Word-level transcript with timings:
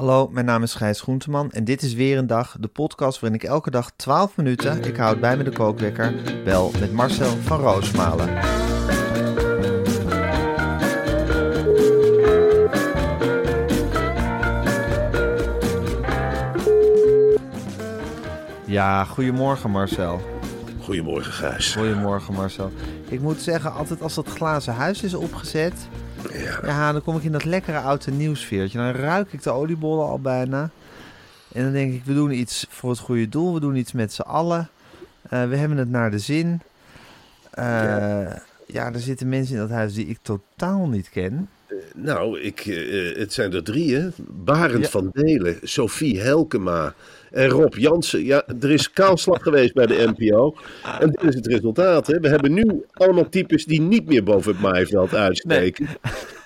Hallo, 0.00 0.28
mijn 0.28 0.46
naam 0.46 0.62
is 0.62 0.74
Gijs 0.74 1.00
Groenteman 1.00 1.50
en 1.50 1.64
dit 1.64 1.82
is 1.82 1.94
weer 1.94 2.18
een 2.18 2.26
dag, 2.26 2.56
de 2.60 2.68
podcast 2.68 3.20
waarin 3.20 3.40
ik 3.40 3.46
elke 3.46 3.70
dag 3.70 3.90
12 3.96 4.36
minuten, 4.36 4.84
ik 4.84 4.96
houd 4.96 5.20
bij 5.20 5.36
me 5.36 5.42
de 5.42 5.50
kookwekker, 5.50 6.14
bel 6.44 6.70
met 6.80 6.92
Marcel 6.92 7.36
van 7.36 7.60
Roosmalen. 7.60 8.28
Ja, 18.66 19.04
goedemorgen 19.04 19.70
Marcel. 19.70 20.20
Goedemorgen, 20.82 21.32
Gijs. 21.32 21.74
Goedemorgen 21.74 22.34
Marcel. 22.34 22.72
Ik 23.08 23.20
moet 23.20 23.40
zeggen, 23.40 23.72
altijd 23.72 24.02
als 24.02 24.14
dat 24.14 24.28
glazen 24.28 24.74
huis 24.74 25.02
is 25.02 25.14
opgezet, 25.14 25.88
Ja, 26.32 26.58
ja, 26.66 26.92
dan 26.92 27.02
kom 27.02 27.16
ik 27.16 27.22
in 27.22 27.32
dat 27.32 27.44
lekkere 27.44 27.78
oude 27.78 28.10
nieuwsfeertje. 28.10 28.78
Dan 28.78 28.90
ruik 28.90 29.32
ik 29.32 29.42
de 29.42 29.50
oliebollen 29.50 30.06
al 30.06 30.20
bijna. 30.20 30.70
En 31.52 31.62
dan 31.62 31.72
denk 31.72 31.94
ik, 31.94 32.04
we 32.04 32.14
doen 32.14 32.30
iets 32.30 32.66
voor 32.68 32.90
het 32.90 32.98
goede 32.98 33.28
doel. 33.28 33.54
We 33.54 33.60
doen 33.60 33.76
iets 33.76 33.92
met 33.92 34.12
z'n 34.12 34.20
allen. 34.20 34.68
Eh, 35.22 35.48
we 35.48 35.56
hebben 35.56 35.78
het 35.78 35.90
naar 35.90 36.10
de 36.10 36.18
zin. 36.18 36.60
Eh, 37.50 37.64
ja. 38.66 38.92
er 38.92 39.00
zitten 39.00 39.28
mensen 39.28 39.54
in 39.54 39.60
dat 39.60 39.70
huis 39.70 39.94
die 39.94 40.06
ik 40.06 40.18
totaal 40.22 40.88
niet 40.88 41.10
ken. 41.10 41.48
nou, 41.94 42.40
ik, 42.40 42.60
eh, 42.66 43.16
het 43.18 43.32
zijn 43.32 43.52
er 43.52 43.62
drie, 43.64 43.94
hè? 43.96 44.08
Barend 44.28 44.84
Ja. 44.84 44.90
van 44.90 45.10
Delen, 45.12 45.56
Sophie 45.62 46.20
Helkema 46.20 46.94
en 47.30 47.48
Rob 47.48 47.74
Jansen. 47.74 48.24
Ja, 48.24 48.42
er 48.60 48.70
is 48.70 48.90
kaalslag 48.90 49.42
geweest 49.42 49.74
bij 49.74 49.86
de 49.86 50.12
NPO. 50.16 50.54
En 51.00 51.10
dit 51.10 51.22
is 51.22 51.34
het 51.34 51.46
resultaat, 51.46 52.06
hè? 52.06 52.18
We 52.20 52.28
hebben 52.28 52.52
nu 52.52 52.84
allemaal 52.92 53.28
types 53.28 53.64
die 53.64 53.80
niet 53.80 54.06
meer 54.06 54.22
boven 54.22 54.52
het 54.52 54.60
maaiveld 54.60 55.14
uitsteken. 55.14 55.86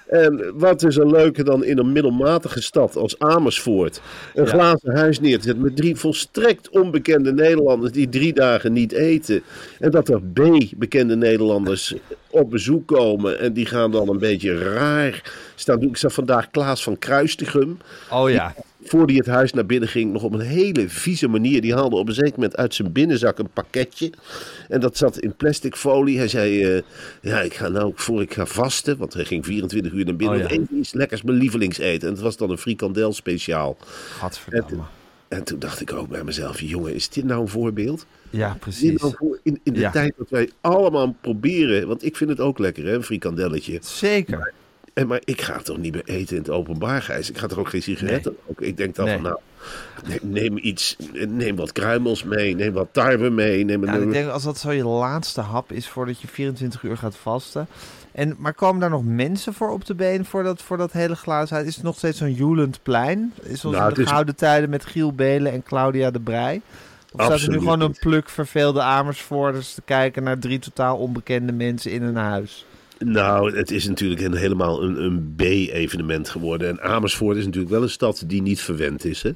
En 0.09 0.53
wat 0.55 0.83
is 0.83 0.97
er 0.97 1.11
leuker 1.11 1.45
dan 1.45 1.65
in 1.65 1.79
een 1.79 1.93
middelmatige 1.93 2.63
stad 2.63 2.97
als 2.97 3.19
Amersfoort 3.19 4.01
een 4.35 4.45
Ja. 4.45 4.51
glazen 4.51 4.97
huis 4.97 5.21
neer 5.21 5.37
te 5.39 5.43
zetten 5.45 5.63
met 5.63 5.77
drie 5.77 5.97
volstrekt 5.97 6.69
onbekende 6.69 7.33
Nederlanders 7.33 7.93
die 7.93 8.09
drie 8.09 8.33
dagen 8.33 8.73
niet 8.73 8.93
eten. 8.93 9.43
En 9.81 9.91
dat 9.91 10.09
er 10.09 10.21
B-bekende 10.23 11.17
Nederlanders 11.17 11.95
op 12.31 12.51
bezoek 12.51 12.87
komen 12.87 13.39
en 13.41 13.53
die 13.53 13.67
gaan 13.67 13.91
dan 13.91 14.09
een 14.09 14.19
beetje 14.19 14.59
raar 14.59 15.23
staan. 15.55 15.83
Ik 15.83 15.97
zag 15.97 16.13
vandaag 16.13 16.51
Klaas 16.51 16.83
van 16.83 16.99
Kruistigum, 16.99 17.79
Oh 18.11 18.31
ja. 18.31 18.55
Voor 18.85 19.07
die 19.07 19.17
het 19.17 19.27
huis 19.27 19.53
naar 19.53 19.67
binnen 19.67 19.89
ging, 19.89 20.13
nog 20.13 20.23
op 20.23 20.33
een 20.33 20.41
hele 20.41 20.89
vieze 20.89 21.29
manier. 21.29 21.61
Die 21.61 21.75
haalde 21.75 21.97
op 21.97 22.09
een 22.09 22.15
zeker 22.15 22.33
moment 22.35 22.57
uit 22.57 22.75
zijn 22.75 22.93
binnenzak 22.93 23.39
een 23.39 23.49
pakketje. 23.53 24.11
En 24.69 24.81
dat 24.81 24.97
zat 24.97 25.19
in 25.19 25.35
plastic 25.37 25.77
folie. 25.77 26.19
Hij 26.19 26.29
zei, 26.29 26.65
eh, 26.65 26.83
ja, 27.21 27.41
ik 27.41 27.55
ga 27.55 27.69
nou, 27.69 27.93
voor 27.95 28.23
ik 28.23 28.35
ga 28.35 28.47
vasten, 28.47 28.97
want 28.99 29.15
hij 29.15 29.25
ging 29.25 29.45
24 29.45 29.93
uur 29.93 30.05
naar 30.05 30.17
binnen, 30.17 30.37
Oh 30.37 30.43
ja. 30.43 30.49
even 30.51 30.79
iets 30.79 30.93
lekkers 30.93 31.23
mijn 31.23 31.39
lievelingseten. 31.39 32.09
En 32.09 32.15
het 32.15 32.23
was 32.23 32.37
dan 32.37 32.51
een 32.51 32.59
frikandel 32.59 33.13
speciaal. 33.13 33.77
Gadverdamme. 34.19 34.83
En 35.29 35.45
toen 35.45 35.59
dacht 35.59 35.81
ik 35.81 35.93
ook 35.93 36.09
bij 36.09 36.25
mezelf, 36.25 36.61
jongen, 36.61 36.95
is 36.95 37.09
dit 37.09 37.25
nou 37.25 37.41
een 37.41 37.49
voorbeeld? 37.49 38.07
Ja, 38.31 38.57
precies. 38.61 39.01
nou 39.01 39.39
in, 39.43 39.61
in 39.63 39.73
de 39.73 39.79
Ja. 39.81 39.91
tijd 39.91 40.15
dat 40.19 40.31
wij 40.31 40.51
allemaal 40.61 41.17
proberen, 41.21 41.87
want 41.89 42.05
ik 42.05 42.17
vind 42.17 42.31
het 42.31 42.41
ook 42.41 42.59
lekker, 42.59 42.85
hè, 42.85 42.95
een 42.95 43.03
frikandelletje. 43.03 43.79
Zeker. 43.83 44.53
En, 44.95 45.07
maar 45.07 45.21
ik 45.25 45.41
ga 45.43 45.59
toch 45.59 45.79
niet 45.79 45.93
meer 45.93 46.05
eten 46.05 46.37
in 46.37 46.43
het 46.43 46.51
openbaar, 46.51 47.03
Gijs. 47.03 47.31
Ik 47.31 47.39
ga 47.39 47.47
toch 47.47 47.59
ook 47.59 47.69
geen 47.69 47.83
sigaretten. 47.83 48.37
Ik 48.59 48.77
denk 48.77 48.95
dan 48.95 49.05
Nee. 49.05 49.15
van, 49.15 49.23
nou, 49.23 49.39
neem, 50.23 50.59
iets, 50.59 50.97
neem 51.29 51.57
wat 51.57 51.73
kruimels 51.73 52.25
mee, 52.25 52.55
neem 52.55 52.73
wat 52.73 52.89
tarwe 52.93 53.31
mee. 53.31 53.65
Neem 53.65 53.83
een, 53.83 54.03
ik 54.03 54.13
denk 54.13 54.31
als 54.31 54.43
dat 54.43 54.59
zo 54.59 54.71
je 54.71 54.85
laatste 54.85 55.41
hap 55.41 55.73
is 55.73 55.89
voordat 55.89 56.21
je 56.21 56.29
24 56.29 56.83
uur 56.83 56.97
gaat 56.97 57.17
vasten. 57.17 57.67
En, 58.13 58.35
maar 58.39 58.55
komen 58.55 58.81
daar 58.81 58.91
nog 58.91 59.05
mensen 59.05 59.55
voor 59.55 59.71
op 59.71 59.85
de 59.85 59.95
been 59.95 60.25
voor 60.25 60.43
dat, 60.43 60.63
voor 60.63 60.77
dat 60.77 60.93
hele 60.93 61.17
glazen? 61.17 61.65
Is 61.67 61.75
het 61.75 61.85
nog 61.85 61.97
steeds 61.97 62.19
zo'n 62.19 62.33
joelend 62.33 62.79
plein? 62.83 63.33
Is 63.43 63.61
zoals 63.61 63.77
Nou, 63.77 63.89
in 63.89 63.95
de 63.95 64.03
is- 64.03 64.09
gouden 64.09 64.37
tijden 64.37 64.71
met 64.71 64.85
Giel 64.87 65.13
Belen 65.13 65.53
en 65.53 65.63
Claudia 65.63 66.11
de 66.11 66.21
Brij? 66.21 66.61
Of 67.13 67.21
staat 67.21 67.21
er 67.23 67.29
nu 67.29 67.35
Absoluut 67.35 67.61
gewoon 67.61 67.81
een 67.81 67.97
pluk 68.01 68.29
verveelde 68.29 68.83
Amersfoorters 68.83 69.75
te 69.75 69.83
kijken 69.85 70.23
naar 70.23 70.39
drie 70.39 70.59
totaal 70.59 70.97
onbekende 70.97 71.53
mensen 71.53 71.91
in 71.91 72.03
een 72.03 72.17
huis? 72.17 72.67
Nou, 72.99 73.57
het 73.57 73.71
is 73.71 73.89
natuurlijk 73.89 74.21
een, 74.21 74.35
helemaal 74.35 74.83
een, 74.83 75.05
een 75.05 75.35
B-evenement 75.37 76.29
geworden. 76.29 76.69
En 76.69 76.81
Amersfoort 76.81 77.37
is 77.37 77.45
natuurlijk 77.45 77.73
wel 77.73 77.83
een 77.83 77.91
stad 77.91 78.23
die 78.27 78.43
niet 78.43 78.61
verwend 78.61 79.05
is. 79.05 79.23
Hè? 79.23 79.31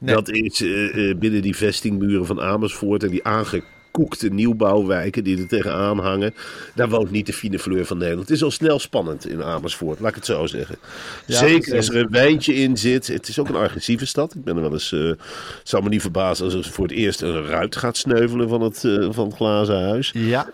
Nee. 0.00 0.14
Dat 0.14 0.28
is 0.30 0.62
eh, 0.62 1.10
eh, 1.10 1.18
binnen 1.18 1.42
die 1.42 1.56
vestingmuren 1.56 2.26
van 2.26 2.40
Amersfoort 2.40 3.02
en 3.02 3.10
die 3.10 3.24
aangekoekte 3.24 4.28
nieuwbouwwijken 4.28 5.24
die 5.24 5.38
er 5.38 5.46
tegenaan 5.48 5.98
hangen. 5.98 6.34
Daar 6.74 6.88
woont 6.88 7.10
niet 7.10 7.26
de 7.26 7.32
fine 7.32 7.58
fleur 7.58 7.86
van 7.86 7.98
Nederland. 7.98 8.28
Het 8.28 8.36
is 8.36 8.42
al 8.44 8.50
snel 8.50 8.78
spannend 8.78 9.28
in 9.28 9.42
Amersfoort, 9.42 10.00
laat 10.00 10.08
ik 10.10 10.14
het 10.14 10.26
zo 10.26 10.46
zeggen. 10.46 10.76
Ja, 11.26 11.38
Zeker 11.38 11.76
als 11.76 11.88
er 11.88 11.96
een 11.96 12.10
wijntje 12.10 12.54
in 12.54 12.76
zit. 12.76 13.06
Het 13.06 13.28
is 13.28 13.38
ook 13.38 13.48
een 13.48 13.54
agressieve 13.56 14.06
stad. 14.06 14.34
Ik 14.34 14.44
ben 14.44 14.56
er 14.56 14.62
wel 14.62 14.72
eens. 14.72 14.92
eh, 14.92 15.00
het 15.08 15.18
zou 15.68 15.82
me 15.82 15.88
niet 15.88 16.00
verbazen 16.00 16.44
als 16.44 16.54
er 16.54 16.64
voor 16.64 16.84
het 16.86 16.96
eerst 16.96 17.20
een 17.22 17.44
ruit 17.46 17.76
gaat 17.76 17.96
sneuvelen 17.96 18.48
van 18.48 18.60
het, 18.60 18.84
eh, 18.84 19.08
van 19.10 19.26
het 19.26 19.36
glazen 19.36 19.82
huis. 19.82 20.10
Ja, 20.14 20.50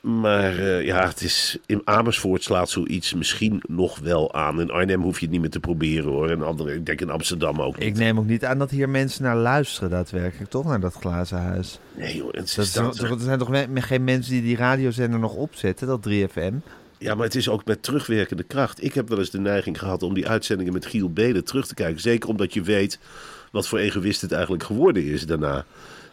Maar 0.00 0.58
eh, 0.58 0.84
ja, 0.84 1.06
het 1.08 1.20
is, 1.22 1.58
in 1.66 1.80
Amersfoort 1.84 2.42
slaat 2.42 2.70
zoiets 2.70 3.14
misschien 3.14 3.62
nog 3.68 3.98
wel 3.98 4.34
aan. 4.34 4.60
In 4.60 4.70
Arnhem 4.70 5.02
hoef 5.02 5.14
je 5.18 5.22
het 5.24 5.30
niet 5.30 5.40
meer 5.40 5.50
te 5.50 5.60
proberen 5.60 6.10
hoor. 6.10 6.30
En 6.30 6.42
andere, 6.42 6.74
ik 6.74 6.86
denk 6.86 7.00
in 7.00 7.10
Amsterdam 7.10 7.60
ook 7.60 7.76
ik 7.76 7.84
niet. 7.84 7.96
neem 7.96 8.18
ook 8.18 8.26
niet 8.26 8.44
aan 8.44 8.58
dat 8.58 8.70
hier 8.70 8.88
mensen 8.88 9.22
naar 9.22 9.36
luisteren 9.36 9.90
daadwerkelijk, 9.90 10.50
toch? 10.50 10.64
Naar 10.64 10.80
dat 10.80 10.94
glazen 10.94 11.38
huis. 11.38 11.78
Nee 11.96 12.16
joh, 12.16 12.32
het, 12.32 12.56
is 12.58 12.72
dat- 12.72 12.98
er 12.98 13.16
zijn 13.18 13.38
toch 13.38 13.50
geen 13.74 14.04
mensen 14.04 14.32
die 14.32 14.42
die 14.42 14.56
radiozender 14.56 15.18
nog 15.20 15.34
opzetten, 15.34 15.86
dat 15.86 16.06
3FM? 16.08 16.52
ja, 16.98 17.14
maar 17.14 17.24
het 17.24 17.34
is 17.34 17.48
ook 17.48 17.64
met 17.64 17.82
terugwerkende 17.82 18.42
kracht. 18.42 18.84
Ik 18.84 18.94
heb 18.94 19.08
wel 19.08 19.18
eens 19.18 19.30
de 19.30 19.40
neiging 19.40 19.78
gehad 19.78 20.02
om 20.02 20.14
die 20.14 20.28
uitzendingen 20.28 20.72
met 20.72 20.86
Giel 20.86 21.10
Belen 21.12 21.44
terug 21.44 21.66
te 21.66 21.74
kijken. 21.74 22.00
Zeker 22.00 22.28
omdat 22.28 22.54
je 22.54 22.62
weet 22.62 22.98
wat 23.52 23.68
voor 23.68 23.78
egoïst 23.78 24.20
het 24.20 24.32
eigenlijk 24.32 24.62
geworden 24.62 25.04
is 25.04 25.26
daarna. 25.26 25.64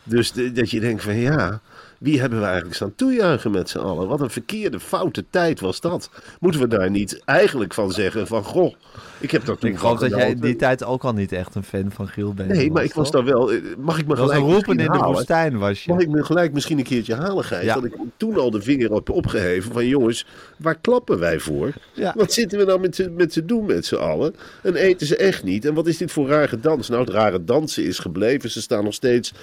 Dus 0.04 0.31
de- 0.31 0.51
dat 0.51 0.69
je 0.72 0.80
denkt 0.80 1.04
van 1.04 1.16
ja, 1.16 1.62
wie 2.06 2.19
hebben 2.19 2.40
we 2.40 2.46
eigenlijk 2.46 2.75
staan 2.75 2.96
toejuichen 2.96 3.52
met 3.52 3.69
z'n 3.69 3.78
allen? 3.78 4.07
Wat 4.07 4.22
een 4.22 4.30
verkeerde, 4.30 4.80
foute 4.80 5.25
tijd 5.30 5.60
was 5.60 5.81
dat. 5.81 6.10
Moeten 6.40 6.62
we 6.62 6.68
daar 6.68 6.90
niet 6.92 7.22
eigenlijk 7.25 7.74
van 7.74 7.92
zeggen 7.92 8.28
van 8.28 8.44
goh, 8.44 8.74
ik 9.19 9.31
heb 9.31 9.46
dat 9.46 9.60
toen 9.60 9.69
Ik 9.69 9.78
geloof 9.78 10.00
dat 10.00 10.10
jij 10.10 10.30
in 10.30 10.40
die 10.40 10.56
tijd 10.56 10.84
ook 10.84 11.04
al 11.04 11.13
niet 11.13 11.31
echt 11.31 11.56
een 11.56 11.63
fan 11.63 11.92
van 11.92 12.07
Giel 12.07 12.34
bent. 12.34 12.50
Nee, 12.50 12.72
maar 12.72 12.84
ik 12.84 12.94
was 12.94 13.12
daar 13.12 13.24
wel. 13.24 13.52
eh, 13.52 13.62
Mag 13.78 14.00
ik 14.00 14.07
me 14.07 14.16
gelijk 14.16 14.40
roepen 14.40 14.54
misschien 14.75 14.94
in 14.94 15.00
de 15.00 15.06
woestijn, 15.06 15.57
was 15.57 15.84
je. 15.84 15.92
Mag 15.94 16.02
ik 16.02 16.10
me 16.10 16.24
gelijk 16.24 16.54
misschien 16.54 16.78
een 16.78 16.84
keertje 16.84 17.16
halen, 17.16 17.44
Gijs? 17.44 17.63
Ja. 17.66 17.74
Dat 17.74 17.86
ik 17.86 17.94
toen 18.18 18.38
al 18.38 18.51
de 18.51 18.62
vinger 18.62 18.94
heb 18.94 19.10
opgeheven 19.10 19.72
van 19.72 19.88
jongens, 19.88 20.25
waar 20.58 20.75
klappen 20.75 21.19
wij 21.19 21.40
voor? 21.40 21.74
Ja. 21.94 22.13
Wat 22.18 22.34
zitten 22.34 22.58
we 22.60 22.66
nou 22.66 22.80
met 22.80 23.10
met 23.16 23.34
ze 23.34 23.46
doen 23.46 23.66
met 23.66 23.86
z'n 23.86 23.96
allen? 23.96 24.36
En 24.63 24.75
eten 24.75 25.08
ze 25.08 25.18
echt 25.18 25.44
niet. 25.44 25.66
En 25.66 25.74
wat 25.74 25.88
is 25.88 25.98
dit 25.98 26.12
voor 26.12 26.28
rare 26.28 26.60
dans? 26.60 26.90
Nou, 26.90 27.01
het 27.01 27.10
rare 27.13 27.44
dansen 27.44 27.84
is 27.86 28.00
gebleven. 28.00 28.50
Ze 28.51 28.62
staan 28.62 28.84
nog 28.84 28.94
steeds. 28.94 29.34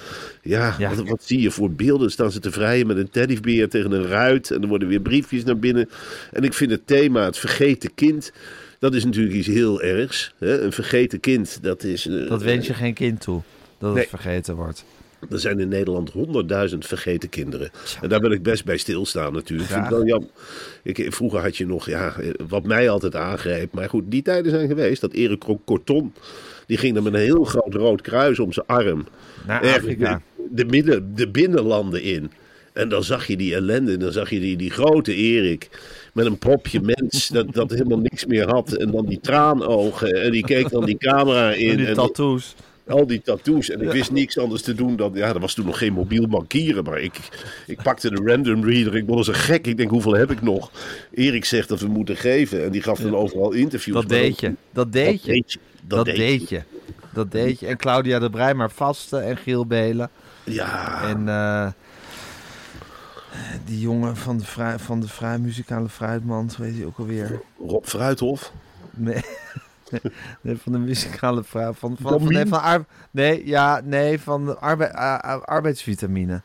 Ja, 0.41 0.75
Ja. 0.77 0.95
Wat, 0.95 1.07
wat 1.07 1.23
zie 1.23 1.41
je 1.41 1.51
voor 1.51 1.71
beelden? 1.71 2.11
Staan 2.11 2.31
ze 2.31 2.39
te 2.39 2.51
vrijen 2.53 2.87
met 2.87 2.97
een 2.97 3.09
teddybeer 3.09 3.69
tegen 3.69 3.91
een 3.91 4.07
ruit. 4.07 4.51
En 4.51 4.61
er 4.61 4.67
worden 4.67 4.87
weer 4.87 5.01
briefjes 5.01 5.43
naar 5.43 5.57
binnen. 5.59 5.89
En 6.31 6.43
ik 6.43 6.53
vind 6.53 6.71
het 6.71 6.87
thema, 6.87 7.25
het 7.25 7.37
vergeten 7.37 7.93
kind. 7.95 8.31
Dat 8.79 8.93
is 8.93 9.05
natuurlijk 9.05 9.35
iets 9.35 9.47
heel 9.47 9.81
ergs. 9.81 10.33
Hè? 10.37 10.61
Een 10.61 10.71
vergeten 10.71 11.19
kind, 11.19 11.59
dat 11.61 11.83
is. 11.83 12.07
eh, 12.07 12.29
Dat 12.29 12.43
wens 12.43 12.67
je 12.67 12.73
geen 12.73 12.93
kind 12.93 13.21
toe, 13.21 13.41
dat 13.77 13.89
Nee. 13.93 13.99
het 14.01 14.09
vergeten 14.09 14.55
wordt. 14.55 14.85
Er 15.31 15.39
zijn 15.39 15.59
in 15.59 15.67
Nederland 15.67 16.09
honderdduizend 16.11 16.85
vergeten 16.85 17.29
kinderen. 17.29 17.69
En 18.01 18.09
daar 18.09 18.19
wil 18.19 18.31
ik 18.31 18.43
best 18.43 18.65
bij 18.65 18.77
stilstaan 18.77 19.33
natuurlijk. 19.33 19.69
Ik 19.69 19.75
vind 19.75 19.87
het 19.87 19.95
wel 19.97 20.05
jammer. 20.05 20.29
Ik, 20.83 21.05
vroeger 21.13 21.39
had 21.39 21.57
je 21.57 21.65
nog, 21.65 21.85
ja, 21.85 22.15
wat 22.47 22.63
mij 22.63 22.89
altijd 22.89 23.15
aangreep. 23.15 23.73
Maar 23.73 23.89
goed, 23.89 24.03
die 24.07 24.21
tijden 24.21 24.51
zijn 24.51 24.67
geweest. 24.67 25.01
Dat 25.01 25.13
Erik 25.13 25.43
Corton, 25.65 26.13
die 26.67 26.77
ging 26.77 26.93
dan 26.93 27.03
met 27.03 27.13
een 27.13 27.19
heel 27.19 27.43
groot 27.43 27.73
rood 27.73 28.01
kruis 28.01 28.39
om 28.39 28.53
zijn 28.53 28.65
arm. 28.65 29.07
Naar 29.47 29.61
Afrika. 29.75 30.21
De, 30.35 30.43
de, 30.51 30.65
midden, 30.65 31.15
de 31.15 31.29
binnenlanden 31.29 32.01
in. 32.01 32.31
En 32.73 32.89
dan 32.89 33.03
zag 33.03 33.27
je 33.27 33.37
die 33.37 33.55
ellende. 33.55 33.97
Dan 33.97 34.11
zag 34.11 34.29
je 34.29 34.39
die, 34.39 34.57
die 34.57 34.71
grote 34.71 35.15
Erik. 35.15 35.69
Met 36.13 36.25
een 36.25 36.37
propje 36.37 36.81
mens 36.81 37.27
dat, 37.27 37.53
dat 37.53 37.69
helemaal 37.69 37.97
niks 37.97 38.25
meer 38.25 38.49
had. 38.49 38.73
En 38.73 38.91
dan 38.91 39.05
die 39.05 39.19
traanogen. 39.19 40.21
En 40.21 40.31
die 40.31 40.43
keek 40.43 40.69
dan 40.69 40.85
die 40.85 40.97
camera 40.97 41.51
in. 41.51 41.69
En 41.69 41.77
die 41.77 41.87
en 41.87 41.93
tattoos. 41.93 42.55
al 42.87 43.07
die 43.07 43.21
tattoos. 43.21 43.69
En 43.69 43.81
ik 43.81 43.91
wist 43.91 44.11
niks 44.11 44.37
anders 44.37 44.61
te 44.61 44.73
doen 44.73 44.95
dan... 44.95 45.11
Ja, 45.13 45.27
er 45.27 45.39
was 45.39 45.53
toen 45.53 45.65
nog 45.65 45.77
geen 45.77 45.93
mobiel 45.93 46.27
bankieren. 46.27 46.83
Maar 46.83 46.99
ik, 46.99 47.15
ik 47.67 47.81
pakte 47.81 48.09
de 48.09 48.21
random 48.25 48.65
reader. 48.65 48.95
Ik 48.95 49.07
was 49.07 49.27
een 49.27 49.33
gek. 49.33 49.67
Ik 49.67 49.77
denk, 49.77 49.89
hoeveel 49.89 50.15
heb 50.15 50.31
ik 50.31 50.41
nog? 50.41 50.71
Erik 51.11 51.45
zegt 51.45 51.69
dat 51.69 51.79
we 51.79 51.87
moeten 51.87 52.17
geven. 52.17 52.63
En 52.63 52.71
die 52.71 52.81
gaf 52.81 52.99
dan 52.99 53.15
overal 53.15 53.51
interviews. 53.51 53.95
Dat 53.97 54.09
deed 54.09 54.39
je. 54.39 54.53
Dat 54.71 54.91
deed 54.91 55.23
je. 55.23 55.31
deed 55.31 55.53
je. 55.53 55.59
Dat 55.87 56.05
deed 56.05 56.49
je. 56.49 56.61
Dat 57.13 57.31
deed 57.31 57.59
je. 57.59 57.67
En 57.67 57.77
Claudia 57.77 58.19
de 58.19 58.29
Brij 58.29 58.53
maar 58.53 58.71
vasten 58.71 59.23
en 59.23 59.37
Giel 59.37 59.65
Belen. 59.65 60.09
Ja, 60.43 61.01
En 61.09 61.27
eh, 61.27 61.67
die 63.65 63.79
jongen 63.79 64.15
van 64.17 64.37
de, 64.37 64.45
vrij, 64.45 64.79
van 64.79 64.99
de 64.99 65.07
vrij 65.07 65.37
muzikale 65.39 65.89
fruitman, 65.89 66.49
hoe 66.57 66.65
heet 66.65 66.75
hij 66.75 66.85
ook 66.85 66.97
alweer? 66.97 67.41
Rob 67.67 67.85
Fruithof. 67.85 68.51
Nee. 68.91 69.21
nee, 70.41 70.57
van 70.57 70.71
de 70.71 70.77
muzikale 70.77 71.43
fruit. 71.43 71.75
Van, 71.77 71.95
van, 72.01 72.19
van, 72.19 72.33
nee, 72.33 72.45
van 72.45 72.85
nee, 73.11 73.47
ja, 73.47 73.81
nee, 73.83 74.19
van 74.19 74.45
de 74.45 74.57
arbe 74.57 74.97
a- 74.97 75.25
a- 75.25 75.41
arbeidsvitamine. 75.45 76.41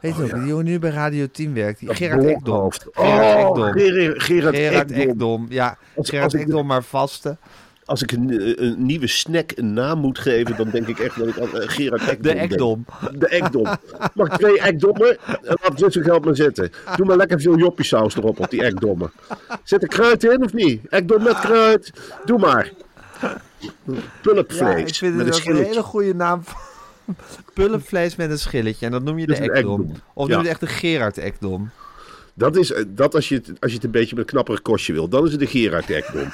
Weet 0.00 0.16
je 0.16 0.18
Oh, 0.18 0.24
ook, 0.24 0.30
ja. 0.30 0.38
die 0.38 0.46
jongen 0.48 0.64
die 0.64 0.74
nu 0.74 0.80
bij 0.80 0.90
Radio 0.90 1.26
10 1.32 1.54
werkt. 1.54 1.78
Die 1.78 1.94
Gerard 1.94 2.24
Ekdom. 2.24 2.42
blokhoofd. 2.42 2.86
Gerard 2.92 3.48
Oh, 3.58 3.68
Ekdom. 3.68 3.82
Gerard, 3.82 4.22
Gerard, 4.22 4.56
Gerard 4.56 4.90
Ekdom. 4.90 5.46
Ja, 5.48 5.76
Als- 5.96 6.08
Gerard 6.08 6.32
als 6.32 6.42
Ekdom 6.42 6.66
maar 6.66 6.82
vasten. 6.82 7.38
Als 7.84 8.02
ik 8.02 8.12
een, 8.12 8.62
een 8.64 8.86
nieuwe 8.86 9.06
snack 9.06 9.52
een 9.54 9.72
naam 9.72 9.98
moet 9.98 10.18
geven, 10.18 10.56
dan 10.56 10.70
denk 10.70 10.86
ik 10.86 10.98
echt 10.98 11.18
dat 11.18 11.28
ik 11.28 11.40
aan 11.40 11.60
eh, 11.60 11.68
Gerard 11.68 12.02
Ekdom 12.02 12.22
De 12.22 12.28
denk. 12.34 12.52
Ekdom. 12.52 12.84
De 13.18 13.28
Ekdom. 13.28 13.66
Mag 14.14 14.38
twee 14.38 14.60
Ekdommen? 14.60 15.18
En 15.26 15.58
laat 15.62 15.78
dit 15.78 15.92
zijn 15.92 16.04
geld 16.04 16.24
maar 16.24 16.36
zitten. 16.36 16.72
Doe 16.96 17.06
maar 17.06 17.16
lekker 17.16 17.40
veel 17.40 17.58
joppiesaus 17.58 18.16
erop 18.16 18.40
op 18.40 18.50
die 18.50 18.62
Ekdommen. 18.62 19.12
Zit 19.62 19.82
er 19.82 19.88
kruid 19.88 20.24
in 20.24 20.44
of 20.44 20.52
niet? 20.52 20.80
Ekdom 20.88 21.22
met 21.22 21.38
kruid. 21.38 21.92
Doe 22.24 22.38
maar. 22.38 22.72
Pulpvlees. 24.22 24.58
Ja, 24.58 24.86
ik 24.86 24.94
vind 24.94 25.16
met 25.16 25.26
het 25.26 25.46
een 25.46 25.56
hele 25.56 25.82
goede 25.82 26.14
naam. 26.14 26.42
Pullenvlees 27.54 28.16
met 28.16 28.30
een 28.30 28.38
schilletje. 28.38 28.86
En 28.86 28.92
dat 28.92 29.02
noem 29.02 29.18
je 29.18 29.26
Dat 29.26 29.36
de 29.36 29.52
Ekdom. 29.52 29.92
Of 30.14 30.28
noem 30.28 30.28
je 30.28 30.36
het 30.36 30.46
echt 30.46 30.60
de 30.60 30.66
Gerard 30.66 31.18
Ekdom. 31.18 31.70
Dat 32.34 32.56
is 32.56 32.72
eh, 32.72 32.84
dat 32.88 33.14
als 33.14 33.28
je, 33.28 33.34
het, 33.34 33.52
als 33.60 33.70
je 33.70 33.76
het 33.76 33.84
een 33.84 33.90
beetje 33.90 34.14
met 34.14 34.24
een 34.24 34.30
knapperig 34.30 34.62
kostje 34.62 34.92
wil. 34.92 35.08
Dan 35.08 35.24
is 35.24 35.30
het 35.30 35.40
de 35.40 35.46
Gerard 35.46 35.90
Ekdom. 35.90 36.28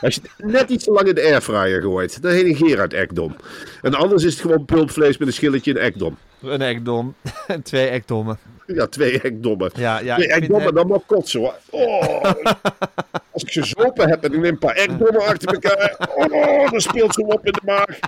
Als 0.00 0.14
je 0.14 0.20
het 0.36 0.52
net 0.52 0.70
iets 0.70 0.84
te 0.84 0.90
lang 0.90 1.08
in 1.08 1.14
de 1.14 1.22
airfryer 1.22 1.82
gooit. 1.82 2.22
Dan 2.22 2.32
heet 2.32 2.44
een 2.44 2.56
Gerard 2.56 2.92
Ekdom. 2.92 3.36
En 3.82 3.94
anders 3.94 4.24
is 4.24 4.32
het 4.32 4.42
gewoon 4.42 4.64
pulpvlees 4.64 5.18
met 5.18 5.28
een 5.28 5.34
schilletje 5.34 5.72
en 5.72 5.80
Ekdom. 5.80 6.16
Een 6.42 6.62
Ekdom. 6.62 7.14
Twee 7.62 7.86
Ekdommen. 7.86 8.38
Ja, 8.76 8.86
twee 8.86 9.20
Ekdommen. 9.20 9.70
Ja, 9.74 9.98
ja, 10.00 10.14
twee 10.14 10.26
ik 10.26 10.32
vind 10.32 10.42
Ekdommen, 10.42 10.66
het- 10.66 10.74
dan 10.74 10.86
mag 10.86 11.00
kotsen 11.06 11.40
hoor. 11.40 11.54
Oh, 11.70 12.22
als 13.32 13.42
ik 13.42 13.50
ze 13.52 13.64
zopen 13.64 14.08
heb 14.08 14.24
en 14.24 14.32
ik 14.32 14.40
neem 14.40 14.44
een 14.52 14.58
paar 14.58 14.74
Ekdommen 14.74 15.26
achter 15.26 15.52
elkaar. 15.52 16.08
Oh, 16.16 16.70
dan 16.70 16.80
speelt 16.80 17.14
ze 17.14 17.22
op 17.26 17.46
in 17.46 17.52
de 17.52 17.60
maag. 17.64 17.98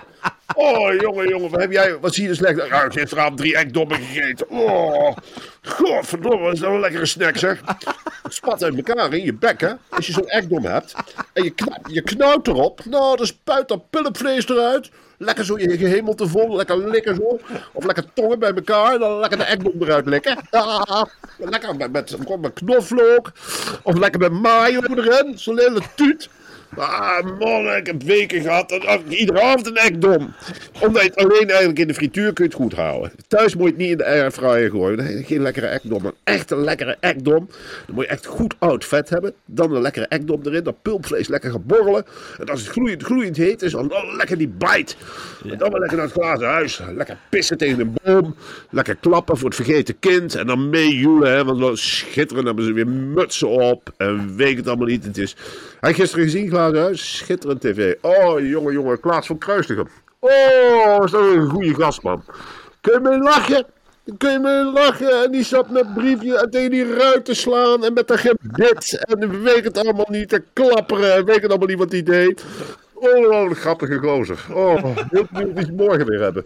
Oh, 0.55 0.93
jongen, 0.99 1.27
jongen, 1.29 1.49
wat 1.49 1.59
heb 1.61 1.71
jij, 1.71 1.97
wat 1.99 2.13
zie 2.13 2.23
je 2.23 2.29
er 2.29 2.35
slecht? 2.35 2.59
Ah, 2.59 2.65
ik 2.65 2.71
heb 2.71 2.91
gisteravond 2.91 3.37
drie 3.37 3.57
Ekdommen 3.57 3.97
gegeten. 3.99 4.49
Oh, 4.49 5.15
godverdomme, 5.61 6.43
wat 6.43 6.53
is 6.53 6.59
dat 6.59 6.71
een 6.71 6.79
lekkere 6.79 7.05
snack 7.05 7.37
zeg. 7.37 7.61
Spat 8.27 8.63
uit 8.63 8.75
elkaar 8.75 9.13
in 9.13 9.23
je 9.23 9.33
bek, 9.33 9.61
hè. 9.61 9.71
Als 9.89 10.05
je 10.07 10.11
zo'n 10.13 10.27
Ekdom 10.27 10.65
hebt 10.65 10.93
en 11.33 11.43
je, 11.43 11.49
kna 11.49 11.77
je 11.87 12.01
knauwt 12.01 12.47
erop. 12.47 12.85
Nou, 12.85 13.17
dan 13.17 13.25
spuit 13.25 13.67
dat 13.67 13.89
pulpvlees 13.89 14.49
eruit. 14.49 14.89
Lekker 15.17 15.45
zo 15.45 15.59
je 15.59 15.77
gehemelte 15.77 16.27
vol, 16.27 16.55
lekker 16.55 16.89
likken 16.89 17.15
zo. 17.15 17.39
Of 17.73 17.85
lekker 17.85 18.05
tongen 18.13 18.39
bij 18.39 18.53
elkaar, 18.53 18.99
dan 18.99 19.19
lekker 19.19 19.37
de 19.37 19.43
ekdom 19.43 19.73
eruit 19.81 20.05
likken. 20.05 20.37
Lekker 21.37 21.75
met, 21.75 21.91
met, 21.91 22.39
met 22.41 22.53
knoflook. 22.53 23.31
Of 23.83 23.97
lekker 23.97 24.19
met 24.19 24.31
mayo 24.31 24.81
erin, 24.81 25.39
zo'n 25.39 25.59
hele 25.59 25.81
tuut. 25.95 26.29
Ah 26.75 27.39
man, 27.39 27.75
ik 27.75 27.85
heb 27.85 28.03
weken 28.03 28.41
gehad. 28.41 28.69
dat 28.69 28.99
Iedere 29.09 29.41
avond 29.41 29.67
een 29.67 29.75
ekdom. 29.75 30.33
Omdat 30.81 31.01
je 31.01 31.09
het 31.09 31.15
alleen 31.15 31.49
eigenlijk 31.49 31.79
in 31.79 31.87
de 31.87 31.93
frituur 31.93 32.33
kunt 32.33 32.53
goed 32.53 32.73
houden. 32.73 33.11
Thuis 33.27 33.55
moet 33.55 33.63
je 33.63 33.69
het 33.69 33.77
niet 33.77 33.91
in 33.91 33.97
de 33.97 34.05
airfryer 34.05 34.69
gooien. 34.69 35.17
Je 35.17 35.23
geen 35.23 35.41
lekkere 35.41 35.67
ekdom. 35.67 36.05
Een 36.05 36.13
echte 36.23 36.57
lekkere 36.57 36.97
ekdom. 36.99 37.49
Dan 37.85 37.95
moet 37.95 38.03
je 38.03 38.09
echt 38.09 38.25
goed 38.25 38.55
oud 38.59 38.85
vet 38.85 39.09
hebben. 39.09 39.33
Dan 39.45 39.75
een 39.75 39.81
lekkere 39.81 40.07
ekdom 40.07 40.41
erin. 40.43 40.63
Dat 40.63 40.81
pulpvlees 40.81 41.27
lekker 41.27 41.51
gaat 41.51 41.65
borrelen. 41.65 42.05
En 42.39 42.49
als 42.49 42.61
het 42.61 42.69
gloeiend, 42.69 43.03
gloeiend 43.03 43.37
heet 43.37 43.61
is, 43.61 43.71
dan 43.71 43.91
lekker 44.17 44.37
die 44.37 44.47
bite. 44.57 44.95
En 45.49 45.57
dan 45.57 45.71
maar 45.71 45.79
lekker 45.79 45.97
naar 45.97 46.05
het 46.05 46.15
glazen 46.15 46.47
huis. 46.47 46.81
Lekker 46.95 47.17
pissen 47.29 47.57
tegen 47.57 47.79
een 47.79 47.95
boom. 48.03 48.35
Lekker 48.69 48.95
klappen 48.95 49.37
voor 49.37 49.47
het 49.47 49.55
vergeten 49.55 49.99
kind. 49.99 50.35
En 50.35 50.47
dan 50.47 50.69
meejoelen. 50.69 51.31
Hè, 51.31 51.43
want 51.43 51.59
dan 51.59 51.77
schitteren 51.77 52.45
hebben 52.45 52.65
ze 52.65 52.73
weer 52.73 52.87
mutsen 52.87 53.49
op. 53.49 53.93
En 53.97 54.35
weet 54.35 54.57
het 54.57 54.67
allemaal 54.67 54.87
niet. 54.87 55.03
Het 55.03 55.17
is... 55.17 55.35
Je 55.81 55.93
gisteren 55.93 56.25
gezien, 56.25 56.49
glazen 56.49 56.81
huis? 56.81 57.17
Schitterend 57.17 57.61
tv. 57.61 57.93
Oh, 58.01 58.39
jongen, 58.39 58.73
jongen. 58.73 58.99
Klaas 58.99 59.27
van 59.27 59.37
Kruistigem. 59.37 59.87
Oh, 60.19 61.01
is 61.03 61.11
een 61.11 61.49
goede 61.49 61.73
gast, 61.73 62.01
man. 62.01 62.23
Kun 62.81 62.93
je 62.93 62.99
mee 63.09 63.19
lachen? 63.19 63.65
Kun 64.17 64.31
je 64.31 64.39
mee 64.39 64.63
lachen? 64.63 65.23
En 65.23 65.31
die 65.31 65.43
zat 65.43 65.69
met 65.69 65.93
briefje 65.93 66.47
tegen 66.49 66.71
die 66.71 66.95
ruiten 66.95 67.35
slaan. 67.35 67.85
En 67.85 67.93
met 67.93 68.07
dat 68.07 68.19
gebit. 68.19 69.05
En 69.05 69.43
weet 69.43 69.63
het 69.63 69.77
allemaal 69.77 70.07
niet. 70.09 70.29
te 70.29 70.43
klapperen. 70.53 71.13
En 71.13 71.25
weet 71.25 71.41
het 71.41 71.49
allemaal 71.49 71.67
niet 71.67 71.77
wat 71.77 71.91
hij 71.91 72.03
deed. 72.03 72.45
Oh, 72.93 73.49
een 73.49 73.55
grappige 73.55 73.97
gozer. 73.97 74.45
Oh, 74.53 74.83
heel 75.09 75.27
benieuwd 75.31 75.65
ze 75.65 75.71
morgen 75.71 76.05
weer 76.05 76.21
hebben. 76.21 76.43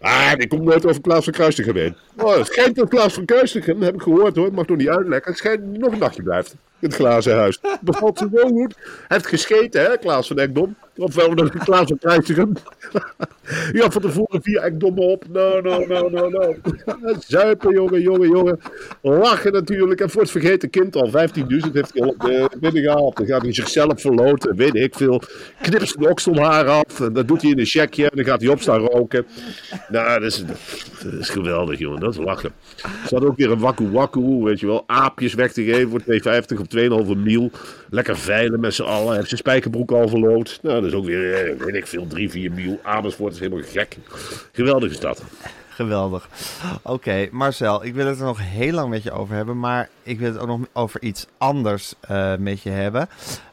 Ah, 0.00 0.32
ik 0.36 0.48
kom 0.48 0.64
nooit 0.64 0.86
over 0.86 1.00
Klaas 1.00 1.24
van 1.24 1.32
Kruistigem 1.32 1.76
heen. 1.76 1.96
Oh, 2.16 2.36
het 2.36 2.46
schijnt 2.46 2.76
dat 2.76 2.88
Klaas 2.88 3.14
van 3.14 3.24
Kruistigem, 3.24 3.82
heb 3.82 3.94
ik 3.94 4.02
gehoord 4.02 4.36
hoor, 4.36 4.52
mag 4.52 4.66
nog 4.66 4.76
niet 4.76 4.88
uitlekken. 4.88 5.30
Het 5.30 5.40
schijnt 5.40 5.60
hij 5.60 5.78
nog 5.78 5.92
een 5.92 5.98
nachtje 5.98 6.22
blijft 6.22 6.54
het 6.82 6.94
glazen 6.94 7.36
huis. 7.36 7.60
Bevalt 7.80 8.18
ze 8.18 8.28
zo 8.34 8.48
goed. 8.48 8.74
Hij 8.76 9.06
heeft 9.08 9.26
gescheten, 9.26 9.82
hè, 9.82 9.98
Klaas 9.98 10.26
van 10.26 10.38
Ekdom. 10.38 10.76
Of 10.96 11.14
wel 11.14 11.30
nog 11.30 11.50
Klaas 11.50 11.88
van 11.88 11.98
Kruistigem. 11.98 12.52
Ja, 13.72 13.90
van 13.90 14.02
tevoren 14.02 14.42
vier 14.42 14.60
ekdommen 14.60 15.02
op. 15.02 15.24
No, 15.28 15.60
no, 15.60 15.84
no, 15.86 16.08
no, 16.08 16.28
no. 16.28 16.54
Zuipen, 17.26 17.72
jongen, 17.72 18.00
jongen, 18.00 18.28
jongen. 18.28 18.60
Lachen 19.00 19.52
natuurlijk. 19.52 20.00
En 20.00 20.10
voor 20.10 20.20
het 20.20 20.30
vergeten 20.30 20.70
kind 20.70 20.96
al 20.96 21.06
15.000 21.06 21.12
heeft 21.72 21.92
hij 21.94 22.02
al 22.02 22.16
binnengehaald. 22.60 23.16
Dan 23.16 23.26
gaat 23.26 23.42
hij 23.42 23.54
zichzelf 23.54 24.00
verloten, 24.00 24.56
weet 24.56 24.74
ik 24.74 24.94
veel. 24.94 25.22
Knipt 25.62 25.88
zijn 25.88 26.08
okselhaar 26.08 26.66
af. 26.66 27.00
En 27.00 27.12
dat 27.12 27.28
doet 27.28 27.42
hij 27.42 27.50
in 27.50 27.58
een 27.58 27.66
checkje. 27.66 28.10
En 28.10 28.16
dan 28.16 28.24
gaat 28.24 28.40
hij 28.40 28.50
op 28.50 28.60
staan 28.60 28.80
roken. 28.80 29.26
Nou, 29.88 30.20
dat 30.20 30.32
is, 30.32 30.44
is 31.20 31.28
geweldig, 31.28 31.78
jongen. 31.78 32.00
Dat 32.00 32.12
is 32.12 32.20
lachen. 32.24 32.52
Ze 32.76 33.08
hadden 33.08 33.30
ook 33.30 33.36
weer 33.36 33.50
een 33.50 33.58
wakku 33.58 33.90
wakku, 33.90 34.42
weet 34.42 34.60
je 34.60 34.66
wel. 34.66 34.84
Aapjes 34.86 35.34
weg 35.34 35.52
te 35.52 35.64
geven 35.64 35.90
voor 35.90 36.00
2,50 36.00 36.60
of 36.60 36.66
2,5 36.76 37.16
mil. 37.16 37.50
Lekker 37.90 38.18
veilen 38.18 38.60
met 38.60 38.74
z'n 38.74 38.82
allen. 38.82 39.14
Heeft 39.14 39.28
zijn 39.28 39.40
spijkerbroek 39.40 39.92
al 39.92 40.08
verloot. 40.08 40.58
Nou, 40.62 40.80
dat 40.80 40.90
is 40.90 40.96
ook 40.96 41.04
weer, 41.04 41.34
eh, 41.34 41.58
weet 41.58 41.74
ik 41.74 41.86
veel, 41.86 42.06
3, 42.06 42.30
4 42.30 42.52
mil. 42.52 42.80
Amersfoort 42.82 43.32
is 43.32 43.38
helemaal 43.38 43.64
gek. 43.64 43.96
Geweldige 44.52 44.94
stad. 44.94 45.22
Geweldig. 45.74 46.28
Oké, 46.82 47.28
Marcel, 47.30 47.84
ik 47.84 47.94
wil 47.94 48.06
het 48.06 48.18
er 48.18 48.24
nog 48.24 48.38
heel 48.40 48.72
lang 48.72 48.90
met 48.90 49.02
je 49.02 49.12
over 49.12 49.34
hebben, 49.34 49.58
maar 49.58 49.88
ik 50.02 50.18
wil 50.18 50.32
het 50.32 50.38
ook 50.38 50.46
nog 50.46 50.60
over 50.72 51.02
iets 51.02 51.26
anders 51.38 51.94
uh, 52.10 52.36
met 52.36 52.62
je 52.62 52.70
hebben. 52.70 53.08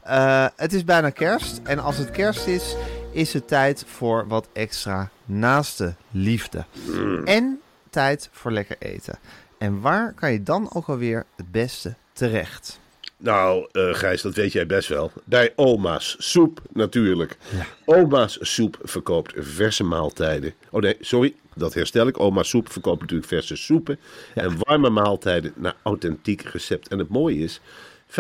Uh, 0.07 0.47
het 0.55 0.73
is 0.73 0.83
bijna 0.83 1.09
kerst 1.09 1.59
en 1.63 1.79
als 1.79 1.97
het 1.97 2.11
kerst 2.11 2.47
is, 2.47 2.75
is 3.11 3.33
het 3.33 3.47
tijd 3.47 3.83
voor 3.88 4.27
wat 4.27 4.47
extra 4.53 5.09
naaste 5.25 5.93
liefde. 6.11 6.65
Mm. 6.88 7.25
En 7.25 7.61
tijd 7.89 8.29
voor 8.31 8.51
lekker 8.51 8.75
eten. 8.79 9.19
En 9.57 9.81
waar 9.81 10.13
kan 10.13 10.31
je 10.31 10.43
dan 10.43 10.69
ook 10.73 10.88
alweer 10.88 11.25
het 11.35 11.51
beste 11.51 11.95
terecht? 12.13 12.79
Nou, 13.21 13.67
uh, 13.71 13.93
Gijs, 13.93 14.21
dat 14.21 14.35
weet 14.35 14.51
jij 14.51 14.65
best 14.65 14.88
wel. 14.88 15.11
Bij 15.23 15.53
Oma's 15.55 16.15
Soep 16.19 16.61
natuurlijk. 16.73 17.38
Ja. 17.51 17.65
Oma's 17.85 18.38
Soep 18.41 18.77
verkoopt 18.83 19.33
verse 19.38 19.83
maaltijden. 19.83 20.53
Oh 20.69 20.81
nee, 20.81 20.97
sorry, 20.99 21.35
dat 21.55 21.73
herstel 21.73 22.07
ik. 22.07 22.19
Oma's 22.19 22.49
Soep 22.49 22.71
verkoopt 22.71 22.99
natuurlijk 23.01 23.29
verse 23.29 23.55
soepen. 23.55 23.99
Ja. 24.35 24.41
En 24.41 24.57
warme 24.59 24.89
maaltijden 24.89 25.53
naar 25.55 25.75
authentiek 25.83 26.41
recept. 26.41 26.88
En 26.88 26.99
het 26.99 27.09
mooie 27.09 27.38
is, 27.38 27.61
50% 28.07 28.11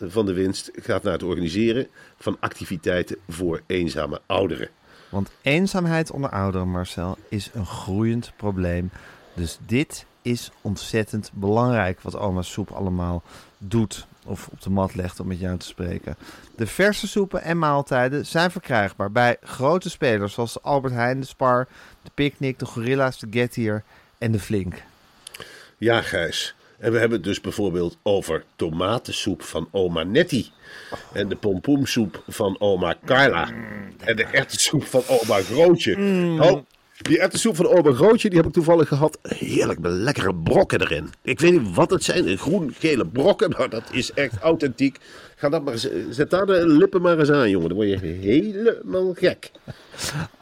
van 0.00 0.26
de 0.26 0.32
winst 0.32 0.70
gaat 0.74 1.02
naar 1.02 1.12
het 1.12 1.22
organiseren 1.22 1.86
van 2.18 2.36
activiteiten 2.40 3.16
voor 3.28 3.60
eenzame 3.66 4.20
ouderen. 4.26 4.68
Want 5.08 5.30
eenzaamheid 5.42 6.10
onder 6.10 6.30
ouderen, 6.30 6.68
Marcel, 6.68 7.18
is 7.28 7.50
een 7.54 7.66
groeiend 7.66 8.32
probleem. 8.36 8.90
Dus 9.34 9.58
dit 9.66 10.06
is 10.26 10.50
ontzettend 10.60 11.30
belangrijk 11.34 12.00
wat 12.00 12.16
Oma's 12.16 12.52
Soep 12.52 12.70
allemaal 12.70 13.22
doet 13.58 14.06
of 14.24 14.48
op 14.52 14.62
de 14.62 14.70
mat 14.70 14.94
legt 14.94 15.20
om 15.20 15.26
met 15.26 15.40
jou 15.40 15.58
te 15.58 15.66
spreken. 15.66 16.16
De 16.56 16.66
verse 16.66 17.08
soepen 17.08 17.42
en 17.42 17.58
maaltijden 17.58 18.26
zijn 18.26 18.50
verkrijgbaar 18.50 19.12
bij 19.12 19.36
grote 19.42 19.90
spelers 19.90 20.34
zoals 20.34 20.62
Albert 20.62 20.94
Heijn, 20.94 21.20
de 21.20 21.26
Spar, 21.26 21.68
de 22.02 22.10
Picnic, 22.14 22.58
de 22.58 22.66
Gorilla's, 22.66 23.18
de 23.18 23.26
Get 23.30 23.56
Here 23.56 23.82
en 24.18 24.32
de 24.32 24.38
Flink. 24.38 24.82
Ja, 25.78 26.02
Gijs. 26.02 26.54
En 26.78 26.92
we 26.92 26.98
hebben 26.98 27.16
het 27.16 27.26
dus 27.26 27.40
bijvoorbeeld 27.40 27.96
over 28.02 28.44
tomatensoep 28.56 29.42
van 29.42 29.68
oma 29.70 30.02
Nettie. 30.02 30.52
En 31.12 31.28
de 31.28 31.36
pompoensoep 31.36 32.22
van 32.28 32.60
oma 32.60 32.96
Carla. 33.04 33.48
En 34.04 34.16
de 34.16 34.24
erwtensoep 34.24 34.84
van 34.84 35.02
oma 35.06 35.40
Grootje. 35.40 35.96
Oh, 36.40 36.62
die 37.02 37.18
erwtensoep 37.18 37.56
van 37.56 37.66
oma 37.66 37.92
Grootje, 37.92 38.28
die 38.28 38.38
heb 38.38 38.46
ik 38.46 38.52
toevallig 38.52 38.88
gehad. 38.88 39.18
Heerlijk, 39.22 39.78
met 39.78 39.92
lekkere 39.92 40.34
brokken 40.34 40.80
erin. 40.80 41.10
Ik 41.22 41.40
weet 41.40 41.52
niet 41.52 41.74
wat 41.74 41.90
het 41.90 42.04
zijn, 42.04 42.38
groen-gele 42.38 43.06
brokken. 43.06 43.54
Maar 43.58 43.68
dat 43.68 43.82
is 43.92 44.12
echt 44.12 44.38
authentiek. 44.38 44.98
Ga 45.36 45.48
dat 45.48 45.64
maar 45.64 45.72
eens, 45.72 45.88
zet 46.10 46.30
daar 46.30 46.46
de 46.46 46.66
lippen 46.66 47.02
maar 47.02 47.18
eens 47.18 47.30
aan, 47.30 47.50
jongen. 47.50 47.68
Dan 47.68 47.76
word 47.76 47.88
je 47.90 47.98
helemaal 47.98 49.14
gek. 49.14 49.50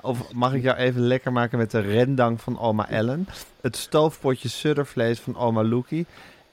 Of 0.01 0.33
mag 0.33 0.55
ik 0.55 0.63
jou 0.63 0.77
even 0.77 1.01
lekker 1.01 1.33
maken 1.33 1.59
met 1.59 1.71
de 1.71 1.81
rendang 1.81 2.41
van 2.41 2.61
oma 2.61 2.89
Ellen? 2.89 3.29
Het 3.61 3.77
stoofpotje 3.77 4.49
suddervlees 4.49 5.21
van 5.21 5.37
oma 5.37 5.63
Loekie. 5.65 6.07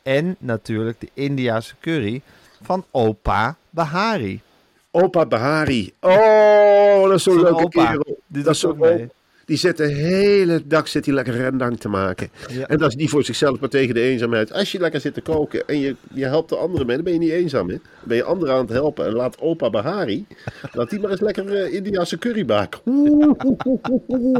En 0.03 0.35
natuurlijk 0.39 0.99
de 0.99 1.09
Indiase 1.13 1.73
curry 1.79 2.21
van 2.61 2.85
opa 2.91 3.57
Bahari. 3.69 4.41
Opa 4.91 5.25
Bahari. 5.25 5.93
Oh, 5.99 7.03
dat 7.03 7.13
is 7.13 7.23
zo'n 7.23 7.33
Zo'n 7.33 7.43
leuke 7.43 7.63
opa. 7.63 7.85
kerel. 7.85 8.19
Die 8.27 8.43
dat 8.43 8.53
is 8.53 8.59
zo'n. 8.59 9.11
Die 9.51 9.59
zit 9.59 9.77
de 9.77 9.87
hele 9.87 10.61
dag 10.65 10.87
zit 10.87 11.05
hij 11.05 11.13
lekker 11.13 11.33
rendang 11.33 11.79
te 11.79 11.89
maken. 11.89 12.29
Ja. 12.47 12.67
En 12.67 12.77
dat 12.77 12.89
is 12.89 12.95
niet 12.95 13.09
voor 13.09 13.23
zichzelf, 13.23 13.59
maar 13.59 13.69
tegen 13.69 13.93
de 13.93 14.01
eenzaamheid. 14.01 14.53
Als 14.53 14.71
je 14.71 14.79
lekker 14.79 14.99
zit 14.99 15.13
te 15.13 15.21
koken 15.21 15.67
en 15.67 15.79
je, 15.79 15.95
je 16.13 16.25
helpt 16.25 16.49
de 16.49 16.55
anderen 16.55 16.87
mee, 16.87 16.95
dan 16.95 17.05
ben 17.05 17.13
je 17.13 17.19
niet 17.19 17.29
eenzaam. 17.29 17.69
Hè? 17.69 17.75
Dan 17.75 17.83
ben 18.03 18.17
je 18.17 18.23
anderen 18.23 18.55
aan 18.55 18.61
het 18.61 18.69
helpen. 18.69 19.05
En 19.05 19.13
laat 19.13 19.39
opa 19.39 19.69
Bahari, 19.69 20.25
laat 20.73 20.89
die 20.89 20.99
maar 20.99 21.11
eens 21.11 21.19
lekker 21.19 21.55
eh, 21.55 21.73
Indiase 21.73 22.17
curry 22.17 22.43
maken. 22.47 22.81
Oeh, 22.85 23.27
oeh, 23.45 23.59
oeh, 23.65 23.79
oeh, 23.89 24.01
oeh. 24.07 24.37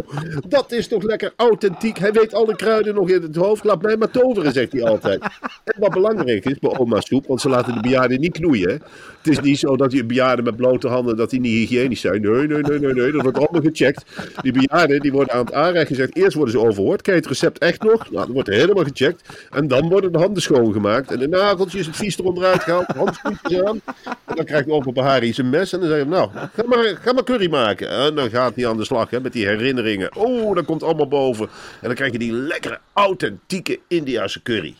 Dat 0.48 0.72
is 0.72 0.88
toch 0.88 1.03
lekker 1.03 1.34
authentiek. 1.36 1.98
Hij 1.98 2.12
weet 2.12 2.34
alle 2.34 2.56
kruiden 2.56 2.96
nog 2.96 3.10
in 3.10 3.22
het 3.22 3.36
hoofd. 3.36 3.63
Laat 3.63 3.82
mij 3.82 3.98
maar 3.98 4.12
toveren, 4.12 4.53
zegt 4.53 4.72
hij 4.72 4.84
altijd. 4.84 5.22
En 5.63 5.80
wat 5.80 5.91
belangrijk 5.91 6.46
is 6.46 6.60
bij 6.60 6.77
oma's 6.77 7.08
soep, 7.08 7.27
want 7.27 7.41
ze 7.41 7.50
laten 7.50 7.74
de 7.74 7.80
bejaarden 7.80 8.20
niet 8.20 8.34
knoeien. 8.34 8.70
Hè? 8.70 8.75
Het 9.22 9.27
is 9.27 9.39
niet 9.39 9.60
zo 9.60 9.75
dat 9.75 9.91
die 9.91 10.06
bejaarden 10.06 10.46
met 10.46 10.56
blote 10.56 10.88
handen 10.88 11.18
dat 11.18 11.30
die 11.30 11.39
niet 11.39 11.53
hygiënisch 11.53 12.01
zijn. 12.01 12.22
Nee, 12.22 12.48
nee, 12.48 12.62
nee, 12.62 12.80
nee, 12.80 12.94
nee. 12.94 13.12
Dat 13.12 13.22
wordt 13.22 13.38
allemaal 13.38 13.62
gecheckt. 13.62 14.03
Die 14.41 14.51
bejaarden 14.51 15.00
die 15.01 15.12
worden 15.12 15.34
aan 15.34 15.46
het 15.46 15.53
aanrecht 15.53 15.88
gezegd. 15.88 16.15
Eerst 16.15 16.36
worden 16.36 16.53
ze 16.53 16.65
overhoord. 16.67 17.01
Kijk 17.01 17.17
het 17.17 17.27
recept 17.27 17.58
echt 17.58 17.84
nog? 17.84 18.12
Nou, 18.12 18.25
dan 18.25 18.34
wordt 18.34 18.50
helemaal 18.50 18.84
gecheckt. 18.84 19.48
En 19.50 19.67
dan 19.67 19.89
worden 19.89 20.12
de 20.12 20.17
handen 20.17 20.41
schoongemaakt. 20.41 21.12
En 21.12 21.20
de 21.20 21.27
nageltjes, 21.27 21.86
het 21.86 21.96
vies 21.96 22.20
eronderuit 22.20 22.63
gehaald. 22.63 22.86
Handschoentjes 22.88 23.63
aan. 23.63 23.81
En 24.03 24.36
dan 24.36 24.46
krijgt 24.46 24.70
opa 24.70 24.91
Bahari 24.91 25.34
zijn 25.34 25.50
mes. 25.50 25.74
En 25.74 25.79
dan 25.79 25.89
zeg 25.89 25.98
je, 25.98 26.05
nou, 26.05 26.29
ga 26.34 26.63
maar, 26.65 26.98
ga 27.01 27.13
maar 27.13 27.24
curry 27.24 27.50
maken. 27.50 27.89
En 27.89 28.15
dan 28.15 28.29
gaat 28.29 28.55
hij 28.55 28.67
aan 28.67 28.77
de 28.77 28.86
slag 28.86 29.10
hè, 29.10 29.20
met 29.20 29.34
die 29.34 29.48
herinneringen. 29.48 30.15
Oh, 30.15 30.55
dat 30.55 30.65
komt 30.65 30.84
allemaal 30.84 31.08
boven. 31.08 31.46
En 31.81 31.88
dan 31.88 31.96
krijg 31.96 32.12
je 32.12 32.17
die 32.17 32.31
lekkere, 32.31 32.79
authentieke 32.93 33.79
Indiase 33.88 34.41
curry. 34.41 34.75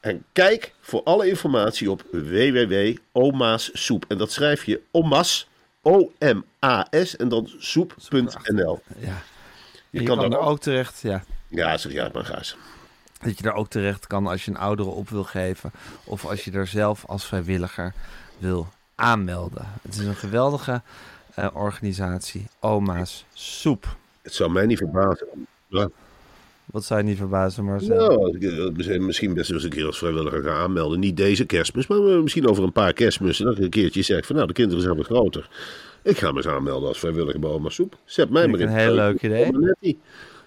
En 0.00 0.24
kijk 0.32 0.72
voor 0.80 1.02
alle 1.02 1.28
informatie 1.28 1.90
op 1.90 2.02
www.oma's 2.10 3.70
soep. 3.72 4.04
En 4.08 4.18
dat 4.18 4.32
schrijf 4.32 4.64
je 4.64 4.80
omas, 4.90 5.48
O-M-A-S 5.82 7.16
en 7.16 7.28
dan 7.28 7.50
soep.nl. 7.58 8.82
Ja. 8.98 9.22
Je, 9.90 10.00
Je 10.00 10.02
kan, 10.02 10.18
kan, 10.18 10.30
daar 10.30 10.40
ook 10.40 10.60
terecht, 10.60 11.00
ja. 11.00 11.22
Ja, 11.48 11.78
zeg 11.78 11.92
ja, 11.92 12.10
maar 12.12 12.24
ga 12.24 12.36
eens. 12.36 12.56
Dat 13.22 13.36
je 13.36 13.42
daar 13.42 13.54
ook 13.54 13.68
terecht 13.68 14.06
kan 14.06 14.26
als 14.26 14.44
je 14.44 14.50
een 14.50 14.56
oudere 14.56 14.88
op 14.88 15.08
wil 15.08 15.24
geven. 15.24 15.72
Of 16.04 16.26
als 16.26 16.44
je 16.44 16.52
er 16.52 16.66
zelf 16.66 17.04
als 17.06 17.26
vrijwilliger 17.26 17.94
wil 18.38 18.68
aanmelden. 18.94 19.66
Het 19.82 19.94
is 19.94 20.06
een 20.06 20.16
geweldige 20.16 20.82
eh, 21.34 21.46
organisatie. 21.52 22.46
Oma's 22.60 23.24
Soep. 23.32 23.96
Het 24.22 24.34
zou 24.34 24.50
mij 24.50 24.66
niet 24.66 24.78
verbazen. 24.78 25.26
Ja, 25.66 25.88
Wat 26.70 26.84
zou 26.84 27.00
je 27.00 27.06
niet 27.06 27.16
verbazen, 27.16 27.64
Marcel? 27.64 27.96
nou, 27.96 28.38
eh, 28.38 29.00
misschien 29.00 29.34
best 29.34 29.48
wel 29.48 29.56
eens 29.56 29.66
een 29.66 29.72
keer 29.72 29.86
als 29.86 29.98
vrijwilliger 29.98 30.42
gaan 30.42 30.56
aanmelden. 30.56 31.00
Niet 31.00 31.16
deze 31.16 31.44
kerstmis, 31.44 31.86
maar 31.86 31.98
eh, 31.98 32.22
misschien 32.22 32.48
over 32.48 32.64
een 32.64 32.72
paar 32.72 32.92
kerstmissen. 32.92 33.44
Dat 33.44 33.56
ik 33.56 33.62
een 33.62 33.70
keertje 33.70 34.02
zeg 34.02 34.26
van 34.26 34.34
nou, 34.36 34.46
de 34.46 34.52
kinderen 34.52 34.82
zijn 34.82 34.96
wat 34.96 35.06
groter. 35.06 35.48
Ik 36.02 36.18
ga 36.18 36.30
me 36.30 36.36
eens 36.36 36.46
aanmelden 36.46 36.88
als 36.88 36.98
vrijwilliger 36.98 37.40
bij 37.40 37.50
oma 37.50 37.68
soep. 37.68 37.96
Zet 38.04 38.30
mij 38.30 38.46
maar 38.46 38.60
ik 38.60 38.66
in 38.66 38.72
een 38.72 38.78
heel 38.78 38.94
leuk 38.94 39.22
idee. 39.22 39.98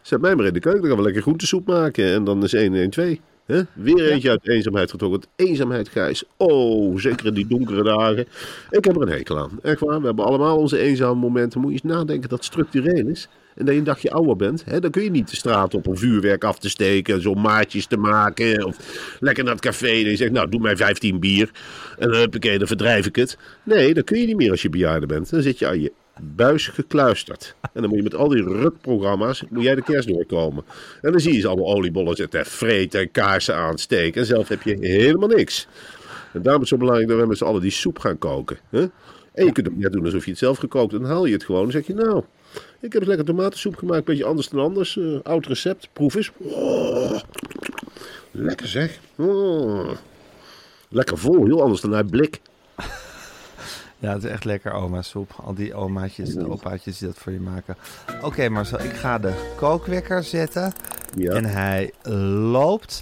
Zet 0.02 0.22
mij 0.22 0.36
maar 0.36 0.46
in 0.46 0.54
de 0.54 0.60
keuken, 0.60 0.82
dan 0.82 0.90
gaan 0.90 0.98
we 0.98 1.04
lekker 1.04 1.22
groentesoep 1.22 1.68
maken. 1.68 2.06
En 2.06 2.24
dan 2.24 2.44
is 2.44 2.54
1 2.54 2.74
1 2.74 2.90
2. 2.90 3.22
Hè? 3.46 3.62
Weer 3.74 4.12
eentje 4.12 4.30
uit 4.30 4.48
eenzaamheid 4.48 4.92
getrokken. 4.92 5.20
Het 5.20 5.48
eenzaamheid, 5.48 5.90
Gijs. 5.90 6.24
Oh, 6.38 6.98
zeker 6.98 7.26
in 7.26 7.34
die 7.34 7.48
donkere 7.48 7.84
dagen. 7.84 8.26
Ik 8.70 8.86
heb 8.86 8.96
er 8.96 9.02
een 9.02 9.10
hekel 9.10 9.38
aan. 9.38 9.60
Echt 9.62 9.80
waar. 9.80 10.00
We 10.00 10.06
hebben 10.06 10.26
allemaal 10.26 10.58
onze 10.58 10.80
eenzame 10.80 11.20
momenten. 11.20 11.62
Moet 11.62 11.70
je 11.74 11.80
eens 11.84 11.94
nadenken 11.94 12.30
dat 12.30 12.38
het 12.38 12.48
structureel 12.48 13.08
is. 13.08 13.30
En 13.56 13.66
dat 13.66 13.74
je 13.74 13.80
een 13.80 13.86
dagje 13.86 14.12
ouder 14.12 14.36
bent. 14.36 14.64
Hè? 14.66 14.80
Dan 14.80 14.92
kun 14.92 15.04
je 15.04 15.10
niet 15.10 15.30
de 15.30 15.36
straat 15.36 15.74
op 15.74 15.88
om 15.88 15.98
vuurwerk 15.98 16.44
af 16.44 16.60
te 16.60 16.70
steken. 16.70 17.22
Zo 17.22 17.34
maatjes 17.34 17.86
te 17.86 17.98
maken. 17.98 18.66
Of 18.66 18.78
lekker 19.20 19.44
naar 19.44 19.54
het 19.54 19.62
café. 19.62 19.88
En 19.88 20.10
je 20.10 20.16
zegt, 20.16 20.32
nou, 20.32 20.50
doe 20.50 20.60
mij 20.60 20.76
15 20.76 21.20
bier. 21.20 21.52
En 21.98 22.10
dan 22.10 22.20
huppakee, 22.20 22.58
dan 22.58 22.68
verdrijf 22.68 23.06
ik 23.06 23.16
het. 23.16 23.38
Nee, 23.64 23.94
dat 23.94 24.04
kun 24.04 24.20
je 24.20 24.26
niet 24.26 24.38
meer 24.38 24.52
als 24.52 24.62
je 24.62 24.70
bejaarde 24.70 25.06
bent. 25.06 25.30
Dan 25.30 25.42
zit 25.42 25.60
je 25.60 25.68
aan 25.68 25.82
je 25.82 25.92
buis 26.22 26.68
gekluisterd. 26.68 27.56
En 27.62 27.82
dan 27.82 27.88
moet 27.90 27.98
je 27.98 28.04
met 28.04 28.16
al 28.16 28.28
die 28.28 28.44
rukprogramma's, 28.44 29.44
moet 29.50 29.64
jij 29.64 29.76
de 29.76 29.84
kerst 29.84 30.08
doorkomen. 30.08 30.64
En 31.02 31.12
dan 31.12 31.20
zie 31.20 31.34
je 31.34 31.40
ze 31.40 31.48
allemaal 31.48 31.74
oliebollen 31.74 32.16
zitten, 32.16 32.46
vreten 32.46 33.00
en 33.00 33.12
kaarsen 33.12 33.56
aansteken. 33.56 34.22
En 34.22 34.28
zelf 34.28 34.48
heb 34.48 34.62
je 34.62 34.78
helemaal 34.80 35.28
niks. 35.28 35.68
En 36.34 36.42
daarom 36.42 36.64
is 36.64 36.70
het 36.70 36.80
zo 36.80 36.86
belangrijk 36.86 37.10
dat 37.10 37.20
we 37.20 37.28
met 37.28 37.38
z'n 37.38 37.44
allen 37.44 37.62
die 37.62 37.72
soep 37.72 38.00
gaan 38.00 38.18
koken. 38.18 38.58
Hè? 38.70 38.86
En 39.34 39.46
je 39.46 39.52
kunt 39.52 39.70
ook 39.70 39.78
net 39.78 39.92
doen 39.92 40.06
alsof 40.06 40.24
je 40.24 40.30
het 40.30 40.40
zelf 40.40 40.58
gekookt. 40.58 40.92
Dan 40.92 41.06
haal 41.06 41.26
je 41.26 41.34
het 41.34 41.44
gewoon 41.44 41.66
en 41.66 41.72
zeg 41.72 41.88
je, 41.88 41.94
nou, 41.94 42.24
ik 42.80 42.94
heb 42.94 42.96
eens 43.02 43.08
lekker 43.08 43.26
tomatensoep 43.26 43.76
gemaakt. 43.76 44.06
Beetje 44.06 44.26
anders 44.26 44.50
dan 44.50 44.60
anders. 44.60 44.98
eh, 44.98 45.20
oud 45.24 45.46
recept, 45.46 45.90
proef 45.94 46.16
eens. 46.16 46.32
Oh, 46.38 47.20
lekker 48.32 48.68
zeg. 48.68 49.00
Oh. 49.16 49.90
Lekker 50.90 51.18
vol, 51.18 51.46
heel 51.46 51.62
anders 51.62 51.82
dan 51.82 51.96
uit 51.96 52.10
blik. 52.10 52.42
Ja, 53.98 54.14
het 54.14 54.24
is 54.24 54.30
echt 54.30 54.46
lekker 54.46 54.72
oma's 54.72 55.10
soep. 55.10 55.32
Al 55.44 55.54
die 55.54 55.76
omaatjes 55.76 56.36
en 56.36 56.50
opaatjes 56.50 56.98
die 56.98 57.08
dat 57.08 57.18
voor 57.18 57.32
je 57.32 57.40
maken. 57.40 57.78
Oké 58.22 58.50
Marcel, 58.50 58.80
ik 58.80 58.94
ga 58.94 59.20
de 59.20 59.54
kookwekker 59.56 60.24
zetten. 60.24 60.74
Ja. 61.16 61.32
En 61.34 61.46
hij 61.46 61.92
loopt. 62.52 63.02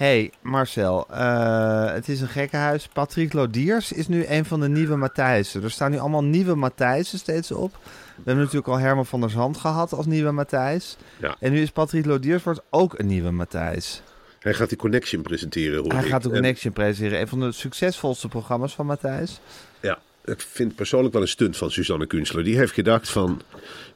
Hey, 0.00 0.30
Marcel, 0.42 1.06
eh, 1.10 1.92
het 1.92 2.08
is 2.08 2.20
een 2.20 2.28
gekkenhuis. 2.28 2.88
Patrick 2.92 3.32
Lodiers 3.32 3.92
is 3.92 4.08
nu 4.08 4.26
een 4.26 4.44
van 4.44 4.60
de 4.60 4.68
nieuwe 4.68 4.96
Matthijssen. 4.96 5.62
Er 5.62 5.70
staan 5.70 5.90
nu 5.90 5.98
allemaal 5.98 6.24
nieuwe 6.24 6.54
Matthijssen 6.54 7.18
steeds 7.18 7.50
op. 7.52 7.72
We 7.82 8.22
hebben 8.24 8.36
natuurlijk 8.44 8.68
al 8.68 8.78
Herman 8.78 9.06
van 9.06 9.20
der 9.20 9.30
Zand 9.30 9.56
gehad 9.56 9.92
als 9.92 10.06
nieuwe 10.06 10.30
Matthijs. 10.30 10.96
Ja. 11.20 11.36
En 11.40 11.52
nu 11.52 11.60
is 11.60 11.70
Patrick 11.70 12.04
Lodiers 12.06 12.42
wordt 12.42 12.60
ook 12.70 12.98
een 12.98 13.06
nieuwe 13.06 13.30
Matthijs. 13.30 14.02
Hij 14.38 14.54
gaat 14.54 14.68
die 14.68 14.78
Connection 14.78 15.22
presenteren. 15.22 15.82
hoor 15.82 15.92
Hij 15.92 16.02
ik. 16.02 16.08
gaat 16.08 16.22
de 16.22 16.28
En- 16.28 16.34
Connection 16.34 16.72
presenteren. 16.72 17.20
Een 17.20 17.28
van 17.28 17.40
de 17.40 17.52
succesvolste 17.52 18.28
programma's 18.28 18.74
van 18.74 18.86
Matthijs. 18.86 19.40
Ja, 19.80 19.98
ik 20.24 20.40
vind 20.40 20.74
persoonlijk 20.74 21.12
wel 21.12 21.22
een 21.22 21.28
stunt 21.28 21.56
van 21.56 21.70
Suzanne 21.70 22.06
Kunstler. 22.06 22.44
Die 22.44 22.56
heeft 22.56 22.72
gedacht 22.72 23.08
van, 23.10 23.40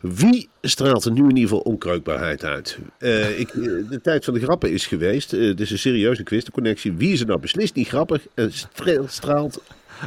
wie 0.01 0.49
straalt 0.63 1.05
er 1.05 1.13
nu 1.13 1.21
in 1.21 1.29
ieder 1.29 1.43
geval 1.43 1.59
onkreukbaarheid 1.59 2.45
uit? 2.45 2.79
Eh, 2.99 3.39
ik, 3.41 3.49
eh, 3.49 3.63
de 3.91 4.01
tijd 4.03 4.25
van 4.25 4.35
de 4.35 4.41
grappen 4.41 4.73
is 4.73 4.87
geweest. 4.87 5.33
Eh, 5.33 5.41
Het 5.47 5.61
is 5.61 5.71
een 5.71 5.79
serieuze 5.79 6.23
quiz, 6.23 6.45
de 6.45 6.51
connectie. 6.51 6.93
Wie 6.93 7.13
is 7.13 7.21
er 7.21 7.27
nou 7.27 7.41
beslist 7.41 7.75
niet 7.75 7.89
grappig 7.89 8.23
en 8.35 8.53
stra- 8.53 9.07
straalt 9.07 9.63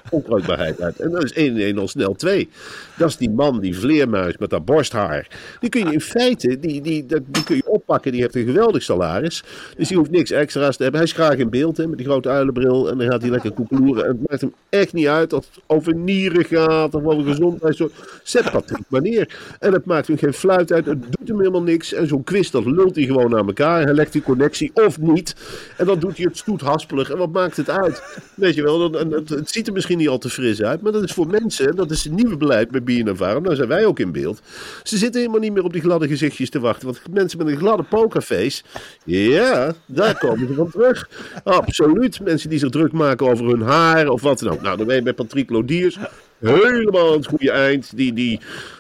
onkreukbaarheid 0.10 0.82
uit? 0.82 1.00
En 1.00 1.12
dat 1.12 1.24
is 1.24 1.34
1 1.34 1.56
en 1.56 1.62
1 1.62 1.78
al 1.78 1.88
snel 1.88 2.14
2. 2.14 2.50
Dat 2.98 3.10
is 3.10 3.18
die 3.18 3.30
man, 3.30 3.60
die 3.60 3.78
vleermuis 3.78 4.38
met 4.38 4.50
dat 4.50 4.66
borsthaar. 4.66 5.28
Die 5.60 5.70
kun 5.70 5.86
je 5.86 5.94
in 5.94 6.02
feite, 6.02 6.60
die, 6.60 6.82
die, 6.82 7.06
die 7.06 7.44
kun 7.44 7.56
je 7.56 7.68
oppakken. 7.68 8.12
Die 8.12 8.22
heeft 8.22 8.36
een 8.36 8.46
geweldig 8.46 8.84
salaris. 8.84 9.44
Dus 9.78 9.88
die 9.88 9.98
hoeft 9.98 10.12
niks 10.12 10.32
extra's 10.32 10.78
te 10.78 10.84
hebben. 10.84 11.02
Hij 11.02 11.10
is 11.10 11.16
graag 11.16 11.36
in 11.36 11.50
beeld 11.50 11.78
hè, 11.78 11.88
met 11.88 11.98
die 11.98 12.08
grote 12.08 12.30
uilenbril. 12.30 12.90
En 12.90 12.98
dan 12.98 13.08
gaat 13.12 13.22
hij 13.22 13.32
lekker 13.32 13.52
koekeloeren. 13.52 14.04
En 14.04 14.10
het 14.10 14.30
maakt 14.30 14.42
hem 14.42 14.54
echt 14.70 14.94
niet 14.94 15.08
uit 15.08 15.34
of 15.34 15.46
het 15.54 15.64
over 15.68 15.96
nieren 15.96 16.46
gaat 16.46 16.94
of 16.96 17.04
over 17.04 17.24
gezondheidszorg. 17.24 18.20
Zet 18.24 18.52
Patrick 18.52 18.84
maar 18.88 19.02
neer. 19.02 19.36
En 19.60 19.74
het 19.74 19.86
maakt 19.86 20.08
hem 20.08 20.18
geen 20.18 20.34
fluit 20.34 20.72
uit. 20.72 20.86
Het 20.86 21.02
doet 21.02 21.28
hem 21.28 21.38
helemaal 21.38 21.64
niks. 21.64 21.94
En 21.94 22.08
zo'n 22.08 22.24
quiz, 22.24 22.50
dat 22.50 22.66
lult 22.66 22.96
hij 22.96 23.06
gewoon 23.06 23.38
aan 23.38 23.48
elkaar. 23.48 23.84
Hij 23.84 23.94
legt 23.94 24.12
die 24.12 24.22
connectie 24.22 24.72
of 24.74 25.00
niet. 25.00 25.36
En 25.78 25.86
dan 25.86 26.00
doet 26.00 26.18
hij 26.18 26.26
het 26.26 26.38
stoethaspelig. 26.38 27.10
En 27.12 27.18
wat 27.18 27.32
maakt 27.32 27.58
het 27.58 27.70
uit? 27.70 28.04
Weet 28.36 28.56
je 28.56 28.64
wel, 28.64 28.90
dan- 28.92 29.12
het, 29.12 29.50
ziet 29.50 29.68
er 29.68 29.74
misschien 29.78 29.98
niet 29.98 30.08
al 30.08 30.18
te 30.18 30.30
fris 30.30 30.62
uit. 30.62 30.82
Maar 30.82 30.92
dat 30.92 31.04
is 31.04 31.12
voor 31.12 31.28
mensen, 31.28 31.76
dat 31.76 31.92
is 31.92 32.04
het 32.04 32.14
nieuwe 32.14 32.38
beleid 32.38 32.72
bij 32.72 32.84
BNNVARA. 32.84 33.40
Daar 33.40 33.56
zijn 33.56 33.68
wij 33.68 33.86
ook 33.86 34.00
in 34.00 34.12
beeld. 34.12 34.42
Ze 34.84 34.98
zitten 34.98 35.20
helemaal 35.20 35.42
niet 35.42 35.54
meer 35.54 35.64
op 35.64 35.74
die 35.74 35.82
gladde 35.82 36.08
gezichtjes 36.08 36.50
te 36.50 36.60
wachten. 36.60 36.86
Want 36.86 37.02
mensen 37.12 37.38
met 37.38 37.48
een 37.48 37.58
gladde 37.58 37.84
pokerface, 37.84 38.64
ja, 39.04 39.74
daar 39.86 40.18
komen 40.18 40.48
ze 40.48 40.54
van 40.54 40.70
terug. 40.70 41.10
Absoluut. 41.44 42.20
Mensen 42.20 42.50
die 42.50 42.60
zich 42.60 42.70
druk 42.70 42.92
maken 42.92 43.30
over 43.30 43.46
hun 43.46 43.62
haar 43.62 44.08
of 44.08 44.22
wat 44.22 44.40
dan 44.40 44.54
ook. 44.54 44.62
Nou, 44.62 44.78
dan 44.78 44.88
ben 44.88 44.96
je 44.96 45.02
bij 45.02 45.14
Patrick 45.14 45.50
Lodiers 45.50 45.98
helemaal 46.40 47.08
aan 47.08 47.18
het 47.18 47.28
goede 47.28 47.52
eind. 47.52 47.96
Die, 47.96 48.14
die, 48.14 48.40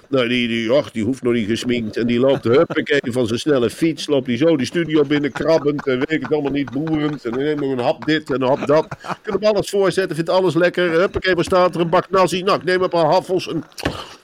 Nou, 0.10 0.28
die, 0.28 0.48
die, 0.48 0.82
die 0.92 1.04
hoeft 1.04 1.24
nog 1.24 1.34
niet 1.34 1.48
gesminkt. 1.48 1.98
En 1.98 2.08
die 2.08 2.20
loopt 2.20 2.44
huppakee 2.44 3.12
van 3.12 3.28
zijn 3.28 3.40
snelle 3.40 3.70
fiets. 3.70 4.08
Loopt 4.08 4.26
die 4.26 4.38
zo 4.38 4.58
die 4.58 4.66
studio 4.66 5.04
binnen 5.04 5.32
krabbend. 5.32 5.88
En 5.88 5.98
weet 5.98 6.12
ik 6.12 6.22
het 6.22 6.34
allemaal 6.34 6.52
niet 6.52 6.72
boerend. 6.72 7.26
En 7.26 7.32
dan 7.32 7.40
neemt 7.40 7.60
nog 7.60 7.72
een 7.72 7.80
hap 7.80 8.06
dit 8.06 8.30
en 8.30 8.42
een 8.42 8.48
hap 8.48 8.68
dat. 8.68 8.86
Ik 8.86 9.18
kan 9.22 9.40
hem 9.40 9.44
alles 9.44 9.70
voorzetten. 9.70 10.16
Vindt 10.16 10.30
alles 10.30 10.54
lekker. 10.54 10.92
Huppakee, 10.92 11.36
waar 11.36 11.44
staat 11.44 11.76
er? 11.76 11.82
Een 11.82 11.90
bak 11.90 12.10
nasi. 12.10 12.44
Nou, 12.44 12.58
ik 12.58 12.64
neem 12.64 12.82
een 12.82 12.90
paar 12.90 13.06
haffels. 13.06 13.48
En, 13.48 13.64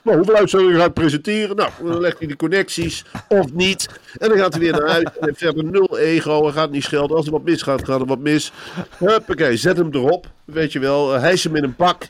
nou, 0.02 0.18
hoeveel 0.18 0.36
uitzendingen 0.36 0.80
ga 0.80 0.86
ik 0.86 0.94
presenteren? 0.94 1.56
Nou, 1.56 1.70
dan 1.84 2.00
legt 2.00 2.20
hij 2.20 2.28
de 2.28 2.36
connecties. 2.36 3.06
Of 3.28 3.54
niet. 3.54 3.90
En 4.18 4.30
dan 4.30 4.38
gaat 4.38 4.54
hij 4.54 4.62
weer 4.62 4.72
naar 4.72 4.90
huis. 4.90 5.04
En 5.04 5.26
heeft 5.26 5.38
verder 5.38 5.64
nul 5.64 5.98
ego. 5.98 6.44
Hij 6.44 6.52
gaat 6.52 6.72
niet 6.72 6.84
schelden. 6.84 7.18
Als 7.18 7.26
er 7.26 7.32
wat 7.32 7.44
misgaat, 7.44 7.86
gaat 7.86 8.00
er 8.00 8.06
wat 8.06 8.20
mis. 8.20 8.52
Huppakee, 8.98 9.58
zet 9.58 9.78
hem 9.78 9.90
erop. 9.92 10.28
Weet 10.46 10.72
je 10.72 10.80
wel. 10.80 11.12
Hijs 11.12 11.44
hem 11.44 11.56
in 11.56 11.64
een 11.64 11.76
pak. 11.76 12.08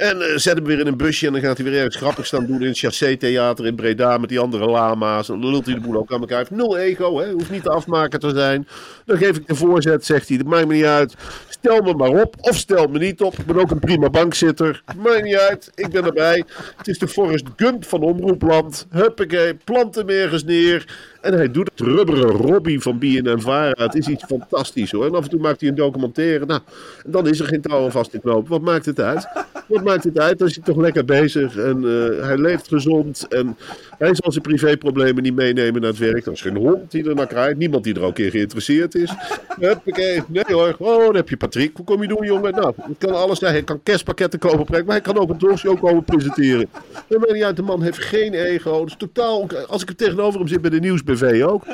En 0.00 0.22
eh, 0.22 0.36
zet 0.36 0.54
hem 0.54 0.64
weer 0.64 0.78
in 0.78 0.86
een 0.86 0.96
busje 0.96 1.26
en 1.26 1.32
dan 1.32 1.42
gaat 1.42 1.56
hij 1.56 1.66
weer 1.66 1.76
ergens 1.76 1.96
grappig 1.96 2.26
staan 2.26 2.46
doen 2.46 2.60
in 2.60 2.68
het 2.68 2.78
Chassé-theater 2.78 3.66
in 3.66 3.74
Breda 3.74 4.18
met 4.18 4.28
die 4.28 4.38
andere 4.38 4.66
lama's. 4.66 5.26
Dan 5.26 5.46
lult 5.46 5.66
hij 5.66 5.74
de 5.74 5.80
boel 5.80 5.96
ook 5.96 6.12
aan 6.12 6.20
elkaar. 6.20 6.38
Heeft 6.38 6.50
nul 6.50 6.78
ego, 6.78 7.18
hè? 7.18 7.30
hoeft 7.30 7.50
niet 7.50 7.62
de 7.62 7.70
afmaker 7.70 8.18
te 8.18 8.30
zijn. 8.30 8.68
Dan 9.04 9.16
geef 9.16 9.36
ik 9.36 9.46
de 9.46 9.54
voorzet, 9.54 10.04
zegt 10.04 10.28
hij, 10.28 10.36
dat 10.36 10.46
maakt 10.46 10.66
me 10.66 10.74
niet 10.74 10.84
uit. 10.84 11.14
Stel 11.48 11.80
me 11.82 11.94
maar 11.94 12.20
op 12.22 12.34
of 12.40 12.56
stel 12.56 12.86
me 12.86 12.98
niet 12.98 13.20
op. 13.20 13.38
Ik 13.38 13.46
ben 13.46 13.60
ook 13.60 13.70
een 13.70 13.78
prima 13.78 14.10
bankzitter. 14.10 14.82
Maakt 14.96 15.22
niet 15.22 15.36
uit, 15.36 15.70
ik 15.74 15.90
ben 15.90 16.04
erbij. 16.04 16.44
Het 16.76 16.88
is 16.88 16.98
de 16.98 17.08
Forrest 17.08 17.46
Gump 17.56 17.84
van 17.84 18.02
Omroepland. 18.02 18.86
Huppakee, 18.90 19.54
plant 19.54 19.94
hem 19.94 20.08
ergens 20.08 20.44
neer. 20.44 20.84
En 21.20 21.32
hij 21.32 21.50
doet 21.50 21.70
het 21.74 21.80
rubberen 21.80 22.30
Robbie 22.30 22.80
van 22.80 22.98
BNN-Vara. 22.98 23.84
Het 23.84 23.94
is 23.94 24.08
iets 24.08 24.24
fantastisch 24.24 24.90
hoor. 24.90 25.06
En 25.06 25.14
af 25.14 25.24
en 25.24 25.30
toe 25.30 25.40
maakt 25.40 25.60
hij 25.60 25.68
een 25.68 25.74
documentaire. 25.74 26.46
Nou, 26.46 26.60
dan 27.06 27.28
is 27.28 27.40
er 27.40 27.46
geen 27.46 27.60
touw 27.60 27.90
vast 27.90 28.10
te 28.10 28.18
knopen. 28.18 28.50
Wat 28.50 28.60
maakt 28.60 28.86
het 28.86 29.00
uit? 29.00 29.28
Wat 29.66 29.84
maakt 29.84 30.04
het 30.04 30.18
uit? 30.18 30.38
Dan 30.38 30.48
is 30.48 30.54
hij 30.54 30.64
toch 30.64 30.76
lekker 30.76 31.04
bezig. 31.04 31.56
En 31.56 31.82
uh, 31.82 32.24
hij 32.26 32.36
leeft 32.36 32.68
gezond. 32.68 33.26
En 33.28 33.56
hij 33.98 34.10
zal 34.12 34.32
zijn 34.32 34.44
privéproblemen 34.44 35.22
niet 35.22 35.34
meenemen 35.34 35.80
naar 35.80 35.90
het 35.90 35.98
werk. 35.98 36.26
Er 36.26 36.32
is 36.32 36.40
geen 36.40 36.56
hond 36.56 36.90
die 36.90 37.08
er 37.08 37.14
naar 37.14 37.26
krijgt. 37.26 37.58
Niemand 37.58 37.84
die 37.84 37.94
er 37.94 38.02
ook 38.02 38.18
in 38.18 38.30
geïnteresseerd 38.30 38.94
is. 38.94 39.12
Huppakee. 39.60 40.22
Nee 40.28 40.44
hoor. 40.46 40.74
Oh, 40.78 41.04
dan 41.04 41.14
heb 41.14 41.28
je 41.28 41.36
Patrick. 41.36 41.76
Hoe 41.76 41.84
kom 41.84 42.02
je 42.02 42.08
doen 42.08 42.26
jongen? 42.26 42.52
Nou, 42.52 42.74
het 42.76 42.98
kan 42.98 43.14
alles 43.14 43.38
zijn. 43.38 43.52
Hij 43.52 43.62
kan 43.62 43.82
kerstpakketten 43.82 44.38
kopen. 44.38 44.66
Maar 44.68 44.94
hij 44.94 45.00
kan 45.00 45.18
ook 45.18 45.30
een 45.30 45.38
doorshow 45.38 45.80
komen 45.80 46.04
presenteren. 46.04 46.68
Dat 47.08 47.18
maakt 47.18 47.32
niet 47.32 47.42
uit. 47.42 47.56
De 47.56 47.62
man 47.62 47.82
heeft 47.82 47.98
geen 47.98 48.34
ego. 48.34 48.78
Dat 48.78 48.86
is 48.86 48.96
totaal... 48.98 49.46
Als 49.68 49.82
ik 49.82 49.88
er 49.88 49.96
tegenover 49.96 50.38
hem 50.38 50.48
zit 50.48 50.60
bij 50.60 50.70
de 50.70 50.80
nieuws 50.80 51.02
BV 51.12 51.42
ook. 51.46 51.64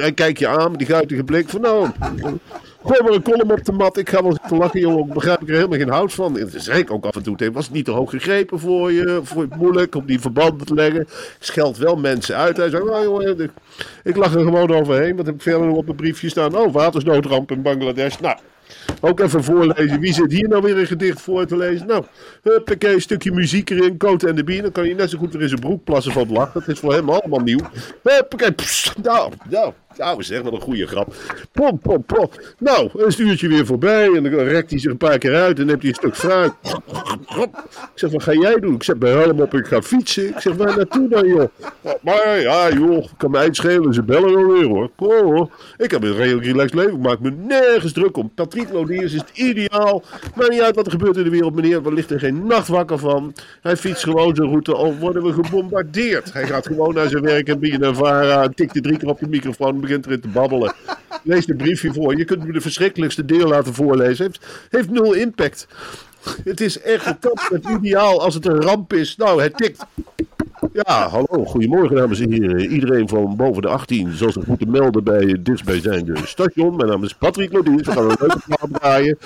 Hij 0.00 0.12
kijkt 0.12 0.38
je 0.38 0.48
aan 0.48 0.72
die 0.72 0.86
guitige 0.86 1.24
blik 1.24 1.48
van 1.48 1.60
nou, 1.60 1.88
gooi 2.84 3.14
een 3.14 3.22
kolom 3.22 3.50
op 3.50 3.64
de 3.64 3.72
mat. 3.72 3.96
Ik 3.96 4.08
ga 4.08 4.22
wel 4.22 4.38
te 4.48 4.56
lachen, 4.56 4.80
jongen. 4.80 5.06
Ik 5.06 5.12
begrijp 5.12 5.42
ik 5.42 5.48
er 5.48 5.54
helemaal 5.54 5.78
geen 5.78 5.88
hout 5.88 6.12
van. 6.12 6.38
En 6.38 6.50
dat 6.52 6.62
zei 6.62 6.78
ik 6.78 6.90
ook 6.90 7.04
af 7.04 7.16
en 7.16 7.22
toe. 7.22 7.52
Was 7.52 7.64
het 7.64 7.74
niet 7.74 7.84
te 7.84 7.90
hoog 7.90 8.10
gegrepen 8.10 8.60
voor 8.60 8.92
je? 8.92 9.20
Voor 9.22 9.42
het 9.42 9.56
moeilijk 9.56 9.94
om 9.94 10.06
die 10.06 10.20
verbanden 10.20 10.66
te 10.66 10.74
leggen? 10.74 11.08
Scheld 11.38 11.76
wel 11.76 11.96
mensen 11.96 12.36
uit. 12.36 12.56
Hij 12.56 12.70
zei, 12.70 12.84
nou 12.84 13.04
jongen, 13.04 13.40
ik, 13.40 13.50
ik 14.04 14.16
lach 14.16 14.34
er 14.34 14.44
gewoon 14.44 14.74
overheen. 14.74 15.16
Wat 15.16 15.26
heb 15.26 15.34
ik 15.34 15.42
verder 15.42 15.66
nog 15.66 15.76
op 15.76 15.84
mijn 15.84 15.96
briefje 15.96 16.28
staan? 16.28 16.56
Oh, 16.56 16.72
watersnoodramp 16.72 17.50
in 17.50 17.62
Bangladesh. 17.62 18.18
Nou, 18.18 18.36
ook 19.00 19.20
even 19.20 19.44
voorlezen. 19.44 20.00
Wie 20.00 20.12
zit 20.12 20.32
hier 20.32 20.48
nou 20.48 20.62
weer 20.62 20.78
een 20.78 20.86
gedicht 20.86 21.20
voor 21.20 21.46
te 21.46 21.56
lezen? 21.56 21.86
Nou, 21.86 22.04
huppakee, 22.42 22.94
een 22.94 23.00
stukje 23.00 23.32
muziek 23.32 23.70
erin, 23.70 23.96
Cote 23.96 24.28
en 24.28 24.34
de 24.34 24.44
Bier. 24.44 24.62
Dan 24.62 24.72
kan 24.72 24.88
je 24.88 24.94
net 24.94 25.10
zo 25.10 25.18
goed 25.18 25.32
weer 25.32 25.42
in 25.42 25.48
zijn 25.48 25.60
broek 25.60 25.84
plassen 25.84 26.12
van 26.12 26.22
het 26.22 26.30
lachen. 26.30 26.60
Dat 26.60 26.68
is 26.68 26.78
voor 26.78 26.92
hem 26.92 27.10
allemaal 27.10 27.40
nieuw. 27.40 27.60
Huppakee, 28.02 28.52
pss, 28.52 28.92
nou, 29.02 29.32
nou. 29.48 29.72
Nou, 30.00 30.22
zeg, 30.22 30.42
wat 30.42 30.52
een 30.52 30.60
goede 30.60 30.86
grap. 30.86 31.14
Pom, 31.52 31.78
pom, 31.78 32.04
pom. 32.04 32.28
Nou, 32.58 32.90
een 32.94 33.26
uurtje 33.26 33.48
weer 33.48 33.66
voorbij. 33.66 34.14
En 34.14 34.22
dan 34.22 34.32
rekt 34.32 34.70
hij 34.70 34.78
zich 34.78 34.90
een 34.90 34.96
paar 34.96 35.18
keer 35.18 35.34
uit. 35.34 35.58
En 35.58 35.66
dan 35.66 35.68
heeft 35.68 35.80
hij 35.80 35.88
een 35.90 35.94
stuk 35.94 36.16
fruit. 36.16 36.52
Ik 37.40 37.90
zeg, 37.94 38.10
wat 38.10 38.22
ga 38.22 38.32
jij 38.32 38.60
doen? 38.60 38.74
Ik 38.74 38.82
zet 38.82 38.98
mijn 38.98 39.18
helm 39.18 39.40
op 39.40 39.54
ik 39.54 39.66
ga 39.66 39.82
fietsen. 39.82 40.28
Ik 40.28 40.40
zeg, 40.40 40.54
waar 40.54 40.76
naartoe 40.76 41.08
dan, 41.08 41.26
joh? 41.26 41.48
Maar 42.00 42.40
ja, 42.40 42.72
joh, 42.72 43.06
kan 43.16 43.30
mij 43.30 43.48
schelen. 43.50 43.94
Ze 43.94 44.02
bellen 44.02 44.34
wel 44.34 44.46
weer, 44.46 44.90
hoor. 44.98 45.50
Ik 45.76 45.90
heb 45.90 46.02
een 46.02 46.16
redelijk 46.16 46.46
relaxed 46.46 46.74
leven. 46.74 46.94
Ik 46.94 47.02
maak 47.02 47.20
me 47.20 47.30
nergens 47.30 47.92
druk 47.92 48.16
om. 48.16 48.30
Patrick 48.34 48.72
Lodiers 48.72 49.12
is 49.12 49.20
het 49.20 49.30
ideaal. 49.34 50.02
Maakt 50.34 50.50
niet 50.50 50.60
uit 50.60 50.74
wat 50.74 50.86
er 50.86 50.92
gebeurt 50.92 51.16
in 51.16 51.24
de 51.24 51.30
wereld, 51.30 51.54
meneer. 51.54 51.86
Er 51.86 51.94
ligt 51.94 52.10
er 52.10 52.18
geen 52.18 52.46
nacht 52.46 52.68
wakker 52.68 52.98
van. 52.98 53.34
Hij 53.60 53.76
fietst 53.76 54.02
gewoon 54.02 54.34
zijn 54.34 54.48
route. 54.48 54.74
Al 54.74 54.94
worden 54.96 55.22
we 55.22 55.32
gebombardeerd. 55.32 56.32
Hij 56.32 56.46
gaat 56.46 56.66
gewoon 56.66 56.94
naar 56.94 57.08
zijn 57.08 57.22
werk 57.22 57.48
en 57.48 57.58
bieden 57.58 57.82
een 57.82 57.94
vara. 57.94 58.48
Tikt 58.48 58.76
er 58.76 58.82
drie 58.82 58.96
keer 58.96 59.08
op 59.08 59.18
de 59.18 59.28
microfoon 59.28 59.80
begint 59.90 60.06
erin 60.06 60.20
te 60.20 60.38
babbelen. 60.38 60.74
Lees 61.22 61.48
een 61.48 61.56
briefje 61.56 61.92
voor. 61.92 62.16
Je 62.16 62.24
kunt 62.24 62.44
me 62.44 62.52
de 62.52 62.60
verschrikkelijkste 62.60 63.24
deel 63.24 63.48
laten 63.48 63.74
voorlezen. 63.74 64.24
Heeft, 64.24 64.46
heeft 64.70 64.90
nul 64.90 65.12
impact. 65.12 65.66
Het 66.44 66.60
is 66.60 66.80
echt 66.80 67.04
het 67.04 67.68
ideaal 67.68 68.22
als 68.22 68.34
het 68.34 68.46
een 68.46 68.62
ramp 68.62 68.92
is. 68.92 69.16
Nou, 69.16 69.42
het 69.42 69.56
tikt. 69.56 69.86
Ja, 70.72 71.08
hallo, 71.08 71.44
goedemorgen 71.44 71.96
dames 71.96 72.20
en 72.20 72.32
heren. 72.32 72.60
Iedereen 72.60 73.08
van 73.08 73.36
boven 73.36 73.62
de 73.62 73.68
18 73.68 74.12
zal 74.12 74.32
zich 74.32 74.46
moeten 74.46 74.70
melden 74.70 75.04
bij 75.04 75.24
het 75.24 75.44
dichtstbijzijnde 75.44 76.16
station. 76.24 76.76
Mijn 76.76 76.88
naam 76.88 77.04
is 77.04 77.14
Patrick 77.14 77.52
Lodiers. 77.52 77.86
We 77.86 77.92
gaan 77.92 78.10
een 78.10 78.16
leuke 78.18 78.40
plaat 78.46 78.80
draaien. 78.80 79.18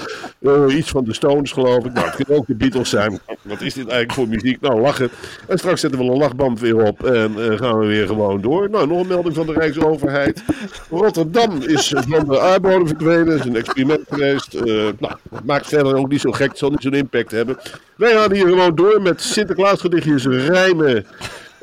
Iets 0.77 0.91
van 0.91 1.05
de 1.05 1.13
Stones 1.13 1.53
geloof 1.53 1.85
ik. 1.85 1.93
Nou, 1.93 2.07
het 2.07 2.15
kunnen 2.15 2.37
ook 2.37 2.47
de 2.47 2.55
Beatles 2.55 2.89
zijn. 2.89 3.19
Wat 3.43 3.61
is 3.61 3.75
dit 3.75 3.89
eigenlijk 3.89 4.13
voor 4.13 4.29
muziek? 4.29 4.61
Nou, 4.61 4.81
lachen. 4.81 5.11
En 5.47 5.59
straks 5.59 5.81
zetten 5.81 6.01
we 6.01 6.07
een 6.07 6.19
lachband 6.19 6.61
weer 6.61 6.87
op 6.87 7.05
en 7.05 7.35
uh, 7.39 7.59
gaan 7.59 7.79
we 7.79 7.87
weer 7.87 8.07
gewoon 8.07 8.41
door. 8.41 8.71
Nou, 8.71 8.87
nog 8.87 9.01
een 9.01 9.07
melding 9.07 9.35
van 9.35 9.47
de 9.47 9.53
Rijksoverheid. 9.53 10.45
Rotterdam 10.91 11.63
is 11.63 11.95
van 12.07 12.25
de 12.29 12.41
aardbodem 12.41 12.87
verdwenen. 12.87 13.39
Is 13.39 13.45
een 13.45 13.57
experiment 13.57 14.03
geweest. 14.09 14.55
Uh, 14.55 14.63
nou, 14.99 15.15
maakt 15.45 15.67
verder 15.67 15.97
ook 15.97 16.09
niet 16.09 16.21
zo 16.21 16.33
gek. 16.33 16.49
Het 16.49 16.59
zal 16.59 16.71
niet 16.71 16.83
zo'n 16.83 16.95
impact 16.95 17.31
hebben. 17.31 17.57
Wij 17.97 18.13
gaan 18.13 18.33
hier 18.33 18.47
gewoon 18.49 18.75
door 18.75 19.03
met 19.03 19.23
Sinterklaas 19.23 19.81
gedichtjes 19.81 20.27
rijmen 20.27 21.07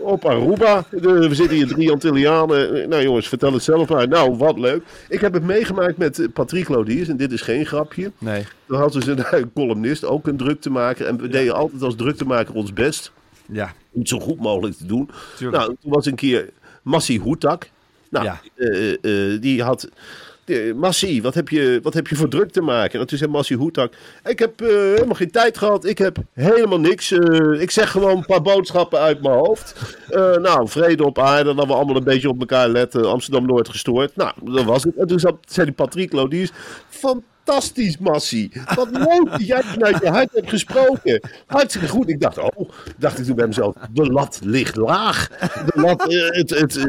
op 0.02 0.26
Aruba. 0.26 0.86
we 0.90 1.36
zitten 1.36 1.58
hier 1.58 1.68
drie 1.68 1.92
Antillianen. 1.92 2.90
Nou 2.90 3.04
jongens, 3.04 3.28
vertel 3.28 3.54
het 3.54 3.64
zelf 3.64 3.90
maar. 3.90 4.08
Nou, 4.08 4.36
wat 4.38 4.60
leuk. 4.60 4.84
Ik 5.10 5.22
heb 5.22 5.34
het 5.34 5.44
meegemaakt 5.44 5.98
met 5.98 6.28
Patrick 6.34 6.68
Lodiers. 6.70 7.08
En 7.08 7.18
dit 7.18 7.32
is 7.32 7.42
geen 7.42 7.66
grapje. 7.66 8.12
Nee. 8.18 8.44
Dan 8.66 8.80
hadden 8.80 9.02
ze 9.02 9.26
een 9.32 9.54
columnist, 9.54 10.06
ook 10.06 10.28
een 10.28 10.38
druktemaker. 10.38 11.06
En 11.06 11.18
we 11.18 11.28
deden 11.28 11.54
altijd 11.56 11.82
als 11.82 11.96
druktemaker 11.96 12.54
ons 12.56 12.74
best. 12.74 13.12
Ja. 13.46 13.74
Om 13.92 14.00
het 14.00 14.10
zo 14.10 14.20
goed 14.20 14.40
mogelijk 14.40 14.76
te 14.76 14.86
doen. 14.86 15.10
Tuurlijk. 15.38 15.64
Nou, 15.64 15.76
toen 15.82 15.92
was 15.92 16.06
een 16.06 16.16
keer 16.16 16.50
Massi 16.84 17.20
Hoetak. 17.20 17.70
Nou, 18.10 18.26
Ja. 18.26 18.42
eh, 18.56 18.92
eh, 19.34 19.42
die 19.42 19.64
had... 19.64 19.90
de- 20.52 20.74
Massi, 20.76 21.22
wat 21.22 21.34
heb, 21.34 21.50
je, 21.50 21.80
wat 21.84 21.94
heb 21.94 22.08
je 22.08 22.16
voor 22.16 22.28
druk 22.30 22.52
te 22.52 22.62
maken? 22.62 23.00
En 23.00 23.08
toen 23.08 23.18
zei 23.18 23.32
Massi 23.32 23.56
Hoetak, 23.56 23.94
ik 24.26 24.40
heb 24.40 24.62
eh, 24.62 24.68
helemaal 24.68 25.16
geen 25.16 25.32
tijd 25.32 25.58
gehad. 25.58 25.86
Ik 25.86 25.98
heb 25.98 26.18
helemaal 26.34 26.80
niks. 26.80 27.12
Eh, 27.12 27.62
ik 27.62 27.72
zeg 27.72 27.92
gewoon 27.92 28.18
een 28.18 28.26
paar 28.26 28.42
boodschappen 28.42 29.00
uit 29.00 29.22
mijn 29.22 29.36
hoofd. 29.36 29.96
Eh, 30.10 30.36
nou, 30.36 30.68
vrede 30.70 31.06
op 31.06 31.20
aarde, 31.20 31.54
dat 31.54 31.68
we 31.68 31.74
allemaal 31.74 31.96
een 31.96 32.04
beetje 32.04 32.30
op 32.30 32.40
elkaar 32.40 32.70
letten. 32.70 33.10
Amsterdam 33.10 33.46
nooit 33.46 33.70
gestoord. 33.70 34.16
Nou, 34.16 34.34
dat 34.44 34.64
was 34.64 34.84
het. 34.84 34.96
En 34.96 35.08
toen 35.08 35.20
zei 35.20 35.66
die 35.66 35.72
Patrick 35.76 36.12
Lodiers, 36.12 36.52
fantastisch 37.52 37.98
Massi. 37.98 38.52
Wat 38.76 38.90
leuk 38.92 39.32
dat 39.32 39.48
jij 39.48 39.62
vanuit 39.64 40.00
je 40.02 40.10
hart 40.10 40.30
hebt 40.34 40.50
gesproken. 40.50 41.22
Hartstikke 41.46 41.88
goed. 41.88 42.10
Ik 42.10 42.20
dacht, 42.20 42.38
oh, 42.38 42.70
dacht 42.98 43.20
ik 43.20 43.26
toen 43.26 43.36
bij 43.36 43.48
mezelf, 43.48 43.76
de 43.92 44.12
lat 44.12 44.40
ligt 44.44 44.76
laag. 44.76 45.28
De 45.66 45.82
lat, 45.82 46.08
eh, 46.08 46.30
het, 46.30 46.50
het, 46.50 46.76
eh. 46.76 46.86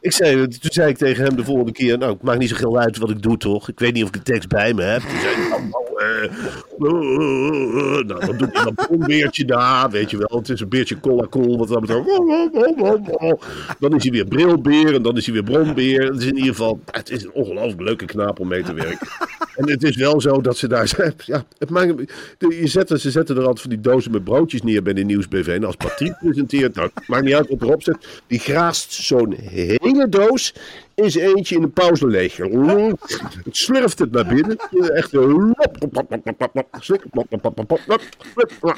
ik 0.00 0.12
zei, 0.12 0.48
toen 0.48 0.72
zei 0.72 0.88
ik 0.88 0.96
tegen 0.96 1.24
hem 1.24 1.36
de 1.36 1.44
volgende 1.44 1.72
keer, 1.72 1.98
nou, 1.98 2.12
het 2.12 2.22
maakt 2.22 2.38
niet 2.38 2.48
zoveel 2.48 2.78
uit 2.78 2.98
wat 2.98 3.10
ik 3.10 3.22
doe, 3.22 3.36
toch? 3.36 3.68
Ik 3.68 3.78
weet 3.78 3.94
niet 3.94 4.02
of 4.02 4.08
ik 4.08 4.14
de 4.14 4.32
tekst 4.32 4.48
bij 4.48 4.74
me 4.74 4.82
heb. 4.82 5.00
Toen 5.00 5.20
zei 5.20 5.36
nou, 5.70 5.84
eh, 5.96 6.24
eh, 6.24 8.06
nou, 8.06 8.26
dan 8.26 8.36
doe 8.36 8.48
je 8.52 8.60
dat 8.64 8.74
bronbeertje 8.74 9.44
daar, 9.44 9.90
weet 9.90 10.10
je 10.10 10.16
wel. 10.16 10.38
Het 10.38 10.48
is 10.48 10.60
een 10.60 10.68
beertje 10.68 11.00
cola 11.00 11.26
cool, 11.30 11.58
wat 11.58 11.68
dan. 11.68 11.86
Dan 13.78 13.94
is 13.94 14.02
hij 14.02 14.12
weer 14.12 14.24
brilbeer 14.24 14.94
en 14.94 15.02
dan 15.02 15.16
is 15.16 15.24
hij 15.24 15.34
weer 15.34 15.42
bronbeer. 15.42 16.02
Het 16.04 16.20
is 16.20 16.26
in 16.26 16.36
ieder 16.36 16.50
geval, 16.50 16.80
het 16.90 17.10
is 17.10 17.24
een 17.24 17.32
ongelooflijk 17.32 17.80
leuke 17.80 18.04
knaap 18.04 18.40
om 18.40 18.48
mee 18.48 18.62
te 18.62 18.74
werken. 18.74 19.08
En 19.56 19.70
het 19.70 19.82
is 19.82 19.93
wel 19.96 20.20
zo 20.20 20.40
dat 20.40 20.56
ze 20.56 20.68
daar 20.68 20.88
zijn. 20.88 21.14
Ja, 21.26 21.44
het 21.58 21.70
maakt, 21.70 21.94
je 22.38 22.66
zetten, 22.66 23.00
ze 23.00 23.10
zetten 23.10 23.36
er 23.36 23.42
altijd 23.42 23.60
van 23.60 23.70
die 23.70 23.80
dozen 23.80 24.10
met 24.10 24.24
broodjes 24.24 24.62
neer 24.62 24.82
bij 24.82 24.92
de 24.92 25.02
nieuwsbv. 25.02 25.46
En 25.46 25.64
als 25.64 25.76
Patrick 25.76 26.18
presenteert, 26.22 26.74
nou, 26.74 26.90
maakt 27.06 27.24
niet 27.24 27.34
uit 27.34 27.48
wat 27.48 27.62
erop 27.62 27.82
zit. 27.82 27.96
Die 28.26 28.38
graast 28.38 28.92
zo'n 28.92 29.34
hele 29.38 30.08
doos 30.08 30.54
in 30.94 31.10
zijn 31.10 31.34
eentje 31.36 31.56
in 31.56 31.62
een 31.62 31.72
pauze 31.72 32.06
leeg. 32.06 32.36
Het 32.36 33.56
slurft 33.56 33.98
het 33.98 34.12
naar 34.12 34.26
binnen. 34.26 34.56
Echt. 34.94 35.12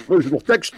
Er 0.09 0.19
is 0.19 0.31
nog 0.31 0.43
tekst. 0.43 0.75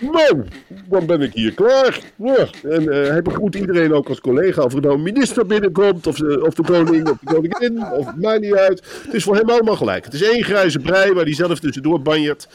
Nou, 0.00 0.44
dan 0.88 1.06
ben 1.06 1.20
ik 1.20 1.32
hier 1.32 1.54
klaar. 1.54 2.00
Ja. 2.16 2.46
En 2.62 2.88
eh, 2.92 3.08
hij 3.08 3.22
begroet 3.22 3.54
iedereen 3.54 3.92
ook 3.94 4.08
als 4.08 4.20
collega. 4.20 4.62
Of 4.62 4.74
er 4.74 4.80
nou 4.80 4.94
een 4.94 5.02
minister 5.02 5.46
binnenkomt, 5.46 6.06
of, 6.06 6.16
de- 6.16 6.44
of 6.46 6.54
de 6.54 6.62
koning, 6.62 7.08
of 7.08 7.16
de 7.20 7.34
koningin, 7.34 7.84
of 7.92 8.06
het 8.06 8.20
maakt 8.20 8.40
niet 8.40 8.54
uit. 8.54 8.82
Het 9.04 9.14
is 9.14 9.24
voor 9.24 9.36
hem 9.36 9.50
allemaal 9.50 9.76
gelijk. 9.76 10.04
Het 10.04 10.14
is 10.14 10.22
één 10.22 10.44
grijze 10.44 10.78
brei 10.78 11.12
waar 11.12 11.24
hij 11.24 11.34
zelf 11.34 11.60
tussendoor 11.60 12.02
banjert. 12.02 12.48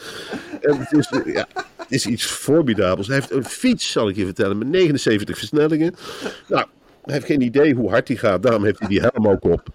En 0.60 0.78
het 0.78 0.92
is, 0.92 1.06
eh, 1.24 1.34
ja, 1.34 1.46
het 1.76 1.86
is 1.88 2.06
iets 2.06 2.24
formidabels. 2.24 3.06
Hij 3.06 3.16
heeft 3.16 3.30
een 3.30 3.44
fiets, 3.44 3.92
zal 3.92 4.08
ik 4.08 4.16
je 4.16 4.24
vertellen, 4.24 4.58
met 4.58 4.68
79 4.68 5.38
versnellingen. 5.38 5.94
Nou, 6.48 6.66
Hij 7.06 7.14
heeft 7.14 7.26
geen 7.26 7.40
idee 7.40 7.74
hoe 7.74 7.90
hard 7.90 8.08
hij 8.08 8.16
gaat. 8.16 8.42
Daarom 8.42 8.64
heeft 8.64 8.78
hij 8.78 8.88
die 8.88 9.00
helm 9.00 9.28
ook 9.28 9.44
op. 9.44 9.68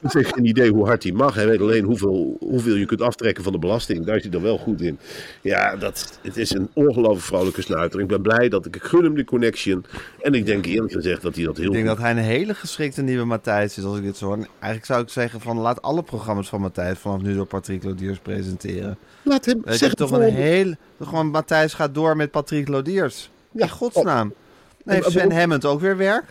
Hij 0.00 0.10
heeft 0.12 0.34
geen 0.34 0.44
idee 0.44 0.70
hoe 0.70 0.86
hard 0.86 1.02
hij 1.02 1.12
mag. 1.12 1.34
Hij 1.34 1.46
weet 1.46 1.60
alleen 1.60 1.84
hoeveel, 1.84 2.36
hoeveel 2.40 2.74
je 2.74 2.86
kunt 2.86 3.02
aftrekken 3.02 3.44
van 3.44 3.52
de 3.52 3.58
belasting. 3.58 4.06
Daar 4.06 4.16
is 4.16 4.22
hij 4.22 4.30
dan 4.30 4.42
wel 4.42 4.58
goed 4.58 4.80
in. 4.80 4.98
Ja, 5.40 5.76
dat, 5.76 6.18
het 6.22 6.36
is 6.36 6.50
een 6.50 6.68
ongelooflijk 6.72 7.24
vrolijke 7.24 7.62
snuiter. 7.62 8.00
Ik 8.00 8.06
ben 8.06 8.22
blij 8.22 8.48
dat 8.48 8.66
ik, 8.66 8.76
ik 8.76 8.82
gun 8.82 9.04
hem 9.04 9.14
de 9.14 9.24
connection. 9.24 9.84
En 10.20 10.34
ik 10.34 10.46
denk 10.46 10.66
eerlijk 10.66 10.92
gezegd 10.92 11.22
dat 11.22 11.34
hij 11.34 11.44
dat 11.44 11.56
heel 11.56 11.66
Ik 11.66 11.72
denk 11.72 11.88
goed 11.88 11.96
dat 11.96 12.04
hij 12.04 12.16
een 12.16 12.22
hele 12.24 12.54
geschikte 12.54 13.02
nieuwe 13.02 13.24
Matthijs 13.24 13.78
is, 13.78 13.84
als 13.84 13.96
ik 13.96 14.02
dit 14.02 14.16
zo 14.16 14.26
hoor. 14.26 14.36
En 14.36 14.46
Eigenlijk 14.58 14.84
zou 14.84 15.02
ik 15.02 15.08
zeggen 15.08 15.40
van 15.40 15.58
laat 15.58 15.82
alle 15.82 16.02
programma's 16.02 16.48
van 16.48 16.60
Matthijs 16.60 16.98
vanaf 16.98 17.22
nu 17.22 17.34
door 17.34 17.46
Patrick 17.46 17.84
Lodiers 17.84 18.18
presenteren. 18.18 18.98
Laat 19.22 19.44
hem 19.44 19.60
Weet 19.64 19.72
je, 19.72 19.84
zeg 19.84 19.94
toch 19.94 20.10
een 20.10 20.32
hele... 20.32 20.76
Gewoon 21.02 21.26
Matthijs 21.26 21.74
gaat 21.74 21.94
door 21.94 22.16
met 22.16 22.30
Patrick 22.30 22.68
Lodiers. 22.68 23.30
Ja, 23.50 23.62
in 23.62 23.70
godsnaam. 23.70 24.34
Dan 24.84 24.94
heeft 24.94 25.10
Sven 25.10 25.32
Hammond 25.32 25.64
ook 25.64 25.80
weer 25.80 25.96
werk. 25.96 26.24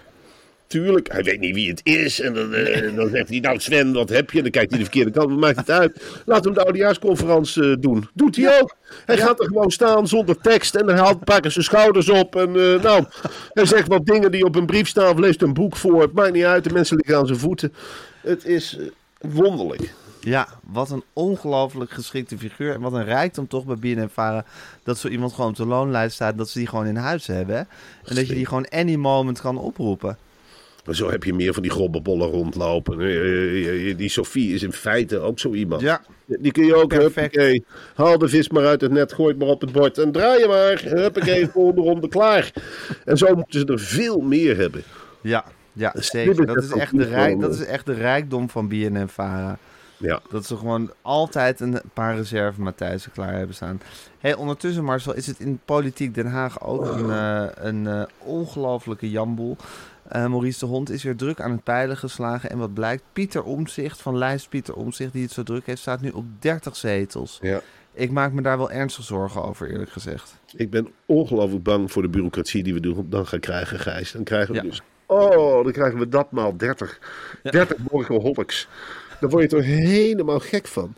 Tuurlijk, 0.68 1.12
hij 1.12 1.24
weet 1.24 1.40
niet 1.40 1.56
wie 1.56 1.70
het 1.70 1.82
is. 1.84 2.22
En 2.22 2.34
dan, 2.34 2.54
eh, 2.54 2.96
dan 2.96 3.10
zegt 3.10 3.30
hij, 3.30 3.40
nou 3.40 3.60
Sven, 3.60 3.94
wat 3.94 4.10
heb 4.10 4.32
je? 4.32 4.42
Dan 4.42 4.52
kijkt 4.52 4.70
hij 4.70 4.80
de 4.80 4.86
verkeerde 4.86 5.12
kant, 5.12 5.30
wat 5.30 5.40
maakt 5.40 5.58
het 5.58 5.70
uit? 5.70 6.22
Laat 6.26 6.44
hem 6.44 6.54
de 6.54 6.64
oudejaarsconferentie 6.64 7.72
eh, 7.72 7.76
doen. 7.80 8.08
Doet 8.14 8.36
hij 8.36 8.60
ook. 8.62 8.76
Hij 9.06 9.18
gaat 9.18 9.40
er 9.40 9.46
gewoon 9.46 9.72
staan 9.72 10.08
zonder 10.08 10.38
tekst 10.38 10.76
en 10.76 10.88
hij 10.88 10.98
haalt 10.98 11.24
keer 11.24 11.52
zijn 11.52 11.66
schouders 11.66 12.10
op. 12.10 12.36
En 12.36 12.48
eh, 12.48 12.84
nou, 12.84 13.06
hij 13.54 13.66
zegt 13.66 13.88
wat 13.88 14.06
dingen 14.06 14.32
die 14.32 14.46
op 14.46 14.56
een 14.56 14.66
brief 14.66 14.88
staan 14.88 15.12
of 15.12 15.20
leest 15.20 15.42
een 15.42 15.54
boek 15.54 15.76
voor. 15.76 16.02
Het 16.02 16.14
maakt 16.14 16.34
niet 16.34 16.44
uit, 16.44 16.64
de 16.64 16.74
mensen 16.74 16.96
liggen 16.96 17.18
aan 17.18 17.28
zijn 17.28 17.40
voeten. 17.40 17.74
Het 18.22 18.46
is 18.46 18.78
wonderlijk. 19.22 19.94
Ja, 20.20 20.48
wat 20.64 20.92
een 20.92 21.04
ongelooflijk 21.14 21.92
geschikte 21.92 22.38
figuur. 22.38 22.74
En 22.74 22.82
wat 22.82 22.94
een 22.94 23.06
rijkdom 23.06 23.48
toch 23.48 23.66
bij 23.66 23.76
BNN-Varen. 23.76 24.46
Dat 24.84 24.98
zo 24.98 25.08
iemand 25.08 25.34
gewoon 25.34 25.50
op 25.50 25.56
de 25.56 25.66
loonlijst 25.66 26.16
staat. 26.16 26.38
Dat 26.38 26.50
ze 26.50 26.58
die 26.58 26.68
gewoon 26.68 26.86
in 26.86 26.96
huis 26.96 27.28
hebben. 27.28 27.68
En 28.04 28.16
dat 28.16 28.28
je 28.28 28.34
die 28.34 28.46
gewoon 28.46 28.68
any 28.68 28.96
moment 28.96 29.42
kan 29.42 29.58
oproepen. 29.58 30.18
Maar 30.88 30.96
zo 30.96 31.10
heb 31.10 31.24
je 31.24 31.34
meer 31.34 31.54
van 31.54 31.62
die 31.62 31.72
grobbebollen 31.72 32.28
rondlopen. 32.30 33.00
Eh, 33.00 33.90
eh, 33.90 33.98
Die 33.98 34.10
Sophie 34.10 34.54
is 34.54 34.64
in 34.64 34.72
feite 34.74 35.20
ook 35.20 35.40
zo 35.40 35.54
iemand. 35.54 35.82
Ja, 35.82 36.02
Die 36.26 36.52
kun 36.52 36.66
je 36.66 36.76
ook, 36.76 36.88
Perfect. 36.88 37.16
huppakee, 37.36 37.66
haal 37.96 38.18
de 38.18 38.28
vis 38.28 38.50
maar 38.50 38.66
uit 38.66 38.82
het 38.82 38.92
net, 38.92 39.14
gooi 39.14 39.30
het 39.30 39.40
maar 39.40 39.48
op 39.48 39.62
het 39.62 39.72
bord 39.72 39.98
en 39.98 40.12
draai 40.12 40.40
je 40.40 40.48
maar. 40.48 41.00
Huppakee, 41.02 41.48
volgende 41.54 41.82
ronde 41.82 42.08
klaar. 42.08 42.54
En 43.06 43.18
zo 43.18 43.36
moeten 43.36 43.60
ze 43.60 43.66
er 43.66 43.80
veel 43.80 44.20
meer 44.20 44.58
hebben. 44.58 44.84
ja, 45.22 45.46
ja 45.74 45.94
zeker. 45.96 46.46
Dat 46.46 46.64
is, 46.64 46.72
echt 46.72 46.98
de 46.98 47.04
rijk, 47.04 47.40
dat 47.40 47.54
is 47.54 47.66
echt 47.66 47.86
de 47.86 47.94
rijkdom 47.94 48.50
van 48.50 48.68
BNN-Vara. 48.68 49.58
Ja. 49.98 50.22
Dat 50.30 50.46
ze 50.46 50.58
gewoon 50.58 50.92
altijd 51.02 51.60
een 51.60 51.82
paar 51.94 52.16
reserve 52.16 52.62
Matthijsen 52.62 53.12
klaar 53.12 53.34
hebben 53.34 53.56
staan. 53.56 53.82
Hey, 54.20 54.36
ondertussen, 54.36 54.84
Marcel, 54.84 55.14
is 55.16 55.28
het 55.28 55.40
in 55.40 55.60
politiek 55.66 56.16
Den 56.16 56.26
Haag 56.26 56.64
ook 56.64 56.86
een, 56.86 57.12
eh, 57.12 57.46
een 57.54 57.88
eh, 57.88 58.02
ongelofelijke 58.18 59.10
jamboel. 59.10 59.58
Eh, 60.08 60.28
Maurice 60.28 60.60
de 60.60 60.66
Hond 60.66 60.90
is 60.90 61.04
weer 61.04 61.16
druk 61.16 61.42
aan 61.42 61.52
het 61.52 61.64
pijlen 61.64 61.98
geslagen. 61.98 62.50
En 62.50 62.58
wat 62.58 62.74
blijkt, 62.74 63.04
Pieter 63.14 63.44
Omzicht 63.44 64.02
van 64.02 64.18
lijst 64.18 64.50
Pieter 64.50 64.74
Omzicht, 64.76 65.14
die 65.14 65.24
het 65.24 65.32
zo 65.32 65.44
druk 65.44 65.66
heeft, 65.66 65.82
staat 65.82 66.02
nu 66.02 66.10
op 66.10 66.26
30 66.40 66.76
zetels. 66.76 67.40
ja. 67.42 67.62
Ik 67.94 68.12
maak 68.12 68.32
me 68.32 68.42
daar 68.42 68.58
wel 68.58 68.72
ernstig 68.72 69.04
zorgen 69.04 69.44
over, 69.44 69.70
eerlijk 69.72 69.92
gezegd. 69.92 70.36
Ik 70.56 70.70
ben 70.70 70.88
ongelooflijk 71.06 71.64
bang 71.64 71.92
voor 71.92 72.02
de 72.02 72.08
bureaucratie 72.10 72.64
die 72.64 72.74
we 72.74 72.80
doen, 72.80 73.06
dan 73.10 73.28
gaan 73.28 73.40
krijgen, 73.40 73.80
Gijs. 73.80 74.12
Dan 74.12 74.24
krijgen 74.24 74.54
we 74.54 74.62
Ja. 74.62 74.64
dus... 74.70 74.82
Oh, 75.06 75.64
dan 75.64 75.72
krijgen 75.72 76.00
we 76.00 76.10
dat 76.10 76.32
maal 76.32 76.58
30. 76.58 77.00
Ja. 77.44 77.52
30 77.52 77.78
workaholics. 77.92 78.68
Daar 79.20 79.30
word 79.30 79.44
je 79.44 79.50
toch 79.50 79.66
helemaal 79.66 80.40
gek 80.40 80.68
van. 80.68 80.94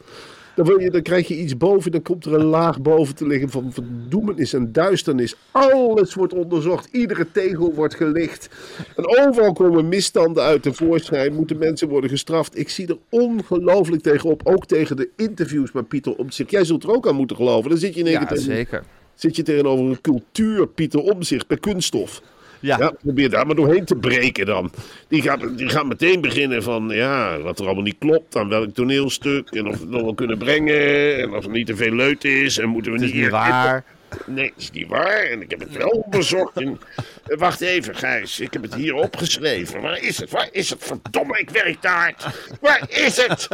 Dan, 0.59 0.67
wil 0.67 0.79
je, 0.79 0.89
dan 0.89 1.01
krijg 1.01 1.27
je 1.27 1.37
iets 1.37 1.57
boven, 1.57 1.91
dan 1.91 2.01
komt 2.01 2.25
er 2.25 2.33
een 2.33 2.45
laag 2.45 2.81
boven 2.81 3.15
te 3.15 3.27
liggen 3.27 3.49
van 3.49 3.73
verdoemenis 3.73 4.53
en 4.53 4.71
duisternis. 4.71 5.35
Alles 5.51 6.13
wordt 6.13 6.33
onderzocht, 6.33 6.87
iedere 6.91 7.27
tegel 7.31 7.73
wordt 7.73 7.95
gelicht. 7.95 8.49
En 8.95 9.27
overal 9.27 9.53
komen 9.53 9.87
misstanden 9.87 10.43
uit 10.43 10.63
tevoorschijn, 10.63 11.33
moeten 11.33 11.57
mensen 11.57 11.87
worden 11.89 12.09
gestraft. 12.09 12.57
Ik 12.57 12.69
zie 12.69 12.87
er 12.87 12.97
ongelooflijk 13.09 14.01
tegenop, 14.01 14.41
ook 14.43 14.65
tegen 14.65 14.95
de 14.95 15.09
interviews 15.15 15.71
met 15.71 15.87
Pieter 15.87 16.15
Omtzigt. 16.15 16.51
Jij 16.51 16.63
zult 16.65 16.83
er 16.83 16.91
ook 16.91 17.07
aan 17.07 17.15
moeten 17.15 17.35
geloven. 17.35 17.69
Dan 17.69 17.79
zit 17.79 17.93
je 17.93 17.99
in 17.99 18.05
één 18.05 18.13
Ja, 18.19 18.19
keer 18.25 18.27
tegen- 18.37 18.43
zeker. 18.55 18.83
zit 19.15 19.35
je 19.35 19.43
tegenover 19.43 19.85
een 19.85 20.01
cultuur 20.01 20.67
Pieter 20.67 20.99
Omzicht 20.99 21.47
bij 21.47 21.57
kunststof. 21.57 22.21
Ja, 22.59 22.77
Ja, 22.79 22.93
probeer 23.03 23.29
daar 23.29 23.45
maar 23.45 23.55
doorheen 23.55 23.85
te 23.85 23.95
breken 23.95 24.45
dan. 24.45 24.71
Die 25.07 25.21
gaat, 25.21 25.57
die 25.57 25.69
gaat 25.69 25.85
meteen 25.85 26.21
beginnen 26.21 26.63
van 26.63 26.89
ja, 26.89 27.39
wat 27.39 27.59
er 27.59 27.65
allemaal 27.65 27.83
niet 27.83 27.97
klopt 27.99 28.35
aan 28.35 28.49
welk 28.49 28.73
toneelstuk. 28.73 29.49
En 29.49 29.67
of 29.67 29.73
we 29.75 29.81
het 29.81 29.89
nog 29.89 30.01
wel 30.01 30.13
kunnen 30.13 30.37
brengen. 30.37 31.17
En 31.17 31.33
of 31.33 31.43
er 31.45 31.51
niet 31.51 31.67
te 31.67 31.75
veel 31.75 31.95
leut 31.95 32.23
is. 32.23 32.57
En 32.59 32.69
moeten 32.69 32.91
we 32.91 32.97
het 32.97 33.07
is 33.07 33.13
niet 33.13 33.21
niet 33.23 33.31
hier- 33.31 33.39
waar. 33.41 33.83
Nee, 34.25 34.47
dat 34.47 34.57
is 34.57 34.71
niet 34.71 34.87
waar. 34.87 35.23
En 35.23 35.41
ik 35.41 35.49
heb 35.49 35.59
het 35.59 35.77
wel 35.77 35.87
onderzocht. 35.89 36.51
Wacht 37.25 37.61
even, 37.61 37.95
Gijs. 37.95 38.39
Ik 38.39 38.53
heb 38.53 38.61
het 38.61 38.73
hier 38.75 38.93
opgeschreven. 38.93 39.81
Waar 39.81 40.01
is 40.01 40.17
het? 40.17 40.29
Waar 40.29 40.49
is 40.51 40.69
het? 40.69 40.83
Verdomme, 40.83 41.39
ik 41.39 41.49
werk 41.49 41.81
daar. 41.81 42.33
Waar 42.61 42.83
is 42.89 43.17
het? 43.17 43.47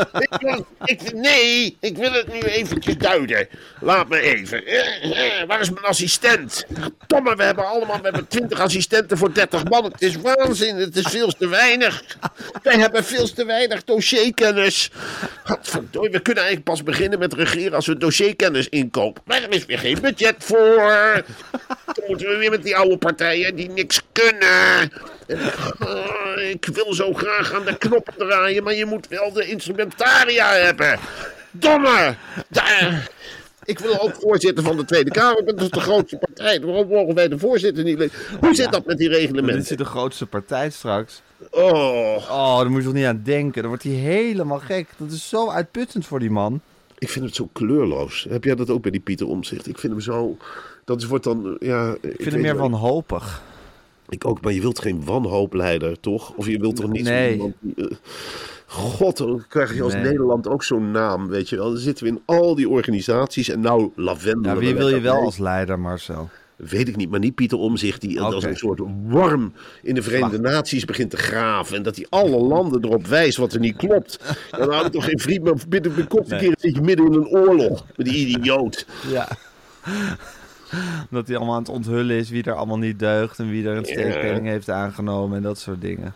Ik 0.83 1.13
nee, 1.13 1.77
ik 1.79 1.97
wil 1.97 2.11
het 2.11 2.33
nu 2.33 2.39
eventjes 2.39 2.97
duiden. 2.97 3.47
Laat 3.79 4.09
me 4.09 4.19
even. 4.19 4.65
Eh, 4.65 5.39
eh, 5.41 5.47
waar 5.47 5.59
is 5.59 5.69
mijn 5.69 5.85
assistent? 5.85 6.65
Verdomme, 6.99 7.35
we 7.35 7.43
hebben 7.43 7.65
allemaal 7.67 7.97
we 7.97 8.03
hebben 8.03 8.27
20 8.27 8.59
assistenten 8.59 9.17
voor 9.17 9.33
30 9.33 9.63
man. 9.63 9.83
Het 9.83 10.01
is 10.01 10.15
waanzin. 10.15 10.75
Het 10.75 10.95
is 10.95 11.07
veel 11.07 11.31
te 11.31 11.47
weinig. 11.47 12.03
Wij 12.63 12.77
hebben 12.77 13.03
veel 13.03 13.33
te 13.33 13.45
weinig 13.45 13.83
dossierkennis. 13.83 14.91
Godverdomme, 15.43 16.09
we 16.09 16.19
kunnen 16.19 16.43
eigenlijk 16.43 16.63
pas 16.63 16.83
beginnen 16.83 17.19
met 17.19 17.33
regeren 17.33 17.73
als 17.73 17.85
we 17.85 17.97
dossierkennis 17.97 18.69
inkopen. 18.69 19.23
Maar 19.25 19.43
er 19.43 19.53
is 19.53 19.65
weer 19.65 19.79
geen 19.79 20.01
budget 20.01 20.44
voor. 20.45 21.23
Dan 21.85 22.03
moeten 22.07 22.27
we 22.27 22.37
weer 22.37 22.49
met 22.49 22.63
die 22.63 22.75
oude 22.75 22.97
partijen 22.97 23.55
die 23.55 23.69
niks 23.69 24.01
kunnen. 24.11 24.91
En, 25.27 25.39
ah, 25.79 26.41
ik 26.49 26.65
wil 26.65 26.93
zo 26.93 27.13
graag 27.13 27.53
aan 27.53 27.65
de 27.65 27.77
knop 27.77 28.09
draaien, 28.17 28.63
maar 28.63 28.73
je 28.73 28.85
moet 28.85 29.07
wel 29.07 29.33
de 29.33 29.45
instrumentaria 29.45 30.51
hebben. 30.53 30.99
Domme! 31.51 32.15
Daar. 32.47 33.09
Ik 33.65 33.79
wil 33.79 33.99
ook 34.01 34.15
voorzitter 34.19 34.63
van 34.63 34.77
de 34.77 34.85
Tweede 34.85 35.11
Kamer. 35.11 35.43
Ben 35.43 35.55
dus 35.55 35.69
de 35.69 35.79
grootste 35.79 36.17
partij. 36.17 36.61
Waarom 36.61 36.87
mogen 36.87 37.15
wij 37.15 37.27
de 37.27 37.39
voorzitter 37.39 37.83
niet 37.83 37.97
lezen? 37.97 38.17
Hoe 38.39 38.55
zit 38.55 38.71
dat 38.71 38.85
met 38.85 38.97
die 38.97 39.09
dit 39.09 39.17
is 39.17 39.23
reglementen? 39.23 39.77
de 39.77 39.85
grootste 39.85 40.25
partij 40.25 40.69
straks. 40.69 41.21
Oh, 41.51 42.29
Oh, 42.29 42.57
daar 42.57 42.69
moet 42.69 42.79
je 42.79 42.85
toch 42.85 42.93
niet 42.93 43.05
aan 43.05 43.21
denken. 43.23 43.61
Dan 43.61 43.69
wordt 43.69 43.83
hij 43.83 43.93
helemaal 43.93 44.59
gek. 44.59 44.87
Dat 44.97 45.11
is 45.11 45.29
zo 45.29 45.49
uitputtend 45.49 46.05
voor 46.05 46.19
die 46.19 46.29
man. 46.29 46.61
Ik 46.97 47.09
vind 47.09 47.25
het 47.25 47.35
zo 47.35 47.49
kleurloos. 47.53 48.25
Heb 48.29 48.43
jij 48.43 48.55
dat 48.55 48.69
ook 48.69 48.81
bij 48.81 48.91
die 48.91 48.99
Pieter 48.99 49.27
Omzicht? 49.27 49.67
Ik 49.67 49.77
vind 49.77 49.93
hem 49.93 50.01
zo... 50.01 50.37
Dat 50.85 51.03
wordt 51.03 51.23
dan... 51.23 51.57
Ja, 51.59 51.91
ik, 52.01 52.15
vind 52.17 52.31
hem 52.31 52.41
meer 52.41 52.51
niet- 52.51 52.61
wanhopig. 52.61 53.41
Ik 54.09 54.25
ook, 54.25 54.41
maar 54.41 54.53
je 54.53 54.61
wilt 54.61 54.79
geen 54.79 55.05
wanhoopleider, 55.05 55.99
toch? 55.99 56.33
Of 56.35 56.47
je 56.47 56.59
wilt 56.59 56.75
toch 56.75 56.91
niet 56.91 57.03
Nee. 57.03 57.27
zo 57.27 57.33
iemand 57.33 57.53
die, 57.59 57.87
eh, 57.89 57.95
God, 58.65 59.17
dan 59.17 59.43
krijg 59.49 59.75
je 59.75 59.83
als 59.83 59.93
Nee. 59.93 60.01
Nederland 60.03 60.47
ook 60.47 60.63
zo'n 60.63 60.91
naam, 60.91 61.27
weet 61.27 61.49
je 61.49 61.55
wel. 61.55 61.69
Dan 61.69 61.77
zitten 61.77 62.03
we 62.05 62.09
in 62.11 62.21
al 62.25 62.55
die 62.55 62.69
organisaties 62.69 63.49
en 63.49 63.59
nou 63.59 63.91
lavendel. 63.95 64.53
Ja, 64.53 64.57
wie 64.59 64.75
wil 64.75 64.89
je 64.89 64.99
wel 64.99 65.15
als 65.21 65.37
leider, 65.37 65.79
Marcel? 65.79 66.29
Weet 66.55 66.87
ik 66.87 66.95
niet, 66.95 67.09
maar 67.09 67.19
niet 67.19 67.35
Pieter 67.35 67.57
Omzicht 67.57 68.01
die 68.01 68.21
als 68.21 68.43
een 68.43 68.55
soort 68.57 68.79
worm 69.07 69.53
in 69.81 69.95
de 69.95 70.01
Verenigde 70.01 70.39
Naties 70.39 70.85
begint 70.85 71.09
te 71.09 71.17
graven. 71.17 71.75
En 71.77 71.83
dat 71.83 71.95
hij 71.95 72.05
alle 72.09 72.37
landen 72.37 72.83
erop 72.85 73.07
wijst 73.07 73.37
wat 73.37 73.53
er 73.53 73.59
niet 73.59 73.75
klopt. 73.75 74.19
Dan 74.51 74.71
houdt 74.71 74.91
toch 74.91 75.05
geen 75.05 75.19
vriend 75.19 75.43
meer 75.43 75.55
binnen 75.69 75.95
de 75.95 76.07
kop 76.07 76.27
verkeerd. 76.27 76.61
zit 76.61 76.75
je 76.75 76.81
midden 76.81 77.05
in 77.05 77.13
een 77.13 77.27
oorlog 77.27 77.85
met 77.95 78.05
die 78.07 78.27
idioot. 78.27 78.85
Ja. 79.11 79.27
Dat 81.09 81.27
hij 81.27 81.35
allemaal 81.37 81.55
aan 81.55 81.61
het 81.61 81.69
onthullen 81.71 82.15
is 82.17 82.29
wie 82.29 82.43
er 82.43 82.53
allemaal 82.53 82.77
niet 82.77 82.99
deugt 82.99 83.39
en 83.39 83.49
wie 83.49 83.67
er 83.67 83.77
een 83.77 83.85
steekpenning 83.85 84.45
heeft 84.47 84.69
aangenomen 84.69 85.37
en 85.37 85.43
dat 85.43 85.57
soort 85.59 85.81
dingen. 85.81 86.13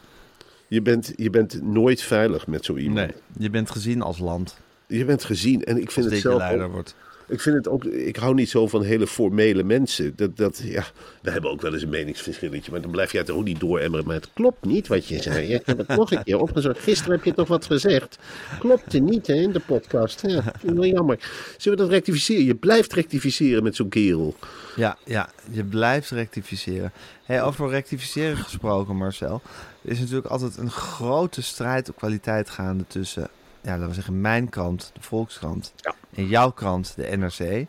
Je 0.67 0.81
bent, 0.81 1.13
je 1.15 1.29
bent 1.29 1.61
nooit 1.61 2.01
veilig 2.01 2.47
met 2.47 2.65
zo 2.65 2.75
iemand. 2.77 3.07
Nee, 3.07 3.15
je 3.37 3.49
bent 3.49 3.71
gezien 3.71 4.01
als 4.01 4.19
land. 4.19 4.57
Je 4.87 5.05
bent 5.05 5.23
gezien 5.23 5.63
en 5.63 5.81
ik 5.81 5.91
vind 5.91 6.11
het 6.11 6.19
zelf 6.19 6.37
leider 6.37 6.65
ook- 6.65 6.71
wordt. 6.71 6.95
Ik 7.29 7.41
vind 7.41 7.55
het 7.55 7.67
ook, 7.67 7.83
ik 7.85 8.15
hou 8.15 8.33
niet 8.33 8.49
zo 8.49 8.67
van 8.67 8.83
hele 8.83 9.07
formele 9.07 9.63
mensen. 9.63 10.13
Dat, 10.15 10.37
dat, 10.37 10.61
ja, 10.63 10.83
we 11.21 11.31
hebben 11.31 11.51
ook 11.51 11.61
wel 11.61 11.73
eens 11.73 11.83
een 11.83 11.89
meningsverschilletje, 11.89 12.71
maar 12.71 12.81
dan 12.81 12.91
blijf 12.91 13.11
jij 13.11 13.21
het 13.21 13.29
ook 13.29 13.43
niet 13.43 13.59
dooremmeren. 13.59 14.05
Maar 14.05 14.15
het 14.15 14.29
klopt 14.33 14.65
niet 14.65 14.87
wat 14.87 15.07
je 15.07 15.21
zei. 15.21 15.53
Ik 15.53 15.65
heb 15.65 15.77
het 15.77 15.87
nog 15.87 16.11
een 16.11 16.23
keer 16.23 16.39
opgezocht. 16.39 16.79
Gisteren 16.79 17.11
heb 17.15 17.23
je 17.23 17.33
toch 17.33 17.47
wat 17.47 17.65
gezegd. 17.65 18.17
Klopte 18.59 18.99
niet 18.99 19.27
hè, 19.27 19.33
in 19.33 19.51
de 19.51 19.59
podcast. 19.59 20.19
Vind 20.19 20.43
wel 20.75 20.85
jammer. 20.85 21.29
Zullen 21.57 21.77
we 21.77 21.83
dat 21.83 21.93
rectificeren? 21.93 22.45
Je 22.45 22.55
blijft 22.55 22.93
rectificeren 22.93 23.63
met 23.63 23.75
zo'n 23.75 23.89
kerel. 23.89 24.35
Ja, 24.75 24.97
ja, 25.05 25.29
je 25.51 25.63
blijft 25.63 26.09
rectificeren. 26.09 26.91
Over 27.27 27.69
rectificeren 27.69 28.37
gesproken, 28.37 28.95
Marcel. 28.95 29.41
Er 29.81 29.91
is 29.91 29.99
natuurlijk 29.99 30.27
altijd 30.27 30.57
een 30.57 30.71
grote 30.71 31.41
strijd 31.41 31.89
op 31.89 31.95
kwaliteit 31.95 32.49
gaande 32.49 32.83
tussen, 32.87 33.29
ja, 33.61 33.71
laten 33.71 33.87
we 33.87 33.93
zeggen, 33.93 34.21
mijn 34.21 34.49
krant, 34.49 34.91
de 34.93 35.01
Volkskrant, 35.01 35.73
Ja. 35.75 35.95
en 36.15 36.27
jouw 36.27 36.49
krant, 36.51 36.93
de 36.95 37.17
NRC. 37.17 37.65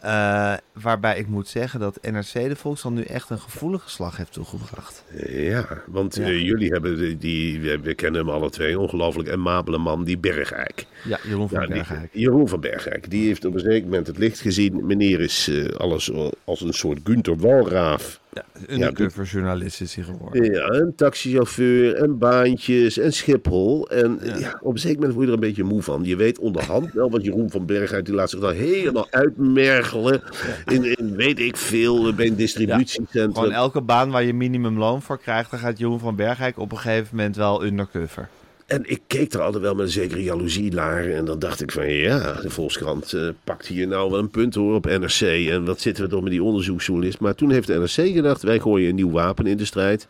Eh, 0.00 0.54
waarbij 0.72 1.18
ik 1.18 1.26
moet 1.26 1.48
zeggen 1.48 1.80
dat 1.80 1.98
NRC 2.02 2.32
de 2.32 2.56
Volkskrant 2.56 2.94
nu 2.96 3.02
echt 3.02 3.30
een 3.30 3.38
gevoelige 3.38 3.90
slag 3.90 4.16
heeft 4.16 4.32
toegebracht. 4.32 5.04
Ja, 5.26 5.66
want 5.86 6.14
Ja. 6.16 6.22
eh, 6.22 6.40
jullie 6.42 6.70
hebben 6.70 7.18
die, 7.18 7.60
we, 7.60 7.94
kennen 7.94 8.20
hem 8.20 8.30
alle 8.34 8.50
twee, 8.50 8.78
ongelooflijk 8.78 9.28
amabele 9.30 9.78
man, 9.78 10.04
die 10.04 10.18
Bergijk. 10.18 10.86
Ja, 11.04 11.18
Jeroen 11.22 11.48
van 11.48 11.60
Ja, 11.60 11.66
die- 11.66 11.74
Bergijk. 11.74 12.08
Jeroen 12.12 12.48
van 12.48 12.60
Bergijk. 12.60 13.10
Die 13.10 13.26
heeft 13.26 13.44
op 13.44 13.54
een 13.54 13.60
zeker 13.60 13.84
moment 13.84 14.06
het 14.06 14.18
licht 14.18 14.40
gezien. 14.40 14.86
Meneer 14.86 15.20
is 15.20 15.48
eh, 15.48 15.64
alles 15.68 16.10
als 16.44 16.60
een 16.60 16.72
soort 16.74 16.98
Gunther 17.04 17.36
Walraaf. 17.36 18.20
Ja, 18.36 18.74
undercover 18.74 19.24
journalist 19.24 19.80
is 19.80 19.94
hij 19.94 20.04
geworden. 20.04 20.52
Ja, 20.52 20.68
een 20.68 20.94
taxichauffeur 20.94 21.94
en 21.94 22.18
baantjes 22.18 22.98
en 22.98 23.12
Schiphol. 23.12 23.88
En 23.88 24.20
eh, 24.20 24.40
ja. 24.40 24.58
op 24.62 24.72
een 24.72 24.78
zeker 24.78 24.98
moment 24.98 25.14
word 25.14 25.26
je 25.26 25.32
er 25.32 25.38
een 25.38 25.48
beetje 25.48 25.64
moe 25.64 25.82
van. 25.82 26.04
Je 26.04 26.16
weet 26.16 26.38
onderhand 26.38 26.92
wel 26.92 27.10
wat 27.10 27.24
Jeroen 27.24 27.50
van 27.50 27.66
Bergijk, 27.66 28.04
die 28.04 28.14
laat 28.14 28.30
zich 28.30 28.40
dan 28.40 28.52
helemaal 28.52 29.06
uitmergelen. 29.10 30.22
In, 30.66 30.98
in 30.98 31.16
weet 31.16 31.38
ik 31.38 31.56
veel, 31.56 32.14
bij 32.14 32.26
een 32.26 32.36
distributiecentrum. 32.36 33.34
Gewoon 33.34 33.52
elke 33.52 33.80
baan 33.80 34.10
waar 34.10 34.24
je 34.24 34.34
minimumloon 34.34 35.02
voor 35.02 35.18
krijgt, 35.18 35.50
dan 35.50 35.60
gaat 35.60 35.78
Jeroen 35.78 36.00
van 36.00 36.16
Bergijk 36.16 36.58
op 36.58 36.72
een 36.72 36.78
gegeven 36.78 37.16
moment 37.16 37.36
wel 37.36 37.64
undercover. 37.64 38.28
En 38.66 38.90
ik 38.90 39.00
keek 39.06 39.32
er 39.32 39.40
altijd 39.40 39.62
wel 39.62 39.74
met 39.74 39.86
een 39.86 39.92
zekere 39.92 40.22
jaloezie 40.22 40.72
naar. 40.72 41.04
En 41.04 41.24
dan 41.24 41.38
dacht 41.38 41.60
ik 41.60 41.72
van 41.72 41.88
ja, 41.88 42.32
de 42.32 42.50
Volkskrant 42.50 43.12
eh, 43.12 43.28
pakt 43.44 43.66
hier 43.66 43.86
nou 43.86 44.10
wel 44.10 44.18
een 44.18 44.30
punt 44.30 44.54
hoor 44.54 44.74
op 44.74 44.84
NRC. 44.84 45.20
En 45.20 45.64
wat 45.64 45.80
zitten 45.80 46.04
we 46.04 46.10
toch 46.10 46.22
met 46.22 46.30
die 46.30 46.42
onderzoeksjournalist. 46.42 47.20
Maar 47.20 47.34
toen 47.34 47.50
heeft 47.50 47.66
de 47.66 47.78
NRC 47.78 48.12
gedacht, 48.14 48.42
wij 48.42 48.60
gooien 48.60 48.88
een 48.88 48.94
nieuw 48.94 49.10
wapen 49.10 49.46
in 49.46 49.56
de 49.56 49.64
strijd. 49.64 50.06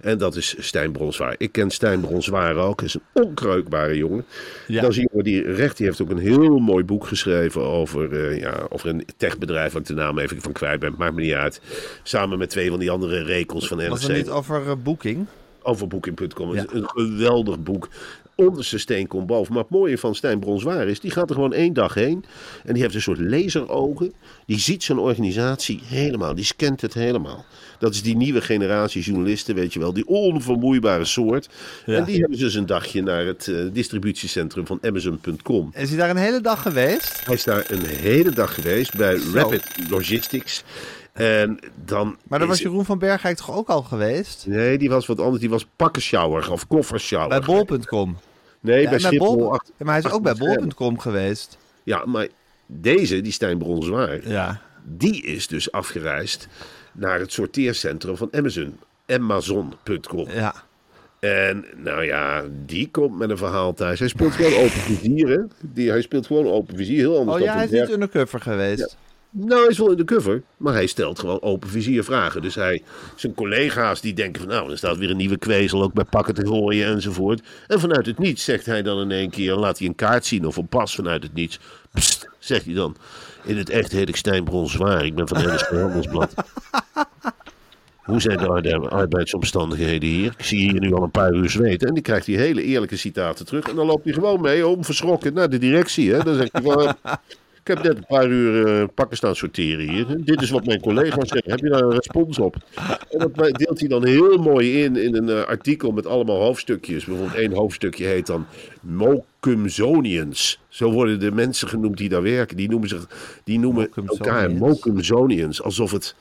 En 0.00 0.18
dat 0.18 0.36
is 0.36 0.54
Stijn 0.58 0.92
Bronswaar. 0.92 1.34
Ik 1.38 1.52
ken 1.52 1.70
Stijn 1.70 2.00
Bronswaar 2.00 2.56
ook. 2.56 2.80
Hij 2.80 2.88
is 2.88 2.94
een 2.94 3.22
onkreukbare 3.22 3.96
jongen. 3.96 4.24
Ja. 4.66 4.80
Dat 4.80 4.90
is 4.90 4.96
een 4.96 5.08
jongen 5.10 5.24
die 5.24 5.42
recht, 5.42 5.76
die 5.76 5.86
heeft 5.86 6.02
ook 6.02 6.10
een 6.10 6.18
heel 6.18 6.58
mooi 6.58 6.84
boek 6.84 7.06
geschreven 7.06 7.62
over, 7.62 8.12
eh, 8.12 8.38
ja, 8.40 8.66
over 8.68 8.88
een 8.88 9.04
techbedrijf. 9.16 9.72
Waar 9.72 9.80
ik 9.80 9.88
de 9.88 9.94
naam 9.94 10.18
even 10.18 10.40
van 10.40 10.52
kwijt 10.52 10.80
ben, 10.80 10.94
maakt 10.98 11.14
me 11.14 11.20
niet 11.20 11.32
uit. 11.32 11.60
Samen 12.02 12.38
met 12.38 12.50
twee 12.50 12.68
van 12.70 12.78
die 12.78 12.90
andere 12.90 13.22
rekels 13.22 13.68
van 13.68 13.76
NRC 13.76 13.88
Was 13.88 14.02
het 14.02 14.16
niet 14.16 14.30
over 14.30 14.66
eh, 14.66 14.72
boeking? 14.82 15.26
Over 15.62 15.86
Booking.com. 15.86 16.54
Ja. 16.54 16.64
Een 16.72 16.88
geweldig 16.88 17.62
boek. 17.62 17.88
Onderste 18.34 18.78
steen 18.78 19.06
komt 19.06 19.26
boven. 19.26 19.52
Maar 19.52 19.62
het 19.62 19.72
mooie 19.72 19.98
van 19.98 20.14
Stijn 20.14 20.38
Bronswaar 20.38 20.88
is, 20.88 21.00
die 21.00 21.10
gaat 21.10 21.28
er 21.28 21.34
gewoon 21.34 21.52
één 21.52 21.72
dag 21.72 21.94
heen. 21.94 22.24
En 22.64 22.72
die 22.72 22.82
heeft 22.82 22.94
een 22.94 23.00
soort 23.00 23.20
laserogen. 23.20 24.12
Die 24.46 24.58
ziet 24.58 24.82
zijn 24.82 24.98
organisatie 24.98 25.80
helemaal. 25.84 26.34
Die 26.34 26.44
scant 26.44 26.80
het 26.80 26.94
helemaal. 26.94 27.44
Dat 27.78 27.94
is 27.94 28.02
die 28.02 28.16
nieuwe 28.16 28.40
generatie 28.40 29.02
journalisten, 29.02 29.54
weet 29.54 29.72
je 29.72 29.78
wel. 29.78 29.92
Die 29.92 30.06
onvermoeibare 30.06 31.04
soort. 31.04 31.48
Ja. 31.86 31.96
En 31.96 32.04
die 32.04 32.18
hebben 32.18 32.38
ze 32.38 32.44
dus 32.44 32.54
een 32.54 32.66
dagje 32.66 33.02
naar 33.02 33.26
het 33.26 33.48
eh, 33.48 33.56
distributiecentrum 33.72 34.66
van 34.66 34.78
Amazon.com. 34.82 35.70
Is 35.74 35.88
hij 35.88 35.98
daar 35.98 36.10
een 36.10 36.16
hele 36.16 36.40
dag 36.40 36.62
geweest? 36.62 37.26
Hij 37.26 37.34
is 37.34 37.44
daar 37.44 37.64
een 37.68 37.84
hele 37.84 38.30
dag 38.30 38.54
geweest 38.54 38.96
bij 38.96 39.18
Rapid 39.34 39.64
Logistics. 39.90 40.64
En 41.20 41.58
dan 41.84 42.16
Maar 42.28 42.40
is- 42.40 42.46
was 42.46 42.58
Jeroen 42.60 42.84
van 42.84 42.98
Bergijk 42.98 43.36
toch 43.36 43.56
ook 43.56 43.68
al 43.68 43.82
geweest? 43.82 44.44
Nee, 44.46 44.78
die 44.78 44.90
was 44.90 45.06
wat 45.06 45.20
anders. 45.20 45.40
Die 45.40 45.50
was 45.50 45.66
pakkensjouwer 45.76 46.50
of 46.52 46.66
koffersjouwer. 46.66 47.40
Bij 47.40 47.46
bol.com. 47.66 48.18
Nee, 48.60 48.82
Ja, 48.82 48.90
bij 48.90 48.98
Schiphol. 48.98 49.36
Bol- 49.36 49.52
achter- 49.52 49.74
Ja, 49.78 49.84
maar 49.84 49.94
hij 49.94 50.04
is 50.04 50.12
ook 50.12 50.22
bij 50.22 50.34
bol.com 50.34 50.98
geweest. 50.98 51.58
Ja, 51.82 52.02
maar 52.06 52.26
deze, 52.66 53.20
die 53.20 53.32
Stijn 53.32 53.58
Bronswaar, 53.58 54.28
Ja. 54.28 54.60
die 54.84 55.22
is 55.22 55.46
dus 55.46 55.72
afgereisd 55.72 56.48
naar 56.92 57.18
het 57.20 57.32
sorteercentrum 57.32 58.16
van 58.16 58.28
Amazon. 58.32 58.78
Amazon.com. 59.06 60.28
Ja. 60.30 60.54
En 61.20 61.64
nou 61.76 62.04
ja, 62.04 62.42
die 62.66 62.88
komt 62.90 63.18
met 63.18 63.30
een 63.30 63.36
verhaal 63.38 63.74
thuis. 63.74 63.98
Hij 63.98 64.08
speelt 64.08 64.32
gewoon 64.32 64.54
open 64.54 64.70
vizier, 64.70 65.28
hè? 65.28 65.38
Die, 65.60 65.90
hij 65.90 66.02
speelt 66.02 66.26
gewoon 66.26 66.46
open 66.46 66.76
vizier, 66.76 66.98
heel 66.98 67.18
anders 67.18 67.38
Oh 67.40 67.44
dan 67.46 67.48
ja, 67.48 67.54
hij 67.54 67.64
is 67.64 67.70
niet 67.70 67.90
undercover 67.90 68.40
geweest. 68.40 68.96
Nou, 69.32 69.60
hij 69.60 69.68
is 69.68 69.78
wel 69.78 69.90
in 69.90 69.96
de 69.96 70.04
cover, 70.04 70.42
maar 70.56 70.72
hij 70.72 70.86
stelt 70.86 71.18
gewoon 71.18 71.42
open 71.42 71.68
vizier 71.68 72.04
vragen. 72.04 72.42
Dus 72.42 72.54
hij, 72.54 72.82
zijn 73.16 73.34
collega's 73.34 74.00
die 74.00 74.12
denken 74.12 74.40
van 74.42 74.50
nou, 74.50 74.70
er 74.70 74.78
staat 74.78 74.96
weer 74.96 75.10
een 75.10 75.16
nieuwe 75.16 75.38
kwezel 75.38 75.82
ook 75.82 75.92
bij 75.92 76.04
pakken 76.04 76.34
te 76.34 76.46
gooien 76.46 76.86
enzovoort. 76.86 77.42
En 77.66 77.80
vanuit 77.80 78.06
het 78.06 78.18
niets 78.18 78.44
zegt 78.44 78.66
hij 78.66 78.82
dan 78.82 79.00
in 79.00 79.10
één 79.10 79.30
keer, 79.30 79.54
laat 79.54 79.78
hij 79.78 79.86
een 79.88 79.94
kaart 79.94 80.26
zien 80.26 80.46
of 80.46 80.56
een 80.56 80.68
pas 80.68 80.94
vanuit 80.94 81.22
het 81.22 81.34
niets. 81.34 81.58
Psst, 81.92 82.28
zegt 82.38 82.64
hij 82.64 82.74
dan. 82.74 82.96
In 83.44 83.56
het 83.56 83.70
echt 83.70 83.92
heet 83.92 84.08
ik 84.08 84.16
Stijn 84.16 84.44
Bronswaar, 84.44 85.04
ik 85.04 85.14
ben 85.14 85.28
van 85.28 85.36
het 85.36 85.52
NSG 85.52 85.68
Handelsblad. 85.68 86.34
Hoe 88.10 88.20
zijn 88.20 88.38
de 88.38 88.46
arbe- 88.46 88.88
arbeidsomstandigheden 88.88 90.08
hier? 90.08 90.34
Ik 90.38 90.44
zie 90.44 90.70
hier 90.70 90.80
nu 90.80 90.94
al 90.94 91.02
een 91.02 91.10
paar 91.10 91.32
uur 91.32 91.50
zweten. 91.50 91.88
En 91.88 91.94
die 91.94 92.02
krijgt 92.02 92.26
die 92.26 92.38
hele 92.38 92.62
eerlijke 92.62 92.96
citaten 92.96 93.46
terug. 93.46 93.68
En 93.68 93.74
dan 93.76 93.86
loopt 93.86 94.04
hij 94.04 94.12
gewoon 94.12 94.40
mee, 94.40 94.66
onverschrokken, 94.66 95.34
naar 95.34 95.50
de 95.50 95.58
directie. 95.58 96.12
Hè? 96.12 96.22
Dan 96.22 96.34
zegt 96.34 96.52
hij 96.52 96.62
van... 96.62 96.94
Ik 97.70 97.76
heb 97.76 97.84
net 97.84 97.96
een 97.96 98.16
paar 98.16 98.28
uur 98.28 98.66
eh, 98.66 98.88
pakken 98.94 99.16
staan 99.16 99.36
sorteren 99.36 99.88
hier. 99.88 100.24
Dit 100.24 100.42
is 100.42 100.50
wat 100.50 100.66
mijn 100.66 100.80
collega's 100.80 101.28
zeggen. 101.28 101.50
Heb 101.50 101.60
je 101.60 101.68
daar 101.68 101.82
een 101.82 101.92
respons 101.92 102.38
op? 102.38 102.56
En 103.10 103.18
dat 103.18 103.58
deelt 103.58 103.80
hij 103.80 103.88
dan 103.88 104.06
heel 104.06 104.38
mooi 104.38 104.82
in 104.82 104.96
in 104.96 105.16
een 105.16 105.28
eh, 105.28 105.42
artikel 105.42 105.92
met 105.92 106.06
allemaal 106.06 106.40
hoofdstukjes. 106.40 107.04
Bijvoorbeeld 107.04 107.36
één 107.36 107.52
hoofdstukje 107.52 108.04
heet 108.04 108.26
dan 108.26 108.46
Mocumzonians. 108.80 110.60
Zo 110.68 110.90
worden 110.90 111.20
de 111.20 111.30
mensen 111.30 111.68
genoemd 111.68 111.96
die 111.96 112.08
daar 112.08 112.22
werken. 112.22 112.56
Die 112.56 112.68
noemen, 112.68 112.88
zich, 112.88 113.08
die 113.44 113.58
noemen 113.58 113.90
elkaar. 114.06 114.50
Mocumzonians. 114.50 115.62
Alsof 115.62 115.90
het, 115.90 116.14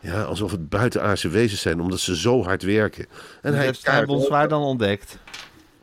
ja, 0.00 0.22
alsof 0.22 0.50
het 0.50 0.68
buitenaardse 0.68 1.28
wezens 1.28 1.60
zijn, 1.60 1.80
omdat 1.80 2.00
ze 2.00 2.16
zo 2.16 2.42
hard 2.42 2.62
werken. 2.62 3.04
En 3.04 3.10
Dat 3.42 3.54
hij 3.54 3.64
heeft 3.64 3.78
Stijn 3.78 4.06
Bonswaar 4.06 4.48
dan 4.48 4.62
ontdekt. 4.62 5.18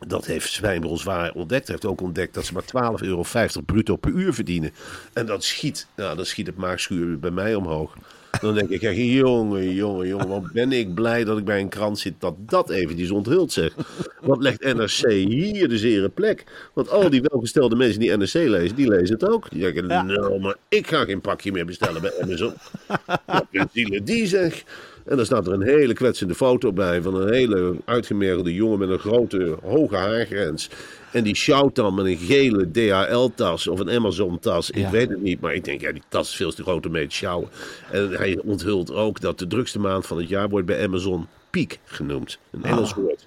Dat 0.06 0.26
heeft 0.26 0.52
Zwijnbron 0.52 0.98
zwaar 0.98 1.32
ontdekt. 1.32 1.66
Hij 1.66 1.76
heeft 1.80 1.92
ook 1.92 2.00
ontdekt 2.00 2.34
dat 2.34 2.44
ze 2.44 2.52
maar 2.52 2.98
12,50 3.00 3.06
euro 3.06 3.24
bruto 3.66 3.96
per 3.96 4.10
uur 4.10 4.34
verdienen. 4.34 4.70
En 5.12 5.26
dat 5.26 5.44
schiet, 5.44 5.86
nou, 5.96 6.16
dan 6.16 6.26
schiet 6.26 6.46
het 6.46 6.56
maagschuur 6.56 7.18
bij 7.18 7.30
mij 7.30 7.54
omhoog. 7.54 7.96
Dan 8.40 8.54
denk 8.54 8.68
ik, 8.68 8.80
kijk, 8.80 8.96
jongen, 8.96 9.74
jongen, 9.74 10.08
jongen, 10.08 10.28
wat 10.28 10.52
ben 10.52 10.72
ik 10.72 10.94
blij 10.94 11.24
dat 11.24 11.38
ik 11.38 11.44
bij 11.44 11.60
een 11.60 11.68
krant 11.68 11.98
zit 11.98 12.14
dat 12.18 12.34
dat 12.38 12.70
eventjes 12.70 13.10
onthuld 13.10 13.52
zeg. 13.52 13.74
Wat 14.20 14.42
legt 14.42 14.74
NRC 14.74 15.10
hier 15.10 15.68
de 15.68 15.78
zere 15.78 16.08
plek? 16.08 16.44
Want 16.74 16.90
al 16.90 17.10
die 17.10 17.22
welgestelde 17.22 17.76
mensen 17.76 18.00
die 18.00 18.16
NRC 18.16 18.32
lezen, 18.32 18.76
die 18.76 18.88
lezen 18.88 19.18
het 19.18 19.28
ook. 19.28 19.50
Die 19.50 19.60
denken, 19.60 19.86
nou, 19.86 20.40
maar 20.40 20.56
ik 20.68 20.86
ga 20.86 21.04
geen 21.04 21.20
pakje 21.20 21.52
meer 21.52 21.66
bestellen 21.66 22.00
bij 22.00 22.20
Amazon. 22.22 22.52
Wat 23.52 23.68
zielen 23.72 24.04
die 24.04 24.26
zeg. 24.26 24.64
En 25.06 25.16
dan 25.16 25.24
staat 25.24 25.46
er 25.46 25.52
een 25.52 25.62
hele 25.62 25.92
kwetsende 25.92 26.34
foto 26.34 26.72
bij 26.72 27.02
van 27.02 27.14
een 27.14 27.32
hele 27.32 27.76
uitgemergelde 27.84 28.54
jongen 28.54 28.78
met 28.78 28.88
een 28.88 28.98
grote, 28.98 29.56
hoge 29.62 29.96
haargrens. 29.96 30.70
En 31.12 31.24
die 31.24 31.34
sjouwt 31.36 31.74
dan 31.74 31.94
met 31.94 32.06
een 32.06 32.16
gele 32.16 32.70
DHL-tas 32.70 33.66
of 33.68 33.80
een 33.80 33.90
Amazon-tas. 33.90 34.70
Ik 34.70 34.76
Ja. 34.76 34.90
weet 34.90 35.08
het 35.08 35.22
niet, 35.22 35.40
maar 35.40 35.54
ik 35.54 35.64
denk, 35.64 35.80
ja, 35.80 35.92
die 35.92 36.02
tas 36.08 36.28
is 36.28 36.36
veel 36.36 36.52
te 36.52 36.62
groot 36.62 36.86
om 36.86 36.92
mee 36.92 37.06
te 37.06 37.14
sjouwen. 37.14 37.48
En 37.90 38.10
hij 38.10 38.40
onthult 38.44 38.92
ook 38.92 39.20
dat 39.20 39.38
de 39.38 39.46
drukste 39.46 39.78
maand 39.78 40.06
van 40.06 40.18
het 40.18 40.28
jaar 40.28 40.48
wordt 40.48 40.66
bij 40.66 40.84
Amazon 40.84 41.26
Peak 41.50 41.78
genoemd. 41.84 42.38
Een 42.50 42.64
Engels 42.64 42.94
woord. 42.94 43.26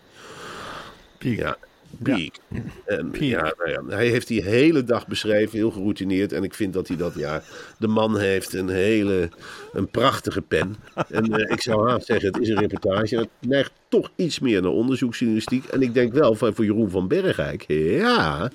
Piek. 1.17 1.39
Ja, 1.39 1.57
Peak. 2.03 2.35
En, 2.85 3.09
Peak. 3.11 3.21
ja, 3.21 3.53
nou 3.57 3.69
ja, 3.69 3.95
hij 3.95 4.07
heeft 4.07 4.27
die 4.27 4.43
hele 4.43 4.83
dag 4.83 5.07
beschreven, 5.07 5.57
heel 5.57 5.71
geroutineerd. 5.71 6.33
En 6.33 6.43
ik 6.43 6.53
vind 6.53 6.73
dat 6.73 6.87
hij 6.87 6.97
dat, 6.97 7.13
ja, 7.15 7.41
de 7.77 7.87
man 7.87 8.17
heeft 8.17 8.53
een 8.53 8.69
hele, 8.69 9.29
een 9.73 9.89
prachtige 9.89 10.41
pen. 10.41 10.75
En 11.09 11.33
eh, 11.33 11.51
ik 11.51 11.61
zou 11.61 11.89
haast 11.89 12.05
zeggen, 12.05 12.33
het 12.33 12.41
is 12.41 12.49
een 12.49 12.59
reportage. 12.59 13.15
En 13.15 13.21
het 13.21 13.49
neigt 13.49 13.71
toch 13.87 14.11
iets 14.15 14.39
meer 14.39 14.61
naar 14.61 14.71
onderzoeksjournalistiek. 14.71 15.65
En 15.65 15.81
ik 15.81 15.93
denk 15.93 16.13
wel 16.13 16.35
van 16.35 16.55
voor 16.55 16.65
Jeroen 16.65 16.89
van 16.89 17.07
Bergijk, 17.07 17.65
ja, 17.67 18.51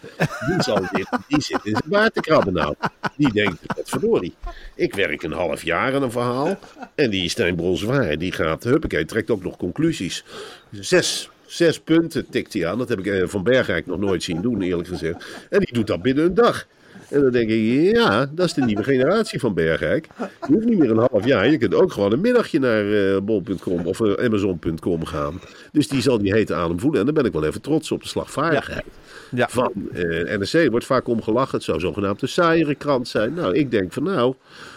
die, 0.46 0.62
zal 0.62 0.80
dit, 0.92 1.08
die 1.28 1.42
zit 1.42 1.60
in 1.64 1.76
zijn 1.76 1.90
baard 1.90 2.14
te 2.14 2.20
krabben 2.20 2.52
nou. 2.52 2.74
Die 3.16 3.32
denkt, 3.32 3.60
wat 3.76 3.88
verdorie. 3.88 4.34
Ik 4.74 4.94
werk 4.94 5.22
een 5.22 5.32
half 5.32 5.62
jaar 5.62 5.94
aan 5.94 6.02
een 6.02 6.10
verhaal. 6.10 6.58
En 6.94 7.10
die 7.10 7.28
Stijn 7.28 7.56
Bronswaar, 7.56 8.18
die 8.18 8.32
gaat, 8.32 8.64
huppakee, 8.64 9.04
trekt 9.04 9.30
ook 9.30 9.42
nog 9.42 9.56
conclusies. 9.56 10.24
Zes 10.70 11.30
Zes 11.54 11.80
punten 11.80 12.26
tikt 12.30 12.52
hij 12.52 12.66
aan. 12.66 12.78
Dat 12.78 12.88
heb 12.88 12.98
ik 12.98 13.06
eh, 13.06 13.26
van 13.26 13.42
Bergijk 13.42 13.86
nog 13.86 13.98
nooit 13.98 14.22
zien 14.22 14.42
doen, 14.42 14.62
eerlijk 14.62 14.88
gezegd. 14.88 15.24
En 15.50 15.58
die 15.58 15.72
doet 15.72 15.86
dat 15.86 16.02
binnen 16.02 16.24
een 16.24 16.34
dag. 16.34 16.66
En 17.10 17.22
dan 17.22 17.30
denk 17.30 17.50
ik, 17.50 17.94
ja, 17.96 18.26
dat 18.30 18.46
is 18.46 18.54
de 18.54 18.64
nieuwe 18.64 18.82
generatie 18.82 19.40
van 19.40 19.54
Bergijk. 19.54 20.06
Je 20.18 20.52
hoeft 20.52 20.66
niet 20.66 20.78
meer 20.78 20.90
een 20.90 21.06
half 21.10 21.24
jaar. 21.24 21.50
Je 21.50 21.58
kunt 21.58 21.74
ook 21.74 21.92
gewoon 21.92 22.12
een 22.12 22.20
middagje 22.20 22.58
naar 22.58 22.92
eh, 22.92 23.20
bol.com 23.20 23.86
of 23.86 24.00
eh, 24.00 24.24
amazon.com 24.24 25.04
gaan. 25.04 25.40
Dus 25.72 25.88
die 25.88 26.02
zal 26.02 26.18
die 26.18 26.32
hete 26.32 26.54
adem 26.54 26.80
voelen. 26.80 27.00
En 27.00 27.06
dan 27.06 27.14
ben 27.14 27.24
ik 27.24 27.32
wel 27.32 27.44
even 27.44 27.60
trots 27.60 27.92
op 27.92 28.02
de 28.02 28.08
slagvaardigheid. 28.08 28.84
Ja. 29.30 29.48
Van 29.48 29.72
eh 29.92 30.38
NRC 30.38 30.52
Er 30.52 30.70
wordt 30.70 30.86
vaak 30.86 31.08
omgelachen. 31.08 31.54
Het 31.54 31.64
zou 31.64 31.80
zogenaamd 31.80 32.22
een 32.22 32.28
saaiere 32.28 32.74
krant 32.74 33.08
zijn. 33.08 33.34
Nou, 33.34 33.54
ik 33.54 33.70
denk 33.70 33.92
van 33.92 34.02
nou, 34.02 34.34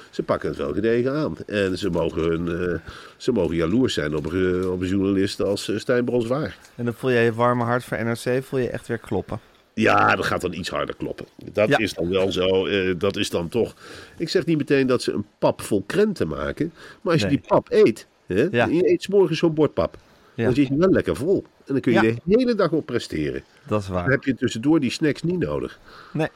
ze 0.09 0.23
pakken 0.23 0.49
het 0.49 0.57
wel 0.57 0.73
gedegen 0.73 1.13
aan. 1.15 1.35
En 1.45 1.77
ze 1.77 1.89
mogen, 1.89 2.21
hun, 2.21 2.47
eh, 2.73 2.79
ze 3.17 3.31
mogen 3.31 3.55
jaloers 3.55 3.93
zijn 3.93 4.15
op, 4.15 4.31
een- 4.33 4.67
op 4.69 4.81
een 4.81 4.87
journalist 4.87 5.41
als 5.41 5.69
eh, 5.69 5.77
Stijn 5.77 6.05
Bronswaar. 6.05 6.57
En 6.75 6.85
dan 6.85 6.93
voel 6.93 7.11
jij 7.11 7.23
je 7.23 7.33
warme 7.33 7.63
hart 7.63 7.83
voor 7.83 7.97
NRC 8.03 8.43
voel 8.43 8.59
je 8.59 8.69
echt 8.69 8.87
weer 8.87 8.97
kloppen. 8.97 9.39
Ja, 9.73 10.15
dat 10.15 10.25
gaat 10.25 10.41
dan 10.41 10.53
iets 10.53 10.69
harder 10.69 10.95
kloppen. 10.95 11.25
Dat 11.53 11.69
Ja. 11.69 11.77
is 11.77 11.93
dan 11.93 12.09
wel 12.09 12.31
zo. 12.31 12.67
dat 12.97 13.15
is 13.15 13.29
dan 13.29 13.49
toch. 13.49 13.73
Ik 14.17 14.29
zeg 14.29 14.45
niet 14.45 14.57
meteen 14.57 14.87
dat 14.87 15.01
ze 15.01 15.11
een 15.11 15.25
pap 15.39 15.61
vol 15.61 15.83
krenten 15.85 16.27
maken. 16.27 16.73
Maar 17.01 17.13
als 17.13 17.21
je 17.21 17.27
die 17.27 17.41
pap 17.47 17.67
eet. 17.71 18.07
Hè, 18.25 18.47
Ja. 18.51 18.65
Je 18.65 18.89
eet 18.91 19.01
's 19.03 19.07
morgens 19.07 19.39
zo'n 19.39 19.53
bord 19.53 19.73
pap. 19.73 19.97
Ja. 20.33 20.43
Dan 20.43 20.53
zit 20.53 20.67
je 20.67 20.77
wel 20.77 20.89
lekker 20.89 21.15
vol. 21.15 21.43
En 21.65 21.73
dan 21.73 21.79
kun 21.79 21.91
je 21.93 22.01
Ja. 22.01 22.13
de 22.23 22.37
hele 22.37 22.55
dag 22.55 22.71
op 22.71 22.85
presteren. 22.85 23.43
Dat 23.67 23.79
is 23.81 23.85
Dan 23.87 23.95
waar. 23.95 24.09
heb 24.09 24.23
je 24.23 24.35
tussendoor 24.35 24.79
die 24.79 24.91
snacks 24.91 25.21
niet 25.23 25.39
nodig. 25.39 25.79
Nee. 26.13 26.27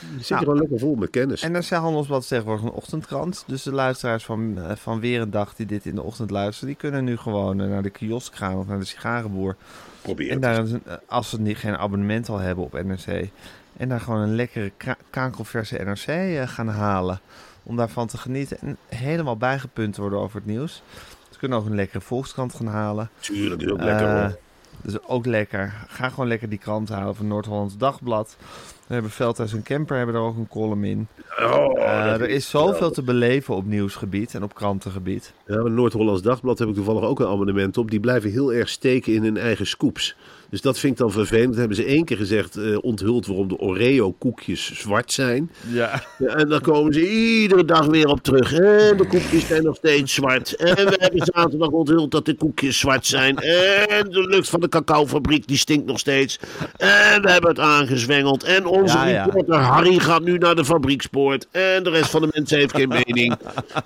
Je 0.00 0.06
zit 0.18 0.28
Nou, 0.28 0.40
er 0.40 0.46
gewoon 0.46 0.58
lekker 0.58 0.78
vol 0.78 0.94
met 0.94 1.10
kennis. 1.10 1.42
NRC 1.42 1.68
Handelsblad 1.68 2.22
is 2.22 2.28
tegenwoordig 2.28 2.64
een 2.64 2.70
ochtendkrant. 2.70 3.44
Dus 3.46 3.62
de 3.62 3.72
luisteraars 3.72 4.24
van, 4.24 4.58
eh, 4.58 4.76
van 4.76 5.00
Weer 5.00 5.20
een 5.20 5.30
Dag 5.30 5.54
die 5.54 5.66
dit 5.66 5.86
in 5.86 5.94
de 5.94 6.02
ochtend 6.02 6.30
luisteren... 6.30 6.68
die 6.68 6.76
kunnen 6.76 7.04
nu 7.04 7.16
gewoon 7.16 7.60
eh, 7.60 7.68
naar 7.68 7.82
de 7.82 7.90
kiosk 7.90 8.34
gaan 8.34 8.56
of 8.56 8.66
naar 8.66 8.78
de 8.78 8.84
sigarenboer. 8.84 9.56
Probeer 10.02 10.30
En 10.30 10.40
daar, 10.40 10.64
eh, 10.64 10.94
als 11.06 11.30
ze 11.30 11.40
niet, 11.40 11.56
geen 11.56 11.76
abonnement 11.76 12.28
al 12.28 12.38
hebben 12.38 12.64
op 12.64 12.72
NRC... 12.82 13.28
en 13.76 13.88
daar 13.88 14.00
gewoon 14.00 14.20
een 14.20 14.34
lekkere 14.34 14.72
ka- 14.76 14.96
kakelverse 15.10 15.76
NRC 15.84 16.48
gaan 16.48 16.68
halen... 16.68 17.20
om 17.62 17.76
daarvan 17.76 18.06
te 18.06 18.18
genieten 18.18 18.58
en 18.60 18.76
helemaal 18.88 19.36
bijgepunt 19.36 19.94
te 19.94 20.00
worden 20.00 20.18
over 20.18 20.36
het 20.36 20.46
nieuws. 20.46 20.82
Ze 21.30 21.38
kunnen 21.38 21.58
ook 21.58 21.66
een 21.66 21.74
lekkere 21.74 22.00
Volkskrant 22.00 22.54
gaan 22.54 22.66
halen. 22.66 23.10
Tuurlijk, 23.20 23.62
is 23.62 23.70
ook 23.70 23.82
lekker 23.82 24.20
hoor. 24.20 24.38
dus 24.82 25.02
ook 25.06 25.26
lekker. 25.26 25.74
Ga 25.88 26.08
gewoon 26.08 26.28
lekker 26.28 26.48
die 26.48 26.58
krant 26.58 26.88
halen 26.88 27.14
van 27.16 27.26
Noord-Hollands 27.28 27.76
Dagblad. 27.76 28.36
We 28.90 28.96
hebben 28.96 29.12
Veldhuis 29.14 29.52
en 29.52 29.62
Kemper 29.62 29.96
hebben 29.96 30.14
er 30.14 30.20
ook 30.20 30.36
een 30.36 30.48
column 30.48 30.84
in. 30.84 31.08
Oh, 31.40 31.78
Eh, 31.78 32.20
er 32.20 32.28
is 32.28 32.50
zoveel 32.50 32.90
te 32.90 33.02
beleven 33.02 33.54
op 33.54 33.66
nieuwsgebied 33.66 34.34
en 34.34 34.42
op 34.42 34.54
krantengebied. 34.54 35.32
Ja, 35.46 35.56
Noord-Hollands 35.56 36.22
Dagblad 36.22 36.58
heb 36.58 36.68
ik 36.68 36.74
toevallig 36.74 37.02
ook 37.02 37.20
een 37.20 37.26
abonnement 37.26 37.78
op. 37.78 37.90
Die 37.90 38.00
blijven 38.00 38.30
heel 38.30 38.52
erg 38.52 38.68
steken 38.68 39.12
in 39.14 39.22
hun 39.22 39.36
eigen 39.36 39.66
scoops. 39.66 40.16
Dus 40.50 40.60
dat 40.60 40.78
vind 40.78 40.92
ik 40.92 40.98
dan 40.98 41.10
vervelend. 41.10 41.48
Dat 41.48 41.58
hebben 41.58 41.76
ze 41.76 41.84
één 41.84 42.04
keer 42.04 42.16
gezegd, 42.16 42.56
eh, 42.56 42.78
onthuld 42.80 43.26
waarom 43.26 43.48
de 43.48 43.58
Oreo-koekjes 43.58 44.72
zwart 44.80 45.12
zijn. 45.12 45.50
Ja. 45.68 46.02
Ja, 46.18 46.26
en 46.26 46.48
dan 46.48 46.60
komen 46.60 46.92
ze 46.92 47.10
iedere 47.10 47.64
dag 47.64 47.86
weer 47.86 48.06
op 48.08 48.22
terug. 48.22 48.52
En 48.52 48.96
de 48.96 49.06
koekjes 49.08 49.46
zijn 49.46 49.62
nog 49.64 49.76
steeds 49.76 50.14
zwart. 50.14 50.56
En 50.56 50.74
we 50.74 50.96
hebben 50.98 51.20
zaterdag 51.34 51.68
onthuld 51.68 52.10
dat 52.10 52.24
de 52.24 52.34
koekjes 52.34 52.78
zwart 52.78 53.06
zijn. 53.06 53.36
En 53.36 54.10
de 54.10 54.26
lucht 54.28 54.48
van 54.48 54.60
de 54.60 54.68
cacaofabriek 54.68 55.46
die 55.46 55.56
stinkt 55.56 55.86
nog 55.86 55.98
steeds. 55.98 56.38
En 56.76 57.22
we 57.22 57.30
hebben 57.30 57.50
het 57.50 57.58
aangezwengeld. 57.58 58.42
En 58.44 58.66
onze 58.80 58.96
Ja, 58.98 59.06
ja. 59.06 59.24
reporter 59.24 59.54
Harry 59.54 59.98
gaat 59.98 60.22
nu 60.22 60.38
naar 60.38 60.54
de 60.54 60.64
fabriekspoort. 60.64 61.48
En 61.50 61.82
de 61.82 61.90
rest 61.90 62.10
van 62.10 62.20
de 62.22 62.28
mensen 62.32 62.58
heeft 62.58 62.74
geen 62.76 62.88
mening. 62.88 63.34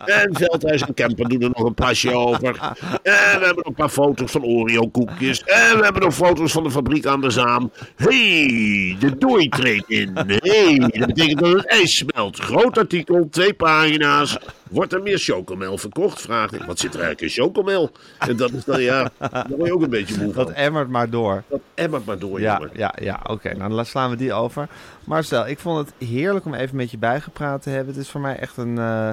En 0.04 0.28
Veldhuis 0.32 0.82
en 0.82 0.94
Kemper 0.94 1.28
doen 1.28 1.40
er 1.42 1.50
nog 1.54 1.64
een 1.66 1.74
plasje 1.74 2.12
over. 2.14 2.58
En 3.02 3.38
we 3.38 3.40
hebben 3.44 3.54
nog 3.56 3.66
een 3.66 3.74
paar 3.74 3.88
foto's 3.88 4.30
van 4.30 4.44
Oreo-koekjes. 4.44 5.42
En 5.42 5.78
we 5.78 5.84
hebben 5.84 6.02
nog 6.02 6.14
foto's 6.14 6.52
van 6.52 6.62
de 6.62 6.70
fabriek 6.70 7.06
aan 7.06 7.20
de 7.20 7.30
Zaam. 7.30 7.70
hey, 7.96 8.96
de 8.98 9.16
dooi 9.18 9.48
treedt 9.48 9.90
in. 9.90 10.10
hey, 10.26 10.78
dat 10.78 11.06
betekent 11.06 11.38
dat 11.40 11.52
het 11.52 11.66
ijs 11.66 11.96
smelt. 11.96 12.38
Groot 12.38 12.78
artikel, 12.78 13.28
twee 13.30 13.54
pagina's. 13.54 14.38
Wordt 14.74 14.92
er 14.92 15.02
meer 15.02 15.18
chocomel 15.18 15.78
verkocht? 15.78 16.20
Vraag 16.20 16.52
ik. 16.52 16.62
Wat 16.62 16.78
zit 16.78 16.94
er 16.94 17.00
eigenlijk 17.00 17.34
in 17.36 17.42
chocomel? 17.42 17.90
En 18.18 18.36
dat 18.36 18.52
is 18.52 18.64
dan, 18.64 18.82
ja, 18.82 19.10
daar 19.18 19.46
word 19.48 19.66
je 19.66 19.74
ook 19.74 19.82
een 19.82 19.90
beetje 19.90 20.16
moe 20.22 20.32
van. 20.32 20.44
Dat 20.44 20.54
emmert 20.54 20.88
maar 20.88 21.10
door. 21.10 21.42
Dat 21.48 21.60
emmert 21.74 22.04
maar 22.04 22.18
door, 22.18 22.40
Ja, 22.40 22.56
jongen. 22.58 22.70
ja, 22.76 22.94
ja 23.02 23.20
oké. 23.26 23.54
Nou, 23.54 23.74
dan 23.74 23.86
slaan 23.86 24.10
we 24.10 24.16
die 24.16 24.32
over. 24.32 24.68
Marcel, 25.04 25.46
ik 25.46 25.58
vond 25.58 25.78
het 25.78 26.08
heerlijk 26.08 26.44
om 26.44 26.54
even 26.54 26.76
met 26.76 26.90
je 26.90 26.98
bijgepraat 26.98 27.62
te 27.62 27.70
hebben. 27.70 27.94
Het 27.94 28.02
is 28.02 28.10
voor 28.10 28.20
mij 28.20 28.36
echt 28.38 28.56
een, 28.56 28.78
eh, 28.78 29.10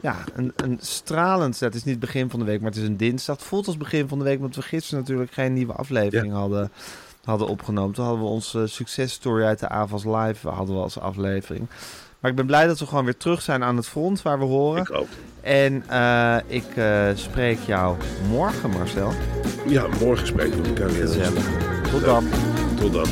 ja, 0.00 0.16
een, 0.34 0.52
een 0.56 0.78
stralend... 0.80 1.60
Het 1.60 1.74
is 1.74 1.84
niet 1.84 2.00
begin 2.00 2.30
van 2.30 2.38
de 2.38 2.44
week, 2.46 2.60
maar 2.60 2.70
het 2.70 2.80
is 2.80 2.86
een 2.86 2.96
dinsdag. 2.96 3.36
Het 3.36 3.44
voelt 3.44 3.66
als 3.66 3.76
begin 3.76 4.08
van 4.08 4.18
de 4.18 4.24
week, 4.24 4.38
omdat 4.38 4.54
we 4.56 4.62
gisteren 4.62 5.00
natuurlijk 5.00 5.32
geen 5.32 5.52
nieuwe 5.52 5.72
aflevering 5.72 6.32
hadden, 6.32 6.72
hadden 7.24 7.48
opgenomen. 7.48 7.94
Toen 7.94 8.04
hadden 8.04 8.22
we 8.22 8.28
onze 8.30 8.66
successtory 8.66 9.44
uit 9.44 9.58
de 9.58 9.68
AVAS 9.68 10.04
Live 10.04 10.48
hadden 10.48 10.74
we 10.76 10.82
als 10.82 10.98
aflevering. 10.98 11.68
Maar 12.22 12.30
ik 12.30 12.36
ben 12.36 12.46
blij 12.46 12.66
dat 12.66 12.78
we 12.78 12.86
gewoon 12.86 13.04
weer 13.04 13.16
terug 13.16 13.42
zijn 13.42 13.64
aan 13.64 13.76
het 13.76 13.86
front 13.86 14.22
waar 14.22 14.38
we 14.38 14.44
horen. 14.44 14.82
Ik 14.82 14.92
ook. 14.92 15.08
En 15.40 15.84
eh, 15.88 16.36
ik 16.46 16.76
eh, 16.76 17.08
spreek 17.14 17.58
jou 17.58 17.96
morgen, 18.28 18.70
Marcel. 18.70 19.12
Ja, 19.66 19.86
morgen 20.00 20.26
spreken 20.26 20.62
we 20.62 20.68
elkaar 20.68 20.90
weer. 20.90 21.06
Gezellig. 21.06 21.44
Tot 21.90 22.04
dan. 22.04 22.24
Tot 22.76 22.92
dan. 22.92 23.06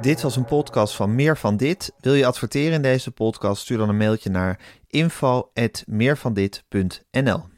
Dit 0.00 0.22
was 0.22 0.36
een 0.36 0.44
podcast 0.44 0.94
van 0.94 1.14
Meer 1.14 1.36
van 1.36 1.56
Dit. 1.56 1.92
Wil 2.00 2.14
je 2.14 2.26
adverteren 2.26 2.72
in 2.72 2.82
deze 2.82 3.10
podcast? 3.10 3.62
Stuur 3.62 3.78
dan 3.78 3.88
een 3.88 3.96
mailtje 3.96 4.30
naar 4.30 4.58
info@meervandit.nl. 4.86 7.57